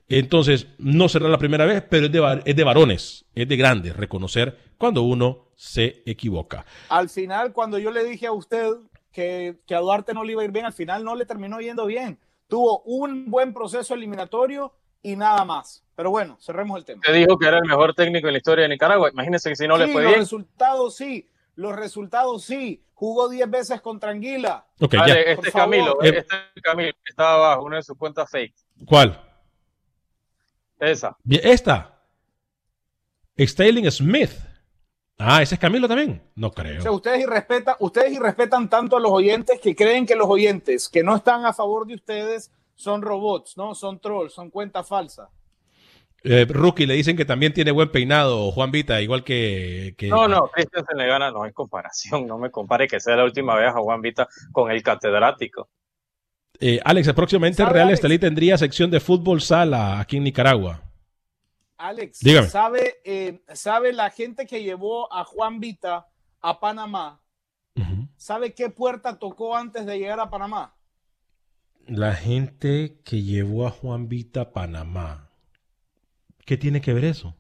Entonces, 0.09 0.67
no 0.79 1.09
será 1.09 1.29
la 1.29 1.39
primera 1.39 1.65
vez, 1.65 1.83
pero 1.89 2.07
es 2.07 2.13
de, 2.13 2.43
es 2.45 2.57
de 2.57 2.65
varones, 2.65 3.25
es 3.35 3.49
de 3.49 3.57
grandes 3.57 3.97
reconocer 3.97 4.59
cuando 4.77 5.03
uno 5.03 5.49
se 5.55 6.03
equivoca. 6.05 6.67
Al 6.89 7.09
final, 7.09 7.53
cuando 7.53 7.79
yo 7.79 7.91
le 7.91 8.05
dije 8.05 8.27
a 8.27 8.33
usted 8.33 8.71
que, 9.13 9.57
que 9.67 9.75
a 9.75 9.81
Duarte 9.81 10.13
no 10.13 10.25
le 10.25 10.33
iba 10.33 10.43
a 10.43 10.45
ir 10.45 10.53
bien, 10.53 10.67
al 10.67 10.73
final 10.73 11.05
no 11.05 11.15
le 11.15 11.25
terminó 11.25 11.61
yendo 11.61 11.87
bien. 11.87 12.19
Tuvo 12.49 12.83
un 12.83 13.31
buen 13.31 13.55
proceso 13.55 13.95
eliminatorio 13.95 14.75
y 15.05 15.15
nada 15.15 15.45
más. 15.45 15.85
Pero 15.95 16.11
bueno, 16.11 16.37
cerremos 16.41 16.77
el 16.79 16.85
tema. 16.85 17.03
Te 17.07 17.13
dijo 17.13 17.39
que 17.39 17.47
era 17.47 17.59
el 17.59 17.65
mejor 17.69 17.95
técnico 17.95 18.27
en 18.27 18.33
la 18.33 18.39
historia 18.39 18.63
de 18.65 18.71
Nicaragua. 18.71 19.11
Imagínense 19.13 19.49
que 19.51 19.55
si 19.55 19.69
no 19.69 19.77
le 19.77 19.87
fue 19.87 20.03
los 20.03 20.11
bien. 20.11 20.21
resultados 20.23 20.97
sí, 20.97 21.31
los 21.55 21.77
resultados 21.77 22.43
sí. 22.45 22.81
Jugó 22.95 23.29
10 23.29 23.51
veces 23.51 23.81
con 23.81 23.99
Tranquila. 24.01 24.67
Vale, 24.79 25.13
ya. 25.13 25.21
este 25.21 25.49
es 25.49 25.55
Camilo. 25.55 26.01
Eh, 26.03 26.09
este 26.19 26.35
es 26.57 26.63
Camilo, 26.63 26.93
que 26.93 27.11
estaba 27.11 27.35
abajo, 27.35 27.65
una 27.65 27.77
de 27.77 27.83
sus 27.83 27.97
cuentas 27.99 28.31
fake. 28.31 28.55
¿Cuál? 28.87 29.21
Esa. 30.81 31.17
Esta. 31.29 32.01
Sterling 33.39 33.91
Smith. 33.91 34.31
Ah, 35.19 35.43
ese 35.43 35.55
es 35.57 35.61
Camilo 35.61 35.87
también. 35.89 36.23
No 36.35 36.49
O 36.49 36.53
sea, 36.53 36.65
creo. 36.65 36.93
ustedes 36.95 37.21
irrespetan, 37.21 37.77
ustedes 37.81 38.13
irrespetan 38.13 38.69
tanto 38.69 38.97
a 38.97 39.01
los 39.01 39.11
oyentes 39.13 39.61
que 39.61 39.75
creen 39.77 40.07
que 40.07 40.17
los 40.17 40.29
oyentes 40.29 40.89
que 40.89 41.03
no 41.03 41.15
están 41.17 41.45
a 41.47 41.53
favor 41.53 41.87
de 41.87 41.95
ustedes 41.95 42.51
son 42.75 43.03
robots, 43.03 43.57
¿no? 43.57 43.75
Son 43.75 44.01
trolls, 44.01 44.33
son 44.33 44.51
cuentas 44.51 44.87
falsas. 44.89 45.29
Eh, 46.23 46.47
Rookie 46.49 46.87
le 46.87 46.95
dicen 46.95 47.17
que 47.19 47.27
también 47.27 47.53
tiene 47.53 47.71
buen 47.71 47.91
peinado, 47.93 48.51
Juan 48.51 48.71
Vita, 48.71 49.01
igual 49.03 49.23
que. 49.25 49.95
que- 49.99 50.09
No, 50.09 50.27
no, 50.27 50.49
Christensen 50.53 50.97
le 50.97 51.07
gana, 51.07 51.31
no 51.31 51.43
hay 51.43 51.53
comparación, 51.53 52.27
no 52.27 52.39
me 52.39 52.51
compare 52.51 52.89
que 52.89 52.99
sea 52.99 53.17
la 53.17 53.25
última 53.25 53.55
vez 53.57 53.69
a 53.69 53.79
Juan 53.81 54.01
Vita 54.01 54.27
con 54.51 54.71
el 54.71 54.83
catedrático. 54.83 55.69
Eh, 56.61 56.81
Alex, 56.85 57.13
próximamente 57.13 57.61
el 57.61 57.67
¿Sabe, 57.67 57.75
Real 57.75 57.89
Alex? 57.89 57.99
Estelí 57.99 58.19
tendría 58.19 58.57
sección 58.57 58.91
de 58.91 59.01
fútbol 59.01 59.43
sala 59.43 60.01
aquí 60.01 60.17
en 60.17 60.25
Nicaragua. 60.25 60.81
Alex, 61.77 62.21
Dígame. 62.21 62.47
¿sabe, 62.49 62.95
eh, 63.05 63.43
¿sabe 63.53 63.93
la 63.93 64.09
gente 64.11 64.47
que 64.47 64.63
llevó 64.63 65.13
a 65.13 65.25
Juan 65.25 65.61
Vita 65.61 66.07
a 66.41 66.59
Panamá? 66.61 67.21
¿Sabe 68.17 68.55
qué 68.55 68.71
puerta 68.71 69.19
tocó 69.19 69.57
antes 69.57 69.85
de 69.85 69.99
llegar 69.99 70.21
a 70.21 70.31
Panamá? 70.31 70.75
La 71.87 72.15
gente 72.15 73.01
que 73.05 73.23
llevó 73.23 73.67
a 73.67 73.71
Juan 73.71 74.09
Vita 74.09 74.41
a 74.43 74.53
Panamá. 74.53 75.31
¿Qué 76.47 76.57
tiene 76.57 76.81
que 76.81 76.93
ver 76.93 77.05
eso? 77.05 77.37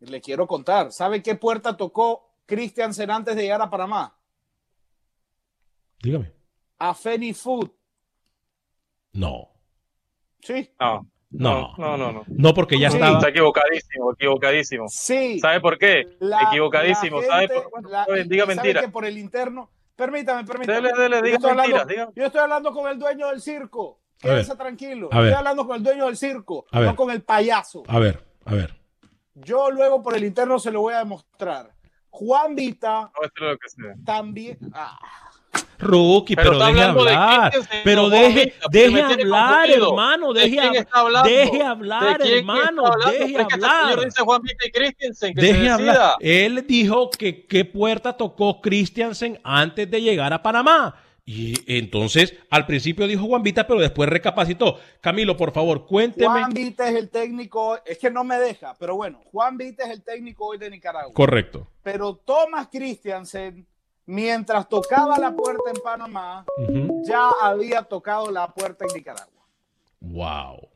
Le 0.00 0.20
quiero 0.20 0.46
contar. 0.46 0.92
¿Sabe 0.92 1.22
qué 1.22 1.34
puerta 1.34 1.76
tocó 1.76 2.34
Christiansen 2.46 3.10
antes 3.10 3.36
de 3.36 3.42
llegar 3.42 3.62
a 3.62 3.70
Panamá? 3.70 4.18
Dígame. 6.02 6.32
A 6.78 6.94
Feni 6.94 7.32
Food. 7.32 7.70
No. 9.12 9.48
Sí. 10.42 10.70
No. 10.80 11.08
No. 11.30 11.74
No, 11.78 11.96
no, 11.96 12.12
no. 12.12 12.24
No, 12.28 12.54
porque 12.54 12.78
ya 12.78 12.90
Sí, 12.90 12.96
estaba. 12.96 13.16
Está 13.18 13.28
equivocadísimo, 13.30 14.12
equivocadísimo. 14.12 14.84
Sí. 14.88 15.40
¿Sabe 15.40 15.60
por 15.60 15.78
qué? 15.78 16.16
La- 16.20 16.42
equivocadísimo. 16.48 17.20
la 17.20 17.26
¿Sabe 17.26 17.48
gente- 17.48 17.68
por 17.70 17.90
la- 17.90 18.04
sabe, 18.04 18.24
Diga 18.24 18.44
¿sabe 18.44 18.54
mentira. 18.56 18.80
que 18.82 18.88
por 18.88 19.04
el 19.04 19.18
interno. 19.18 19.70
Permítame, 19.96 20.44
permítame. 20.44 20.76
Dele, 20.80 20.92
dele, 20.96 21.16
Yo 21.16 21.22
diga 21.22 21.36
estoy 21.36 21.54
mentiras, 21.54 21.80
hablando- 21.82 21.92
diga. 21.92 22.12
Yo 22.16 22.26
estoy 22.26 22.40
hablando 22.40 22.72
con 22.72 22.88
el 22.90 22.98
dueño 22.98 23.28
del 23.28 23.40
circo. 23.40 24.00
A 24.22 24.26
ver. 24.28 24.36
Quédese 24.38 24.56
tranquilo. 24.56 25.08
A 25.12 25.18
ver. 25.18 25.26
Estoy 25.28 25.38
hablando 25.38 25.66
con 25.66 25.76
el 25.76 25.82
dueño 25.82 26.06
del 26.06 26.16
circo, 26.16 26.66
A 26.72 26.80
ver. 26.80 26.88
no 26.88 26.96
con 26.96 27.10
el 27.10 27.22
payaso. 27.22 27.82
A 27.86 27.98
ver, 27.98 28.24
a 28.44 28.54
ver. 28.54 28.74
Yo 29.34 29.70
luego 29.70 30.02
por 30.02 30.16
el 30.16 30.24
interno 30.24 30.58
se 30.58 30.70
lo 30.70 30.80
voy 30.80 30.94
a 30.94 30.98
demostrar. 30.98 31.74
Juan 32.10 32.54
Vita 32.54 33.00
No, 33.02 33.10
esto 33.24 33.44
es 33.44 33.50
lo 33.52 33.58
que 33.58 33.68
sea. 33.68 33.94
también. 34.04 34.58
ah, 34.72 34.98
Rookie, 35.78 36.34
Pero 36.36 36.58
deje 36.58 36.74
de 36.74 36.82
hablar. 36.82 37.52
Pero 37.84 38.08
deje, 38.08 38.54
deje 38.70 39.02
hablar, 39.02 39.70
hermano. 39.70 40.32
¿De 40.32 40.40
Deje, 40.42 40.56
quién 40.56 40.72
hab- 40.72 40.76
está 40.78 41.00
hablando? 41.00 41.28
deje 41.28 41.58
¿De 41.58 41.64
hablar, 41.64 42.18
quién 42.20 42.38
hermano. 42.38 42.62
está 42.84 42.92
hablando? 42.94 43.10
Deje 43.26 43.42
hablar. 43.52 44.04
dice 44.04 44.22
Juan 44.22 44.42
que 44.42 45.14
se 45.14 45.26
Deje 45.34 45.52
decida. 45.52 45.74
hablar. 45.74 46.14
Él 46.20 46.64
dijo 46.66 47.10
que 47.10 47.46
qué 47.46 47.64
puerta 47.64 48.16
tocó 48.16 48.60
Christiansen 48.60 49.38
antes 49.44 49.90
de 49.90 50.00
llegar 50.00 50.32
a 50.32 50.42
Panamá. 50.42 50.96
Y 51.26 51.54
entonces, 51.78 52.34
al 52.50 52.66
principio 52.66 53.06
dijo 53.06 53.24
Juan 53.24 53.42
Vita, 53.42 53.66
pero 53.66 53.80
después 53.80 54.08
recapacitó. 54.10 54.78
Camilo, 55.00 55.36
por 55.38 55.52
favor, 55.52 55.86
cuénteme. 55.86 56.26
Juan 56.26 56.52
Vita 56.52 56.86
es 56.88 56.96
el 56.96 57.08
técnico. 57.08 57.78
Es 57.86 57.96
que 57.98 58.10
no 58.10 58.24
me 58.24 58.36
deja, 58.36 58.74
pero 58.78 58.94
bueno, 58.96 59.22
Juan 59.32 59.56
Vita 59.56 59.84
es 59.84 59.90
el 59.90 60.02
técnico 60.02 60.48
hoy 60.48 60.58
de 60.58 60.68
Nicaragua. 60.68 61.14
Correcto. 61.14 61.66
Pero 61.82 62.14
Thomas 62.16 62.68
Christiansen, 62.70 63.66
mientras 64.06 64.68
tocaba 64.68 65.18
la 65.18 65.34
puerta 65.34 65.70
en 65.74 65.82
Panamá, 65.82 66.44
Ujú. 66.58 67.02
ya 67.04 67.30
había 67.42 67.82
tocado 67.82 68.30
la 68.30 68.48
puerta 68.48 68.84
en 68.88 68.94
Nicaragua. 68.96 69.42
Wow. 70.00 70.68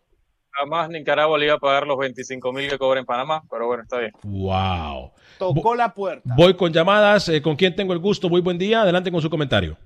Jamás 0.53 0.89
Nicaragua 0.91 1.39
le 1.39 1.47
iba 1.47 1.55
a 1.55 1.59
pagar 1.59 1.87
los 1.87 1.97
25 1.99 2.53
mil 2.53 2.69
que 2.69 2.79
cobra 2.79 2.99
en 2.99 3.07
Panamá, 3.07 3.43
pero 3.51 3.67
bueno, 3.67 3.83
está 3.85 3.99
bien. 3.99 4.13
Wow. 4.25 5.13
Tocó 5.39 5.75
la 5.75 5.95
puerta. 5.95 6.29
Voy 6.37 6.55
con 6.55 6.73
llamadas. 6.73 7.29
eh, 7.29 7.41
¿Con 7.41 7.55
quién 7.55 7.77
tengo 7.77 7.93
el 7.93 8.01
gusto? 8.01 8.29
Muy 8.29 8.41
buen 8.41 8.59
día. 8.59 8.83
Adelante 8.83 9.13
con 9.13 9.21
su 9.21 9.31
comentario. 9.31 9.77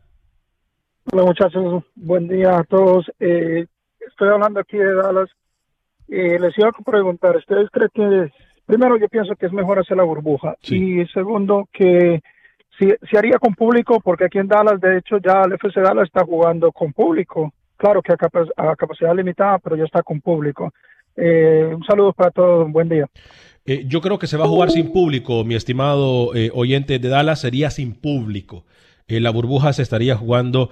Hola 1.13 1.25
muchachos, 1.25 1.85
buen 1.95 2.29
día 2.29 2.59
a 2.59 2.65
todos. 2.65 3.05
Eh, 3.19 3.67
estoy 4.09 4.29
hablando 4.29 4.61
aquí 4.61 4.77
de 4.79 4.95
Dallas. 4.95 5.29
Eh, 6.09 6.39
les 6.39 6.57
iba 6.57 6.69
a 6.69 6.83
preguntar, 6.85 7.37
¿ustedes 7.37 7.69
creen 7.71 7.91
que, 7.93 8.33
primero 8.65 8.97
yo 8.97 9.09
pienso 9.09 9.35
que 9.35 9.47
es 9.47 9.53
mejor 9.53 9.79
hacer 9.81 9.97
la 9.97 10.05
burbuja 10.05 10.55
y 10.63 11.05
segundo 11.07 11.69
que 11.73 12.23
si, 13.09 13.17
haría 13.17 13.39
con 13.39 13.55
público, 13.55 14.01
porque 14.01 14.25
aquí 14.25 14.39
en 14.39 14.49
Dallas, 14.49 14.81
de 14.81 14.99
hecho, 14.99 15.19
ya 15.19 15.43
el 15.45 15.53
FC 15.55 15.81
Dallas 15.81 16.05
está 16.05 16.25
jugando 16.25 16.73
con 16.73 16.93
público. 16.93 17.53
Claro 17.77 18.03
que 18.03 18.13
a, 18.13 18.17
capa- 18.17 18.47
a 18.57 18.77
capacidad 18.77 19.15
limitada, 19.15 19.59
pero 19.59 19.77
ya 19.77 19.85
está 19.85 20.03
con 20.03 20.21
público. 20.21 20.73
Eh, 21.17 21.71
un 21.75 21.85
saludo 21.85 22.13
para 22.13 22.31
todos, 22.31 22.71
buen 22.71 22.89
día. 22.89 23.07
Eh, 23.65 23.85
yo 23.87 24.01
creo 24.01 24.19
que 24.19 24.27
se 24.27 24.37
va 24.37 24.45
a 24.45 24.49
jugar 24.49 24.71
sin 24.71 24.93
público, 24.93 25.45
mi 25.45 25.55
estimado 25.55 26.35
eh, 26.35 26.51
oyente 26.55 26.99
de 26.99 27.09
Dallas, 27.09 27.41
sería 27.41 27.71
sin 27.71 27.95
público. 27.95 28.65
La 29.09 29.31
burbuja 29.31 29.73
se 29.75 29.83
estaría 29.83 30.17
jugando 30.17 30.71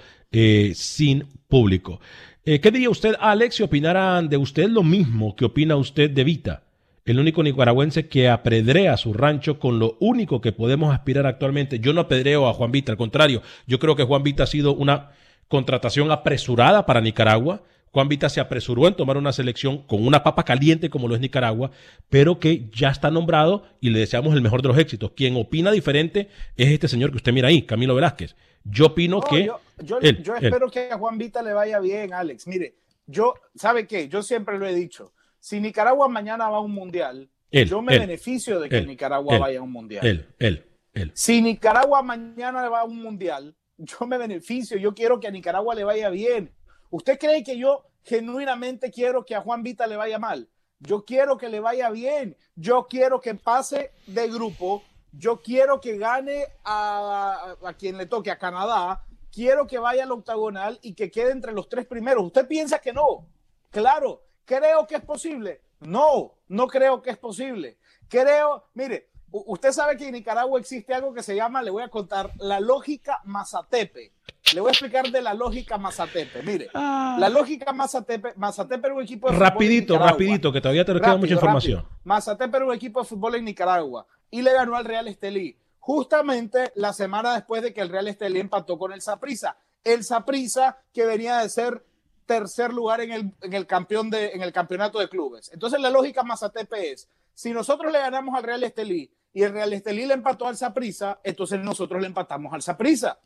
sin 0.73 1.25
público. 1.49 2.01
¿Qué 2.43 2.71
diría 2.71 2.89
usted, 2.89 3.15
Alex, 3.21 3.57
si 3.57 3.63
opinaran 3.63 4.31
de 4.31 4.39
usted 4.39 4.69
lo 4.71 4.83
mismo 4.83 5.37
que 5.37 5.45
opina 5.45 5.77
usted 5.77 6.09
de 6.11 6.25
Vita? 6.25 6.63
El 7.05 7.19
único 7.19 7.43
nicaragüense 7.43 8.09
que 8.09 8.29
apedrea 8.29 8.97
su 8.97 9.13
rancho 9.15 9.59
con 9.59 9.79
lo 9.79 9.97
único 10.01 10.41
que 10.41 10.53
podemos 10.53 10.93
aspirar 10.95 11.27
actualmente. 11.27 11.81
Yo 11.81 11.93
no 11.93 12.03
apedreo 12.03 12.49
a 12.49 12.53
Juan 12.55 12.71
Vita, 12.73 12.93
al 12.93 12.99
contrario, 12.99 13.43
yo 13.67 13.79
creo 13.79 13.97
que 13.97 14.05
Juan 14.05 14.23
Vita 14.23 14.43
ha 14.45 14.47
sido 14.47 14.75
una 14.75 15.11
contratación 15.49 16.11
apresurada 16.13 16.87
para 16.87 17.01
Nicaragua. 17.01 17.63
Juan 17.93 18.09
Vita 18.09 18.29
se 18.29 18.39
apresuró 18.41 18.87
en 18.87 18.95
tomar 18.95 19.17
una 19.17 19.33
selección 19.33 19.79
con 19.79 20.07
una 20.07 20.23
papa 20.23 20.45
caliente 20.45 20.91
como 20.91 21.09
lo 21.09 21.17
es 21.17 21.21
Nicaragua, 21.21 21.73
pero 22.09 22.39
que 22.39 22.69
ya 22.73 22.91
está 22.91 23.11
nombrado 23.11 23.65
y 23.81 23.91
le 23.91 23.99
deseamos 23.99 24.33
el 24.35 24.43
mejor 24.43 24.63
de 24.63 24.69
los 24.69 24.79
éxitos. 24.79 25.11
Quien 25.17 25.35
opina 25.37 25.73
diferente 25.73 26.29
es 26.57 26.69
este 26.69 26.87
señor 26.87 27.11
que 27.11 27.17
usted 27.17 27.33
mira 27.33 27.49
ahí, 27.49 27.63
Camilo 27.63 27.97
Velázquez. 27.97 28.37
Yo 28.63 28.87
opino 28.87 29.17
No, 29.17 29.23
que... 29.23 29.47
yo, 29.47 29.59
yo- 29.83 29.99
él, 30.01 30.23
yo 30.23 30.37
él. 30.37 30.45
espero 30.45 30.71
que 30.71 30.93
a 30.93 30.99
Juan 30.99 31.19
Vita 31.19 31.43
le 31.43 31.53
vaya 31.53 31.81
bien, 31.81 32.13
Alex. 32.13 32.47
Mire, 32.47 32.75
yo, 33.07 33.35
¿sabe 33.57 33.89
qué? 33.89 34.07
Yo 34.09 34.23
siempre 34.23 34.57
lo 34.59 34.67
he 34.69 34.75
dicho. 34.75 35.13
Si 35.41 35.61
Nicaragua 35.61 36.09
mañana 36.09 36.49
va 36.51 36.59
a 36.59 36.61
un 36.61 36.73
mundial, 36.73 37.29
Él, 37.51 37.69
yo 37.69 37.83
me 37.83 37.95
él, 37.95 38.01
beneficio 38.01 38.61
de 38.61 38.69
que 38.69 38.79
él, 38.79 38.87
Nicaragua 38.87 39.39
vaya 39.39 39.59
a 39.59 39.63
un 39.63 39.73
mundial. 39.73 40.07
Él, 40.07 40.29
él, 40.39 40.67
él. 40.93 41.13
Si 41.15 41.41
Nicaragua 41.41 42.03
mañana 42.03 42.69
va 42.69 42.81
a 42.81 42.85
un 42.85 43.03
mundial, 43.03 43.57
yo 43.79 44.07
me 44.07 44.19
beneficio. 44.19 44.77
Yo 44.77 44.95
quiero 44.95 45.19
que 45.19 45.27
a 45.27 45.31
Nicaragua 45.31 45.75
le 45.75 45.85
vaya 45.85 46.11
bien. 46.11 46.55
¿Usted 46.91 47.19
cree 47.19 47.43
que 47.43 47.57
yo 47.57 47.87
genuinamente 48.05 48.91
quiero 48.91 49.25
que 49.25 49.35
a 49.35 49.41
Juan 49.41 49.63
Vita 49.63 49.87
le 49.87 49.97
vaya 49.97 50.19
mal? 50.19 50.49
Yo 50.79 51.05
quiero 51.05 51.39
que 51.39 51.49
le 51.49 51.61
vaya 51.61 51.91
bien. 51.91 52.37
Yo 52.55 52.87
quiero 52.89 53.21
que 53.21 53.35
pase 53.35 53.93
de 54.07 54.29
grupo. 54.29 54.83
Yo 55.13 55.41
quiero 55.41 55.81
que 55.81 55.97
gane 55.97 56.45
a, 56.65 57.57
a 57.65 57.73
quien 57.75 57.97
le 57.97 58.07
toque, 58.07 58.31
a 58.31 58.39
Canadá. 58.39 59.05
Quiero 59.33 59.67
que 59.67 59.79
vaya 59.79 60.05
al 60.05 60.13
octagonal 60.13 60.79
y 60.83 60.95
que 60.95 61.11
quede 61.11 61.33
entre 61.33 61.53
los 61.53 61.69
tres 61.69 61.87
primeros. 61.87 62.25
¿Usted 62.25 62.47
piensa 62.47 62.79
que 62.79 62.93
no? 62.93 63.27
Claro. 63.71 64.23
¿Creo 64.51 64.85
que 64.85 64.97
es 64.97 65.03
posible? 65.03 65.61
No, 65.79 66.33
no 66.49 66.67
creo 66.67 67.01
que 67.01 67.11
es 67.11 67.17
posible. 67.17 67.79
Creo, 68.09 68.65
mire, 68.75 69.11
usted 69.31 69.71
sabe 69.71 69.97
que 69.97 70.09
en 70.09 70.15
Nicaragua 70.15 70.59
existe 70.59 70.93
algo 70.93 71.15
que 71.15 71.23
se 71.23 71.37
llama, 71.37 71.63
le 71.63 71.71
voy 71.71 71.85
a 71.85 71.89
contar, 71.89 72.33
la 72.39 72.59
lógica 72.59 73.21
Mazatepe. 73.27 74.13
Le 74.53 74.61
voy 74.61 74.71
a 74.71 74.73
explicar 74.73 75.09
de 75.09 75.23
la 75.23 75.35
lógica 75.35 75.79
Mazatepe. 75.79 76.43
Mire, 76.43 76.69
la 76.75 77.29
lógica 77.33 77.73
Mazatepe, 77.73 78.33
Mazatepe 78.35 78.89
era 78.89 78.97
un 78.97 79.03
equipo 79.03 79.29
de 79.29 79.35
fútbol 79.35 79.47
en 79.47 80.01
Rapidito, 80.01 80.53
que 80.53 80.61
todavía 80.61 80.85
te 80.85 80.95
queda 80.95 81.17
mucha 81.17 81.35
información. 81.35 81.83
rápido. 81.83 81.99
Mazatepe 82.03 82.57
era 82.57 82.67
un 82.67 82.75
equipo 82.75 83.03
de 83.03 83.07
fútbol 83.07 83.37
en 83.37 83.45
Nicaragua 83.45 84.05
y 84.33 84.43
le 84.43 84.53
ganó 84.53 84.75
al 84.75 84.85
Real 84.85 85.07
Estelí. 85.07 85.57
Justamente 85.79 86.73
la 86.75 86.93
semana 86.93 87.35
después 87.35 87.63
de 87.63 87.73
que 87.73 87.83
el 87.83 87.89
Real 87.89 88.09
Estelí 88.09 88.41
empató 88.41 88.77
con 88.79 88.91
el 88.93 89.01
Saprissa. 89.01 89.57
El 89.85 90.03
Saprissa 90.03 90.79
que 90.93 91.07
venía 91.07 91.39
de 91.39 91.49
ser 91.49 91.85
tercer 92.31 92.73
lugar 92.73 93.01
en 93.01 93.11
el, 93.11 93.33
en 93.41 93.55
el 93.55 93.67
campeón 93.67 94.09
de, 94.09 94.29
en 94.29 94.43
el 94.43 94.53
campeonato 94.53 95.01
de 95.01 95.09
clubes. 95.09 95.51
Entonces 95.53 95.81
la 95.81 95.91
lógica 95.91 96.23
Mazatepe 96.23 96.93
es, 96.93 97.09
si 97.35 97.51
nosotros 97.51 97.91
le 97.91 97.99
ganamos 97.99 98.37
al 98.37 98.45
Real 98.45 98.63
Estelí 98.63 99.13
y 99.33 99.43
el 99.43 99.53
Real 99.53 99.73
Estelí 99.73 100.07
le 100.07 100.15
empató 100.15 100.47
al 100.47 100.57
Saprissa, 100.57 101.19
entonces 101.25 101.59
nosotros 101.59 102.01
le 102.01 102.07
empatamos 102.07 102.53
al 102.53 102.63
Saprissa. 102.63 103.19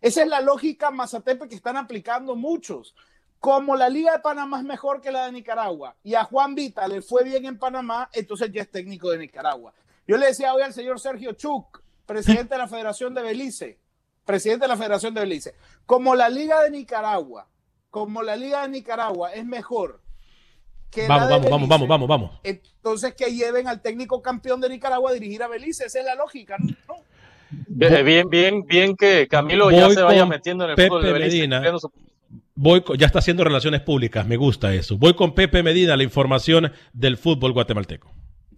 Esa 0.00 0.22
es 0.22 0.28
la 0.28 0.40
lógica 0.40 0.92
Mazatepe 0.92 1.48
que 1.48 1.56
están 1.56 1.76
aplicando 1.76 2.36
muchos. 2.36 2.94
Como 3.40 3.74
la 3.74 3.88
Liga 3.88 4.12
de 4.12 4.20
Panamá 4.20 4.58
es 4.58 4.64
mejor 4.64 5.00
que 5.00 5.10
la 5.10 5.26
de 5.26 5.32
Nicaragua 5.32 5.96
y 6.04 6.14
a 6.14 6.22
Juan 6.22 6.54
Vita 6.54 6.86
le 6.86 7.02
fue 7.02 7.24
bien 7.24 7.44
en 7.46 7.58
Panamá, 7.58 8.08
entonces 8.12 8.52
ya 8.52 8.62
es 8.62 8.70
técnico 8.70 9.10
de 9.10 9.18
Nicaragua. 9.18 9.74
Yo 10.06 10.16
le 10.16 10.26
decía 10.26 10.54
hoy 10.54 10.62
al 10.62 10.72
señor 10.72 11.00
Sergio 11.00 11.32
Chuk, 11.32 11.82
presidente 12.06 12.54
de 12.54 12.58
la 12.58 12.68
Federación 12.68 13.14
de 13.14 13.22
Belice, 13.22 13.80
presidente 14.24 14.66
de 14.66 14.68
la 14.68 14.76
Federación 14.76 15.12
de 15.12 15.22
Belice, 15.22 15.56
como 15.86 16.14
la 16.14 16.28
Liga 16.28 16.62
de 16.62 16.70
Nicaragua, 16.70 17.48
como 17.94 18.24
la 18.24 18.34
Liga 18.34 18.62
de 18.62 18.70
Nicaragua 18.70 19.32
es 19.32 19.46
mejor 19.46 20.00
que 20.90 21.06
Vamos, 21.06 21.30
la 21.30 21.38
de 21.38 21.48
vamos, 21.48 21.50
vamos, 21.50 21.68
Belice, 21.68 21.86
vamos, 21.86 22.08
vamos, 22.08 22.08
vamos. 22.08 22.40
Entonces 22.42 23.14
que 23.14 23.26
lleven 23.32 23.68
al 23.68 23.80
técnico 23.80 24.20
campeón 24.20 24.60
de 24.60 24.68
Nicaragua 24.68 25.12
a 25.12 25.14
dirigir 25.14 25.44
a 25.44 25.46
Belice, 25.46 25.84
esa 25.84 26.00
es 26.00 26.04
la 26.04 26.16
lógica, 26.16 26.56
¿no? 26.58 26.74
Bien, 27.68 28.28
bien, 28.28 28.62
bien 28.66 28.96
que 28.96 29.28
Camilo 29.28 29.70
ya 29.70 29.88
se 29.90 30.02
vaya 30.02 30.26
metiendo 30.26 30.64
en 30.64 30.70
el 30.70 30.76
Pepe 30.76 30.88
fútbol 30.88 31.04
de 31.04 31.12
Belice, 31.12 31.46
Medina. 31.46 31.78
su- 31.78 31.92
Voy 32.56 32.80
con- 32.82 32.98
ya 32.98 33.06
está 33.06 33.20
haciendo 33.20 33.44
relaciones 33.44 33.80
públicas, 33.82 34.26
me 34.26 34.36
gusta 34.36 34.74
eso. 34.74 34.98
Voy 34.98 35.14
con 35.14 35.32
Pepe 35.36 35.62
Medina, 35.62 35.96
la 35.96 36.02
información 36.02 36.72
del 36.92 37.16
fútbol 37.16 37.52
guatemalteco. 37.52 38.10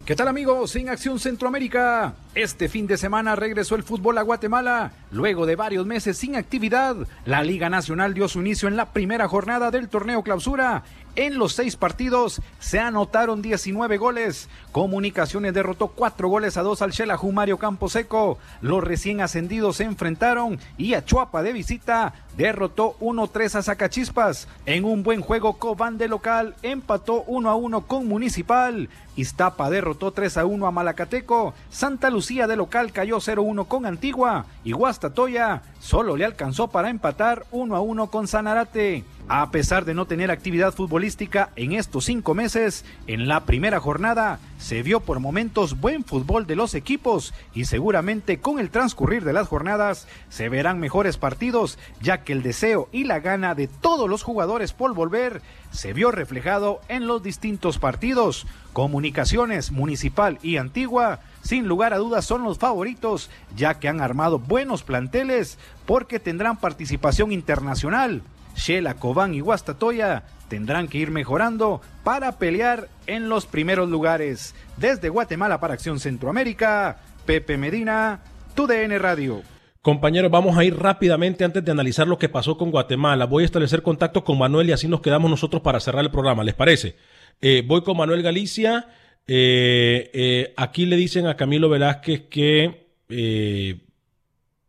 ¿Qué 0.06 0.14
tal 0.14 0.28
amigos? 0.28 0.76
En 0.76 0.88
Acción 0.88 1.18
Centroamérica. 1.18 2.14
Este 2.36 2.68
fin 2.68 2.86
de 2.86 2.96
semana 2.96 3.34
regresó 3.34 3.74
el 3.74 3.82
fútbol 3.82 4.18
a 4.18 4.22
Guatemala. 4.22 4.92
Luego 5.10 5.46
de 5.46 5.56
varios 5.56 5.84
meses 5.84 6.16
sin 6.16 6.36
actividad, 6.36 6.94
la 7.24 7.42
Liga 7.42 7.68
Nacional 7.68 8.14
dio 8.14 8.28
su 8.28 8.40
inicio 8.40 8.68
en 8.68 8.76
la 8.76 8.92
primera 8.92 9.26
jornada 9.26 9.72
del 9.72 9.88
torneo 9.88 10.22
clausura. 10.22 10.84
En 11.16 11.38
los 11.38 11.54
seis 11.54 11.76
partidos 11.76 12.42
se 12.58 12.78
anotaron 12.78 13.40
19 13.40 13.96
goles. 13.96 14.50
Comunicaciones 14.70 15.54
derrotó 15.54 15.88
4 15.88 16.28
goles 16.28 16.58
a 16.58 16.62
2 16.62 16.82
al 16.82 16.92
Xelajú 16.92 17.32
Mario 17.32 17.56
Camposeco. 17.56 18.36
Los 18.60 18.84
recién 18.84 19.22
ascendidos 19.22 19.78
se 19.78 19.84
enfrentaron 19.84 20.58
y 20.76 20.92
Achuapa 20.92 21.42
de 21.42 21.54
visita 21.54 22.12
derrotó 22.36 22.96
1-3 23.00 23.54
a 23.54 23.62
Zacachispas. 23.62 24.46
En 24.66 24.84
un 24.84 25.02
buen 25.02 25.22
juego, 25.22 25.54
Cobán 25.54 25.96
de 25.96 26.08
local 26.08 26.54
empató 26.62 27.24
1-1 27.24 27.86
con 27.86 28.06
Municipal. 28.06 28.90
Iztapa 29.16 29.70
derrotó 29.70 30.12
3-1 30.12 30.68
a 30.68 30.70
Malacateco. 30.70 31.54
Santa 31.70 32.10
Lucía 32.10 32.46
de 32.46 32.56
local 32.56 32.92
cayó 32.92 33.16
0-1 33.16 33.66
con 33.68 33.86
Antigua. 33.86 34.44
Y 34.64 34.72
Guastatoya 34.72 35.62
solo 35.80 36.14
le 36.14 36.26
alcanzó 36.26 36.68
para 36.68 36.90
empatar 36.90 37.46
1-1 37.52 38.10
con 38.10 38.28
Sanarate. 38.28 39.04
A 39.28 39.50
pesar 39.50 39.84
de 39.84 39.92
no 39.92 40.06
tener 40.06 40.30
actividad 40.30 40.72
futbolística 40.72 41.50
en 41.56 41.72
estos 41.72 42.04
cinco 42.04 42.32
meses, 42.32 42.84
en 43.08 43.26
la 43.26 43.44
primera 43.44 43.80
jornada 43.80 44.38
se 44.58 44.84
vio 44.84 45.00
por 45.00 45.18
momentos 45.18 45.80
buen 45.80 46.04
fútbol 46.04 46.46
de 46.46 46.54
los 46.54 46.74
equipos 46.76 47.34
y 47.52 47.64
seguramente 47.64 48.38
con 48.38 48.60
el 48.60 48.70
transcurrir 48.70 49.24
de 49.24 49.32
las 49.32 49.48
jornadas 49.48 50.06
se 50.28 50.48
verán 50.48 50.78
mejores 50.78 51.16
partidos, 51.16 51.76
ya 52.00 52.22
que 52.22 52.32
el 52.32 52.44
deseo 52.44 52.88
y 52.92 53.02
la 53.02 53.18
gana 53.18 53.56
de 53.56 53.66
todos 53.66 54.08
los 54.08 54.22
jugadores 54.22 54.72
por 54.72 54.94
volver 54.94 55.42
se 55.72 55.92
vio 55.92 56.12
reflejado 56.12 56.80
en 56.86 57.08
los 57.08 57.20
distintos 57.20 57.80
partidos. 57.80 58.46
Comunicaciones 58.72 59.72
Municipal 59.72 60.38
y 60.40 60.58
Antigua, 60.58 61.18
sin 61.42 61.66
lugar 61.66 61.92
a 61.94 61.98
dudas, 61.98 62.24
son 62.24 62.44
los 62.44 62.58
favoritos, 62.58 63.28
ya 63.56 63.80
que 63.80 63.88
han 63.88 64.00
armado 64.00 64.38
buenos 64.38 64.84
planteles 64.84 65.58
porque 65.84 66.20
tendrán 66.20 66.58
participación 66.58 67.32
internacional. 67.32 68.22
Shela, 68.56 68.94
Cobán 68.94 69.34
y 69.34 69.40
Guastatoya 69.40 70.24
tendrán 70.48 70.88
que 70.88 70.98
ir 70.98 71.10
mejorando 71.10 71.80
para 72.04 72.38
pelear 72.38 72.88
en 73.06 73.28
los 73.28 73.46
primeros 73.46 73.88
lugares. 73.88 74.54
Desde 74.76 75.08
Guatemala 75.08 75.60
para 75.60 75.74
Acción 75.74 76.00
Centroamérica, 76.00 76.98
Pepe 77.24 77.56
Medina, 77.56 78.20
TUDN 78.54 78.98
Radio. 78.98 79.42
Compañeros, 79.82 80.30
vamos 80.32 80.58
a 80.58 80.64
ir 80.64 80.76
rápidamente 80.76 81.44
antes 81.44 81.64
de 81.64 81.70
analizar 81.70 82.08
lo 82.08 82.18
que 82.18 82.28
pasó 82.28 82.56
con 82.56 82.72
Guatemala. 82.72 83.24
Voy 83.26 83.44
a 83.44 83.46
establecer 83.46 83.82
contacto 83.82 84.24
con 84.24 84.38
Manuel 84.38 84.68
y 84.68 84.72
así 84.72 84.88
nos 84.88 85.00
quedamos 85.00 85.30
nosotros 85.30 85.62
para 85.62 85.78
cerrar 85.78 86.04
el 86.04 86.10
programa. 86.10 86.42
¿Les 86.42 86.54
parece? 86.54 86.96
Eh, 87.40 87.62
voy 87.64 87.82
con 87.82 87.96
Manuel 87.96 88.22
Galicia. 88.22 88.88
Eh, 89.28 90.10
eh, 90.12 90.54
aquí 90.56 90.86
le 90.86 90.96
dicen 90.96 91.26
a 91.26 91.36
Camilo 91.36 91.68
Velázquez 91.68 92.22
que 92.28 92.86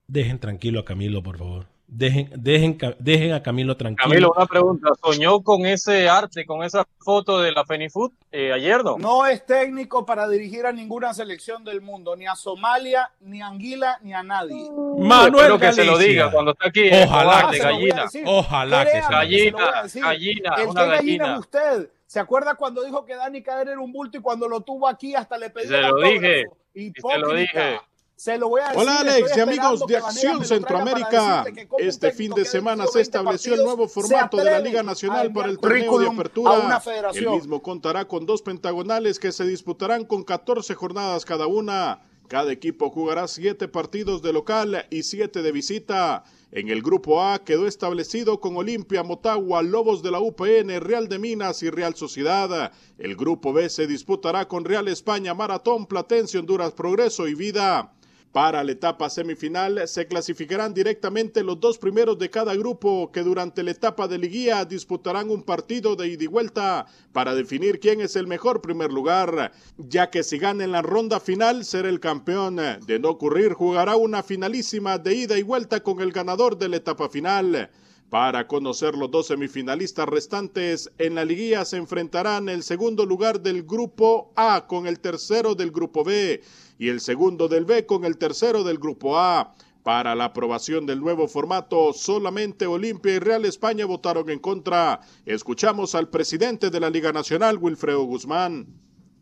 dejen 0.08 0.40
tranquilo 0.40 0.82
a 0.82 0.86
Camilo, 0.86 1.24
por 1.24 1.38
favor. 1.40 1.77
Dejen, 1.90 2.30
dejen, 2.36 2.78
dejen 3.00 3.32
a 3.32 3.42
Camilo 3.42 3.78
tranquilo. 3.78 4.10
Camilo, 4.10 4.34
una 4.36 4.46
pregunta. 4.46 4.90
¿Soñó 5.02 5.42
con 5.42 5.66
ese 5.66 6.10
arte, 6.10 6.46
con 6.46 6.62
esa 6.64 6.86
foto 7.00 7.40
de 7.40 7.54
la 7.54 7.64
Fenifood 7.66 8.12
eh, 8.30 8.52
ayer, 8.52 8.84
no? 8.84 8.98
No 8.98 9.26
es 9.26 9.46
técnico 9.46 10.06
para 10.06 10.28
dirigir 10.28 10.66
a 10.66 10.74
ninguna 10.74 11.14
selección 11.14 11.64
del 11.64 11.80
mundo, 11.82 12.18
ni 12.18 12.28
a 12.28 12.36
Somalia, 12.36 13.10
ni 13.22 13.42
a 13.42 13.48
Anguila, 13.48 14.00
ni 14.04 14.14
a 14.14 14.22
nadie. 14.22 14.70
Manuel 15.00 15.46
Espero 15.54 15.60
que 15.60 15.72
se 15.72 15.86
lo 15.86 15.98
diga 15.98 16.30
cuando 16.30 16.52
está 16.52 16.68
aquí. 16.68 16.82
eh, 16.90 17.06
Ojalá 17.08 17.50
que 17.52 17.58
gallina. 17.60 18.06
Ojalá 18.26 18.86
que 18.86 19.00
Gallina, 19.10 19.82
gallina, 20.02 20.56
El 20.58 20.68
una 20.68 20.84
que 20.84 20.90
gallina 20.90 20.96
gallina. 20.98 21.34
es 21.36 21.40
usted. 21.40 21.90
¿Se 22.06 22.20
acuerda 22.20 22.56
cuando 22.56 22.84
dijo 22.84 23.06
que 23.06 23.16
Dani 23.16 23.42
Caer 23.42 23.70
era 23.70 23.80
un 23.80 23.94
bulto 23.94 24.18
y 24.18 24.22
cuando 24.22 24.48
lo 24.50 24.60
tuvo 24.62 24.88
aquí 24.90 25.16
hasta 25.16 25.38
le 25.38 25.50
pedí 25.50 25.68
Se 25.68 25.82
lo 25.82 25.96
dije. 26.02 26.46
Y 26.74 26.92
se 26.92 27.18
lo 27.18 27.34
dije. 27.34 27.80
Se 28.18 28.36
lo 28.36 28.50
voy 28.50 28.62
a 28.62 28.70
decir. 28.70 28.82
Hola 28.82 29.00
Alex 29.02 29.38
y 29.38 29.40
amigos 29.40 29.86
de 29.88 29.98
Acción 29.98 30.44
Centroamérica. 30.44 31.46
Este 31.78 32.12
fin 32.12 32.32
de 32.32 32.46
semana 32.46 32.88
se 32.88 32.98
20 32.98 33.02
estableció 33.02 33.54
el 33.54 33.64
nuevo 33.64 33.88
formato 33.88 34.38
de 34.38 34.46
la 34.46 34.60
Liga 34.60 34.82
Nacional 34.82 35.32
para 35.32 35.50
el 35.50 35.60
torneo 35.60 36.00
de 36.00 36.08
apertura. 36.08 36.82
El 37.14 37.30
mismo 37.30 37.62
contará 37.62 38.08
con 38.08 38.26
dos 38.26 38.42
pentagonales 38.42 39.20
que 39.20 39.32
se 39.32 39.46
disputarán 39.46 40.04
con 40.04 40.24
14 40.24 40.74
jornadas 40.74 41.26
cada 41.26 41.46
una. 41.46 42.02
Cada 42.28 42.52
equipo 42.52 42.90
jugará 42.90 43.28
siete 43.28 43.68
partidos 43.68 44.24
de 44.24 44.34
local 44.34 44.88
y 44.90 45.04
siete 45.04 45.44
de 45.44 45.52
visita. 45.52 46.24
En 46.52 46.70
el 46.70 46.82
grupo 46.82 47.22
A 47.22 47.46
quedó 47.46 47.68
establecido 47.68 48.40
con 48.40 48.58
Olimpia, 48.58 49.04
Motagua, 49.04 49.62
Lobos 49.62 50.02
de 50.02 50.10
la 50.10 50.20
UPN, 50.20 50.82
Real 50.82 51.08
de 51.08 51.20
Minas 51.20 51.62
y 51.62 51.70
Real 51.70 51.94
Sociedad. 51.94 52.72
El 52.98 53.16
grupo 53.16 53.54
B 53.54 53.70
se 53.70 53.86
disputará 53.86 54.48
con 54.48 54.66
Real 54.66 54.88
España, 54.88 55.36
Maratón, 55.36 55.86
Platense, 55.86 56.40
Honduras, 56.40 56.74
Progreso 56.74 57.28
y 57.28 57.36
Vida. 57.36 57.94
Para 58.32 58.64
la 58.64 58.74
etapa 58.74 59.10
semifinal 59.10 59.88
se 59.88 60.06
clasificarán 60.06 60.74
directamente 60.74 61.44
los 61.44 61.60
dos 61.60 61.78
primeros 61.78 62.20
de 62.20 62.30
cada 62.30 62.54
grupo 62.56 63.10
que 63.12 63.24
durante 63.24 63.64
la 63.64 63.72
etapa 63.72 64.08
de 64.08 64.18
liguilla 64.18 64.66
disputarán 64.66 65.30
un 65.30 65.44
partido 65.44 65.96
de 65.96 66.10
ida 66.10 66.26
y 66.26 66.28
vuelta 66.28 66.86
para 67.14 67.34
definir 67.34 67.80
quién 67.80 68.02
es 68.02 68.16
el 68.16 68.28
mejor 68.28 68.62
primer 68.62 68.92
lugar, 68.92 69.54
ya 69.78 70.10
que 70.10 70.24
si 70.24 70.38
gana 70.38 70.66
en 70.66 70.74
la 70.74 70.82
ronda 70.82 71.20
final 71.20 71.64
será 71.64 71.90
el 71.90 72.00
campeón. 72.00 72.58
De 72.86 73.00
no 73.00 73.10
ocurrir 73.10 73.54
jugará 73.54 73.96
una 73.96 74.22
finalísima 74.22 74.98
de 74.98 75.16
ida 75.16 75.38
y 75.38 75.44
vuelta 75.44 75.82
con 75.82 76.02
el 76.02 76.12
ganador 76.12 76.58
de 76.58 76.70
la 76.70 76.78
etapa 76.78 77.10
final. 77.10 77.72
Para 78.10 78.48
conocer 78.48 78.96
los 78.96 79.12
dos 79.12 79.28
semifinalistas 79.28 80.08
restantes, 80.08 80.90
en 80.98 81.16
la 81.16 81.26
liguilla 81.26 81.66
se 81.66 81.76
enfrentarán 81.76 82.48
el 82.48 82.64
segundo 82.64 83.06
lugar 83.06 83.42
del 83.42 83.64
grupo 83.64 84.32
A 84.36 84.66
con 84.66 84.88
el 84.88 85.00
tercero 85.02 85.56
del 85.56 85.72
grupo 85.72 86.06
B 86.06 86.42
y 86.78 86.90
el 86.90 87.00
segundo 87.00 87.48
del 87.48 87.66
B 87.66 87.86
con 87.86 88.06
el 88.06 88.18
tercero 88.18 88.64
del 88.64 88.78
grupo 88.78 89.18
A. 89.18 89.54
Para 89.84 90.16
la 90.16 90.26
aprobación 90.26 90.86
del 90.86 91.00
nuevo 91.00 91.30
formato, 91.30 91.94
solamente 91.94 92.66
Olimpia 92.66 93.14
y 93.16 93.20
Real 93.20 93.46
España 93.46 93.86
votaron 93.86 94.30
en 94.30 94.40
contra. 94.40 95.00
Escuchamos 95.26 95.96
al 95.96 96.10
presidente 96.10 96.70
de 96.70 96.80
la 96.82 96.90
Liga 96.90 97.14
Nacional, 97.14 97.58
Wilfredo 97.58 98.04
Guzmán. 98.04 98.68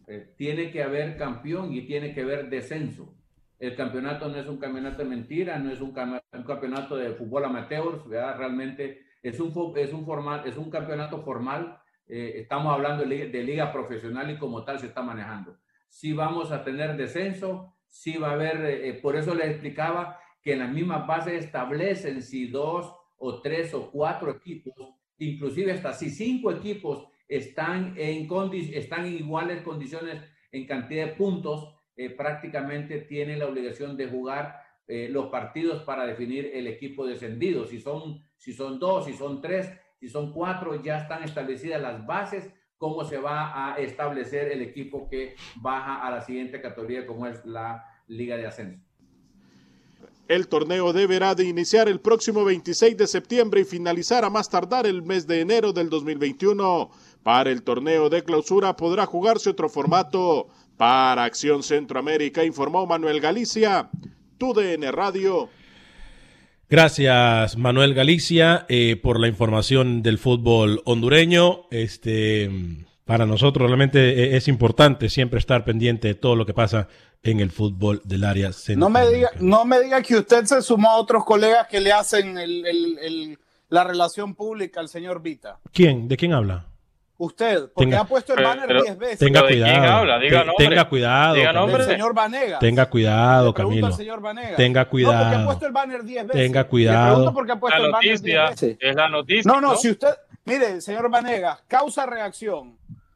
Eh, 0.07 0.33
tiene 0.35 0.71
que 0.71 0.81
haber 0.81 1.17
campeón 1.17 1.71
y 1.71 1.85
tiene 1.85 2.15
que 2.15 2.21
haber 2.23 2.49
descenso. 2.49 3.13
El 3.59 3.75
campeonato 3.75 4.27
no 4.27 4.37
es 4.37 4.47
un 4.47 4.57
campeonato 4.57 4.97
de 5.03 5.05
mentira, 5.05 5.59
no 5.59 5.71
es 5.71 5.81
un, 5.81 5.93
cam- 5.93 6.21
un 6.33 6.43
campeonato 6.43 6.95
de 6.95 7.11
fútbol 7.13 7.45
amateur. 7.45 8.01
Realmente 8.09 9.01
es 9.21 9.39
un, 9.39 9.49
es 9.77 9.93
un, 9.93 10.07
es 10.45 10.57
un 10.57 10.69
campeonato 10.71 11.21
formal. 11.21 11.77
eh, 12.07 12.33
estamos 12.37 12.73
hablando 12.73 13.03
de 13.05 13.29
de 13.29 13.43
liga 13.43 13.71
profesional 13.71 14.31
y 14.31 14.39
como 14.39 14.63
tal 14.63 14.79
se 14.79 14.87
está 14.87 15.03
manejando. 15.03 15.57
Sí 15.95 16.11
vamos 16.11 16.51
a 16.51 16.61
tener 16.65 16.97
descenso, 16.97 17.73
sí 17.87 18.17
va 18.17 18.31
a 18.31 18.33
haber, 18.33 18.65
eh, 18.65 18.89
eh, 18.89 18.93
por 18.95 19.15
eso 19.15 19.33
les 19.33 19.47
explicaba 19.47 20.19
que 20.41 20.51
en 20.51 20.59
las 20.59 20.69
mismas 20.69 21.07
bases 21.07 21.45
establecen 21.45 22.21
si 22.21 22.47
dos 22.47 22.93
o 23.15 23.41
tres 23.41 23.73
o 23.73 23.89
cuatro 23.91 24.29
equipos, 24.29 24.73
inclusive 25.19 25.71
hasta 25.71 25.93
si 25.93 26.09
cinco 26.09 26.51
equipos 26.51 27.07
están 27.29 27.93
en, 27.95 28.27
están 28.73 29.07
iguales 29.07 29.61
condiciones 29.61 30.21
en 30.51 30.67
cantidad 30.67 31.05
de 31.05 31.13
puntos, 31.13 31.73
eh, 31.95 32.09
prácticamente 32.09 32.99
tienen 32.99 33.39
la 33.39 33.45
obligación 33.45 33.95
de 33.95 34.07
jugar 34.07 34.59
los 34.87 35.27
partidos 35.27 35.81
para 35.83 36.05
definir 36.05 36.51
el 36.53 36.67
equipo 36.67 37.07
descendido. 37.07 37.65
Si 37.65 37.79
son, 37.79 38.23
si 38.37 38.53
son 38.53 38.77
dos, 38.77 39.05
si 39.05 39.13
son 39.13 39.41
tres, 39.41 39.71
si 39.97 40.09
son 40.09 40.31
cuatro, 40.33 40.83
ya 40.83 40.97
están 40.99 41.23
establecidas 41.23 41.81
las 41.81 42.05
bases, 42.05 42.53
cómo 42.77 43.05
se 43.05 43.17
va 43.17 43.73
a 43.73 43.77
establecer 43.77 44.51
el 44.51 44.61
equipo 44.61 45.07
que 45.09 45.35
baja 45.55 46.05
a 46.05 46.11
la 46.11 46.21
siguiente 46.21 46.61
categoría, 46.61 47.05
como 47.05 47.27
es 47.27 47.45
la 47.45 47.85
Liga 48.07 48.37
de 48.37 48.47
Ascenso. 48.47 48.79
El 50.27 50.47
torneo 50.47 50.91
deberá 50.91 51.35
de 51.35 51.43
iniciar 51.43 51.87
el 51.87 51.99
próximo 51.99 52.43
26 52.43 52.97
de 52.97 53.05
septiembre 53.05 53.61
y 53.61 53.63
finalizar 53.63 54.25
a 54.25 54.31
más 54.31 54.49
tardar 54.49 54.87
el 54.87 55.03
mes 55.03 55.27
de 55.27 55.41
enero 55.41 55.71
del 55.71 55.87
2021. 55.89 56.89
Para 57.21 57.51
el 57.51 57.61
torneo 57.61 58.09
de 58.09 58.23
clausura 58.23 58.75
podrá 58.75 59.05
jugarse 59.05 59.51
otro 59.51 59.69
formato. 59.69 60.47
Para 60.77 61.23
Acción 61.23 61.61
Centroamérica 61.61 62.43
informó 62.43 62.87
Manuel 62.87 63.21
Galicia, 63.21 63.89
TUDN 64.39 64.91
Radio. 64.91 65.47
Gracias, 66.69 67.57
Manuel 67.57 67.93
Galicia, 67.93 68.65
eh, 68.69 68.95
por 69.01 69.19
la 69.19 69.27
información 69.27 70.01
del 70.01 70.17
fútbol 70.17 70.81
hondureño. 70.85 71.67
Este, 71.71 72.49
para 73.05 73.25
nosotros 73.25 73.67
realmente 73.69 74.23
eh, 74.33 74.35
es 74.37 74.47
importante 74.47 75.09
siempre 75.09 75.39
estar 75.39 75.63
pendiente 75.63 76.07
de 76.09 76.15
todo 76.15 76.35
lo 76.35 76.45
que 76.45 76.53
pasa 76.55 76.87
en 77.21 77.39
el 77.39 77.51
fútbol 77.51 78.01
del 78.03 78.23
área 78.23 78.47
No 78.47 78.53
central. 78.53 78.91
me, 78.91 79.09
diga, 79.09 79.29
no 79.39 79.65
me 79.65 79.79
diga 79.79 80.01
que 80.01 80.15
usted 80.17 80.45
se 80.45 80.61
sumó 80.61 80.89
a 80.89 80.95
otros 80.97 81.23
colegas 81.23 81.67
que 81.67 81.79
le 81.79 81.91
hacen 81.91 82.37
el- 82.37 82.65
el- 82.65 82.97
el- 82.99 83.39
la 83.69 83.83
relación 83.83 84.35
pública 84.35 84.79
al 84.79 84.89
señor 84.89 85.21
Vita. 85.21 85.59
¿Quién? 85.71 86.07
¿De 86.07 86.17
quién 86.17 86.33
habla? 86.33 86.65
Usted, 87.17 87.69
porque 87.73 87.91
Tenga- 87.91 88.01
ha 88.01 88.03
puesto 88.03 88.33
el 88.33 88.43
banner 88.43 88.67
pero- 88.67 88.83
10 88.83 88.97
veces. 88.97 89.19
Tenga 89.19 89.41
¿Pero 89.41 89.55
de 89.55 89.63
quién 89.63 89.77
cuidado. 89.79 89.97
habla? 89.99 90.19
Diga 90.19 90.43
nombre. 90.43 90.67
Tenga 90.67 90.89
cuidado. 90.89 91.35
Diga 91.35 91.53
nombre. 91.53 91.83
El 91.83 91.89
señor 91.89 92.13
Vanegas. 92.13 92.59
Tenga 92.59 92.85
cuidado, 92.89 93.53
Camilo. 93.53 93.87
al 93.87 93.93
señor 93.93 94.21
Vanegas. 94.21 94.57
Tenga 94.57 94.81
No, 94.83 94.89
porque 94.89 95.05
ha 95.05 95.15
cuidado. 95.15 95.45
puesto 95.45 95.65
el 95.65 95.71
banner 95.71 96.03
10 96.03 96.27
veces. 96.27 96.41
Tenga 96.41 96.63
cuidado. 96.65 97.29
ha 97.29 97.33
puesto 97.33 97.79
La 97.79 97.85
el 97.85 97.91
banner 97.91 98.01
10 98.09 98.21
noticia 98.21 98.49
veces. 98.49 98.77
es 98.81 98.95
la 98.95 99.07
noticia. 99.09 99.49
No, 99.51 99.61
no, 99.61 99.75
si 99.77 99.91
usted, 99.91 100.09
mire, 100.43 100.81
señor 100.81 101.09
Vanegas, 101.09 101.63
causa 101.69 102.05
reacción. 102.05 102.75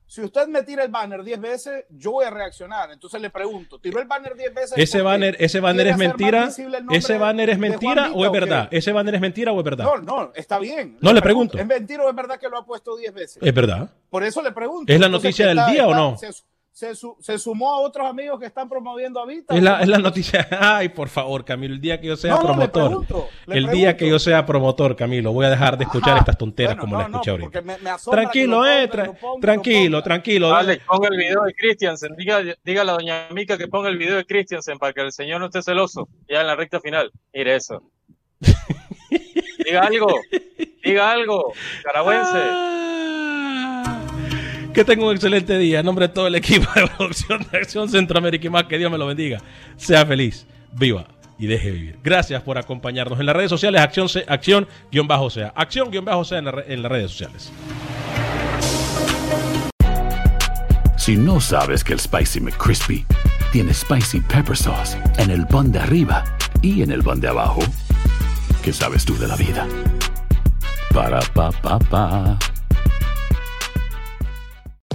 Si 0.10 0.24
usted 0.24 0.48
me 0.48 0.64
tira 0.64 0.84
el 0.84 0.90
banner 0.90 1.24
10 1.24 1.40
veces, 1.40 1.86
yo 1.92 2.14
voy 2.14 2.26
a 2.26 2.32
reaccionar. 2.32 2.92
Entonces 2.92 3.22
le 3.22 3.30
pregunto, 3.30 3.78
¿tiró 3.78 4.00
el 4.02 4.08
banner 4.08 4.36
10 4.36 4.54
veces? 4.56 4.74
Ese 4.76 5.04
banner, 5.04 5.36
ese 5.40 5.60
banner 5.60 5.86
es 5.86 5.98
mentira. 5.98 6.50
Ese 6.90 7.18
banner 7.20 7.52
es 7.52 7.60
mentira 7.60 8.10
o 8.16 8.26
es 8.26 8.32
verdad. 8.32 8.68
Ese 8.72 8.92
banner 8.92 9.14
es 9.14 9.22
mentira 9.22 9.52
o 9.52 9.60
es 9.60 9.64
verdad. 9.64 9.86
No, 9.86 9.98
no, 9.98 10.32
está 10.34 10.58
bien. 10.58 10.98
No, 11.00 11.14
le 11.14 11.22
pregunto. 11.22 11.60
¿Es 11.60 11.66
mentira 11.68 12.04
o 12.06 12.10
es 12.10 12.16
verdad 12.16 12.40
que 12.40 12.50
lo 12.50 12.58
ha 12.58 12.66
puesto 12.66 12.98
10 12.98 13.14
veces? 13.14 13.38
Es 13.40 13.54
verdad. 13.54 13.92
Por 14.10 14.24
eso 14.24 14.42
le 14.42 14.52
pregunto. 14.52 14.92
¿Es 14.92 15.00
la 15.00 15.06
Entonces, 15.06 15.26
noticia 15.26 15.46
¿qué 15.46 15.50
del 15.50 15.58
está- 15.60 15.72
día 15.72 15.88
o 15.88 15.94
no? 15.94 16.18
Se, 16.18 16.30
se 16.80 16.96
su- 16.96 17.18
se 17.20 17.38
sumó 17.38 17.72
a 17.74 17.82
otros 17.82 18.08
amigos 18.08 18.40
que 18.40 18.46
están 18.46 18.70
promoviendo 18.70 19.20
a 19.20 19.26
Vita. 19.26 19.54
Es 19.54 19.62
la, 19.62 19.82
es 19.82 19.88
la 19.90 19.98
noticia. 19.98 20.48
Ay, 20.62 20.88
por 20.88 21.10
favor, 21.10 21.44
Camilo, 21.44 21.74
el 21.74 21.82
día 21.82 22.00
que 22.00 22.08
yo 22.08 22.16
sea 22.16 22.36
No, 22.36 22.38
no, 22.38 22.42
le 22.42 22.70
promotor. 22.70 22.88
pregunto, 23.06 23.30
le 23.48 23.58
el 23.58 23.68
día 23.70 23.98
que 23.98 24.08
yo 24.08 24.18
sea 24.18 24.46
promotor, 24.46 24.96
Camilo, 24.96 25.34
voy 25.34 25.46
a 25.46 25.50
dejar 25.50 25.78
de 25.78 25.84
escuchar 25.84 26.12
Ajá. 26.12 26.20
estas 26.20 26.38
tonteras 26.38 26.78
Bueno, 26.78 26.82
como 26.84 26.94
no, 26.96 27.00
la 27.02 27.06
escuché 27.10 27.32
no, 27.32 27.44
ahorita. 27.44 27.62
me- 27.64 27.78
me 27.80 27.90
Tranquilo, 28.10 28.66
eh, 28.66 28.88
ponga, 28.88 29.04
tra- 29.04 29.20
ponga, 29.20 29.42
tranquilo, 29.42 30.02
tranquilo. 30.04 30.56
Alex, 30.56 30.86
ponga 30.86 31.10
el 31.10 31.18
video 31.18 31.44
de 31.44 31.54
Christiansen. 31.54 32.16
Diga, 32.16 32.42
dígale 32.64 32.92
a 32.92 32.94
doña 32.94 33.28
Mica 33.32 33.58
que 33.58 33.68
ponga 33.68 33.90
el 33.90 33.98
video 33.98 34.16
de 34.16 34.26
Christiansen 34.26 34.80
para 34.80 34.94
que 34.94 35.02
el 35.02 35.12
señor 35.12 35.42
no 35.42 35.48
esté 35.48 35.62
celoso. 35.62 36.08
Ya 36.30 36.40
en 36.40 36.48
la 36.48 36.56
recta 36.56 36.80
final. 36.80 37.12
Mire 37.34 37.56
eso. 37.58 37.84
diga 39.66 39.82
algo. 39.82 40.08
Diga 40.82 41.12
algo. 41.12 41.52
Caragüense. 41.84 42.79
Que 44.74 44.86
tenga 44.86 45.06
un 45.06 45.14
excelente 45.14 45.58
día. 45.58 45.80
En 45.80 45.86
nombre 45.86 46.08
de 46.08 46.14
todo 46.14 46.28
el 46.28 46.36
equipo 46.36 46.68
de 46.76 46.88
producción 46.88 47.46
de 47.52 47.58
Acción 47.58 47.90
Centroamérica 47.90 48.48
y 48.48 48.50
más, 48.50 48.64
que 48.66 48.78
Dios 48.78 48.92
me 48.92 48.98
lo 48.98 49.08
bendiga. 49.08 49.42
Sea 49.78 50.06
feliz, 50.06 50.46
viva 50.74 51.08
y 51.40 51.48
deje 51.48 51.72
vivir. 51.72 52.00
Gracias 52.04 52.44
por 52.44 52.58
acompañarnos 52.58 53.20
en 53.20 53.26
las 53.26 53.36
redes 53.36 53.50
sociales. 53.50 53.82
Acción, 53.82 54.08
acción 54.28 54.68
guion 54.92 55.08
bajo 55.08 55.30
sea. 55.30 55.54
Acción 55.56 55.90
guion 55.90 56.06
bajo 56.06 56.24
sea 56.24 56.40
en, 56.40 56.46
la 56.46 56.64
en 56.68 56.84
las 56.84 56.92
redes 56.92 57.12
sociales. 57.12 57.52
Si 60.98 61.16
no 61.16 61.40
sabes 61.40 61.84
que 61.84 61.94
el 61.94 62.00
Spicy 62.00 62.42
McCrispy 62.42 63.06
tiene 63.52 63.74
Spicy 63.74 64.20
Pepper 64.20 64.56
Sauce 64.56 64.98
en 65.18 65.32
el 65.32 65.48
pan 65.48 65.72
de 65.72 65.80
arriba 65.80 66.24
y 66.62 66.84
en 66.84 66.92
el 66.92 67.02
pan 67.02 67.20
de 67.20 67.30
abajo, 67.30 67.62
¿qué 68.62 68.74
sabes 68.74 69.06
tú 69.06 69.18
de 69.18 69.28
la 69.28 69.36
vida? 69.36 69.66
Para, 70.94 71.22
pa, 71.34 71.52
pa, 71.52 71.80
pa. 71.80 72.38